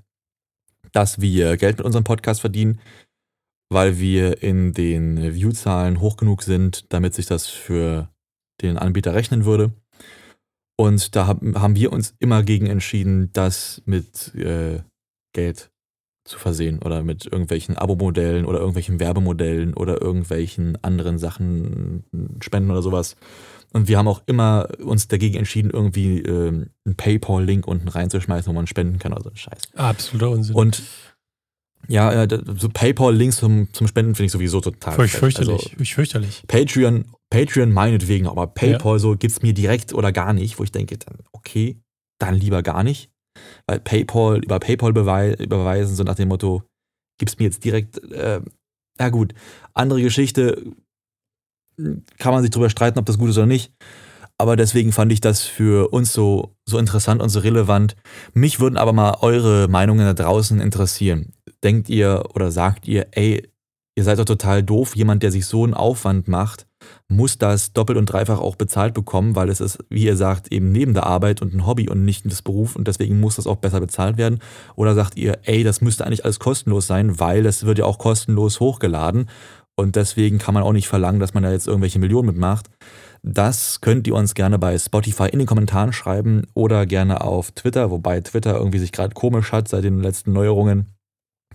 dass 0.92 1.22
wir 1.22 1.58
Geld 1.58 1.78
mit 1.78 1.86
unserem 1.86 2.04
Podcast 2.04 2.42
verdienen, 2.42 2.80
weil 3.72 4.00
wir 4.00 4.44
in 4.44 4.74
den 4.74 5.34
Viewzahlen 5.34 6.00
hoch 6.00 6.18
genug 6.18 6.44
sind, 6.44 6.92
damit 6.94 7.14
sich 7.14 7.26
das 7.26 7.48
für 7.48 8.10
den 8.62 8.78
Anbieter 8.78 9.14
rechnen 9.14 9.46
würde. 9.46 9.72
Und 10.78 11.16
da 11.16 11.28
haben 11.28 11.76
wir 11.76 11.94
uns 11.94 12.16
immer 12.20 12.44
gegen 12.44 12.68
entschieden, 12.68 13.32
das 13.34 13.82
mit 13.86 14.34
äh, 14.36 14.80
Geld 15.34 15.72
zu 16.26 16.38
versehen 16.38 16.80
oder 16.80 17.04
mit 17.04 17.26
irgendwelchen 17.26 17.78
Abo-Modellen 17.78 18.46
oder 18.46 18.60
irgendwelchen 18.60 19.00
Werbemodellen 19.00 19.74
oder 19.74 20.02
irgendwelchen 20.02 20.84
anderen 20.84 21.18
Sachen, 21.18 22.04
Spenden 22.42 22.72
oder 22.72 22.82
sowas. 22.82 23.16
Und 23.74 23.88
wir 23.88 23.98
haben 23.98 24.08
auch 24.08 24.22
immer 24.26 24.68
uns 24.80 25.08
dagegen 25.08 25.38
entschieden, 25.38 25.70
irgendwie 25.72 26.20
ähm, 26.20 26.72
einen 26.86 26.96
PayPal-Link 26.96 27.68
unten 27.68 27.88
reinzuschmeißen, 27.88 28.50
wo 28.50 28.54
man 28.54 28.68
spenden 28.68 29.00
kann 29.00 29.14
oder 29.14 29.24
so 29.24 29.30
ein 29.30 29.38
Scheiß. 29.38 29.62
Absoluter 29.76 30.32
Unsinn. 30.32 30.56
Und 30.56 30.84
ja, 31.88 32.28
so 32.30 32.70
PayPal-Links 32.70 33.38
zum, 33.38 33.74
zum 33.74 33.88
Spenden 33.88 34.16
finde 34.16 34.28
ich 34.28 34.32
sowieso 34.32 34.62
total. 34.62 34.94
Furch, 34.94 35.14
fürchterlich, 35.14 35.74
also, 35.74 35.86
fürchterlich. 35.86 36.44
Patreon, 36.48 37.06
Patreon 37.30 37.72
meinetwegen, 37.72 38.28
aber 38.28 38.48
PayPal 38.48 38.94
ja. 38.94 39.00
so 39.00 39.16
gibt 39.16 39.32
es 39.32 39.42
mir 39.42 39.54
direkt 39.54 39.94
oder 39.94 40.12
gar 40.12 40.34
nicht, 40.34 40.60
wo 40.60 40.64
ich 40.64 40.72
denke, 40.72 40.98
dann 40.98 41.18
okay, 41.32 41.82
dann 42.20 42.36
lieber 42.36 42.62
gar 42.62 42.84
nicht. 42.84 43.10
Weil 43.68 43.80
PayPal, 43.80 44.44
über 44.44 44.60
PayPal 44.60 44.92
überweisen, 44.92 45.96
so 45.96 46.04
nach 46.04 46.16
dem 46.16 46.28
Motto, 46.28 46.64
gib's 47.18 47.38
mir 47.40 47.46
jetzt 47.46 47.64
direkt, 47.64 48.04
äh, 48.12 48.42
ja 49.00 49.10
gut, 49.10 49.34
andere 49.74 50.02
Geschichte, 50.02 50.64
kann 52.18 52.34
man 52.34 52.42
sich 52.42 52.52
drüber 52.52 52.70
streiten, 52.70 53.00
ob 53.00 53.06
das 53.06 53.18
gut 53.18 53.30
ist 53.30 53.38
oder 53.38 53.48
nicht. 53.48 53.72
Aber 54.38 54.56
deswegen 54.56 54.92
fand 54.92 55.12
ich 55.12 55.22
das 55.22 55.44
für 55.44 55.90
uns 55.94 56.14
so, 56.14 56.56
so 56.66 56.80
interessant 56.80 57.22
und 57.22 57.30
so 57.30 57.42
relevant. 57.42 57.96
Mich 58.34 58.60
würden 58.60 58.78
aber 58.78 58.92
mal 58.92 59.18
eure 59.22 59.68
Meinungen 59.68 60.04
da 60.04 60.14
draußen 60.14 60.60
interessieren. 60.60 61.34
Denkt 61.64 61.90
ihr 61.90 62.24
oder 62.34 62.52
sagt 62.52 62.88
ihr, 62.88 63.06
ey, 63.12 63.52
ihr 63.96 64.04
seid 64.04 64.18
doch 64.18 64.26
total 64.26 64.64
doof, 64.64 64.96
jemand, 64.96 65.22
der 65.22 65.32
sich 65.32 65.46
so 65.46 65.64
einen 65.64 65.76
Aufwand 65.76 66.28
macht, 66.28 66.66
muss 67.08 67.38
das 67.38 67.74
doppelt 67.74 68.00
und 68.00 68.08
dreifach 68.08 68.40
auch 68.40 68.56
bezahlt 68.56 68.94
bekommen, 68.94 69.36
weil 69.36 69.50
es 69.50 69.62
ist, 69.62 69.78
wie 69.90 70.06
ihr 70.06 70.18
sagt, 70.18 70.52
eben 70.52 70.72
neben 70.72 70.96
der 70.96 71.06
Arbeit 71.06 71.42
und 71.42 71.54
ein 71.54 71.68
Hobby 71.68 71.88
und 71.90 72.04
nicht 72.04 72.26
das 72.26 72.42
Beruf 72.42 72.76
und 72.76 72.88
deswegen 72.88 73.20
muss 73.20 73.36
das 73.36 73.46
auch 73.48 73.58
besser 73.58 73.80
bezahlt 73.80 74.18
werden? 74.18 74.40
Oder 74.76 74.96
sagt 74.96 75.18
ihr, 75.18 75.40
ey, 75.44 75.64
das 75.64 75.82
müsste 75.82 76.06
eigentlich 76.06 76.24
alles 76.24 76.40
kostenlos 76.40 76.88
sein, 76.88 77.20
weil 77.20 77.44
das 77.44 77.66
wird 77.66 77.78
ja 77.78 77.86
auch 77.86 78.00
kostenlos 78.00 78.60
hochgeladen 78.60 79.30
und 79.82 79.96
deswegen 79.96 80.38
kann 80.38 80.54
man 80.54 80.64
auch 80.64 80.72
nicht 80.72 80.88
verlangen, 80.88 81.20
dass 81.20 81.34
man 81.34 81.44
da 81.44 81.52
jetzt 81.52 81.68
irgendwelche 81.68 82.00
Millionen 82.00 82.28
mitmacht. 82.28 82.70
Das 83.24 83.82
könnt 83.82 84.08
ihr 84.08 84.16
uns 84.16 84.34
gerne 84.34 84.58
bei 84.58 84.78
Spotify 84.78 85.28
in 85.28 85.40
den 85.40 85.48
Kommentaren 85.48 85.94
schreiben 85.94 86.48
oder 86.54 86.86
gerne 86.86 87.22
auf 87.22 87.52
Twitter, 87.52 87.92
wobei 87.92 88.22
Twitter 88.22 88.56
irgendwie 88.56 88.80
sich 88.80 88.92
gerade 88.92 89.14
komisch 89.14 89.52
hat 89.52 89.68
seit 89.68 89.84
den 89.84 90.02
letzten 90.02 90.32
Neuerungen. 90.32 90.88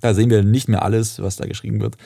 Da 0.01 0.15
sehen 0.15 0.31
wir 0.31 0.43
nicht 0.43 0.69
mehr 0.69 0.83
alles, 0.83 1.21
was 1.23 1.37
da 1.37 1.47
geschrieben 1.47 1.81
wird. 1.81 1.97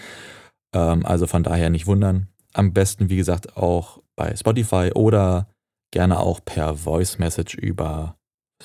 Ähm, 0.74 1.04
also 1.04 1.26
von 1.26 1.42
daher 1.42 1.68
nicht 1.68 1.87
wundern. 1.87 2.28
Am 2.54 2.72
besten, 2.72 3.11
wie 3.11 3.16
gesagt, 3.16 3.56
auch 3.56 3.98
bei 4.16 4.35
Spotify 4.37 4.92
oder 4.94 5.48
gerne 5.92 6.20
auch 6.20 6.40
per 6.44 6.76
Voice 6.76 7.18
Message 7.18 7.54
über 7.54 8.16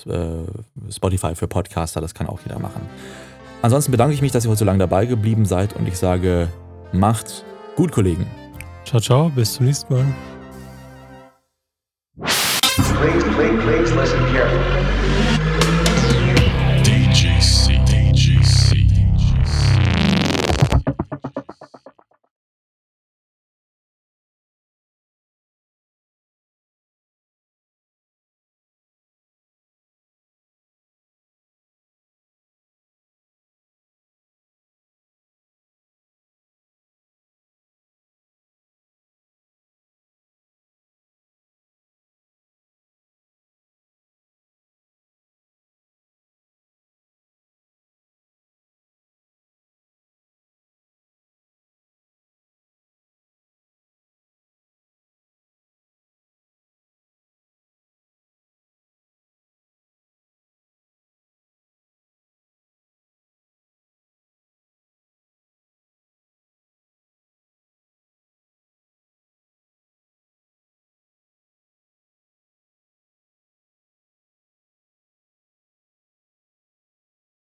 äh, 0.06 0.92
Spotify 0.92 1.36
für 1.36 1.48
Podcaster. 1.48 2.02
Das 2.02 2.14
kann 2.14 2.28
auch 2.28 2.40
jeder 2.46 2.60
machen. 2.60 2.82
Ansonsten 3.62 3.92
bedanke 3.92 4.14
ich 4.14 4.22
mich, 4.22 4.32
dass 4.32 4.46
ihr 4.46 4.50
heute 4.50 4.60
so 4.60 4.66
lange 4.66 4.80
dabei 4.80 5.06
geblieben 5.06 5.46
seid 5.46 5.76
und 5.76 5.88
ich 5.88 5.98
sage, 5.98 6.50
macht's 6.94 7.44
gut, 7.76 7.92
Kollegen. 7.92 8.26
Ciao, 8.86 9.00
ciao, 9.00 9.30
bis 9.30 9.54
zum 9.54 9.66
nächsten 9.66 9.94
Mal. 9.94 10.06
Please, 12.18 13.24
please, 13.36 13.64
please 13.64 13.96
listen 13.96 14.20
carefully. 14.32 15.55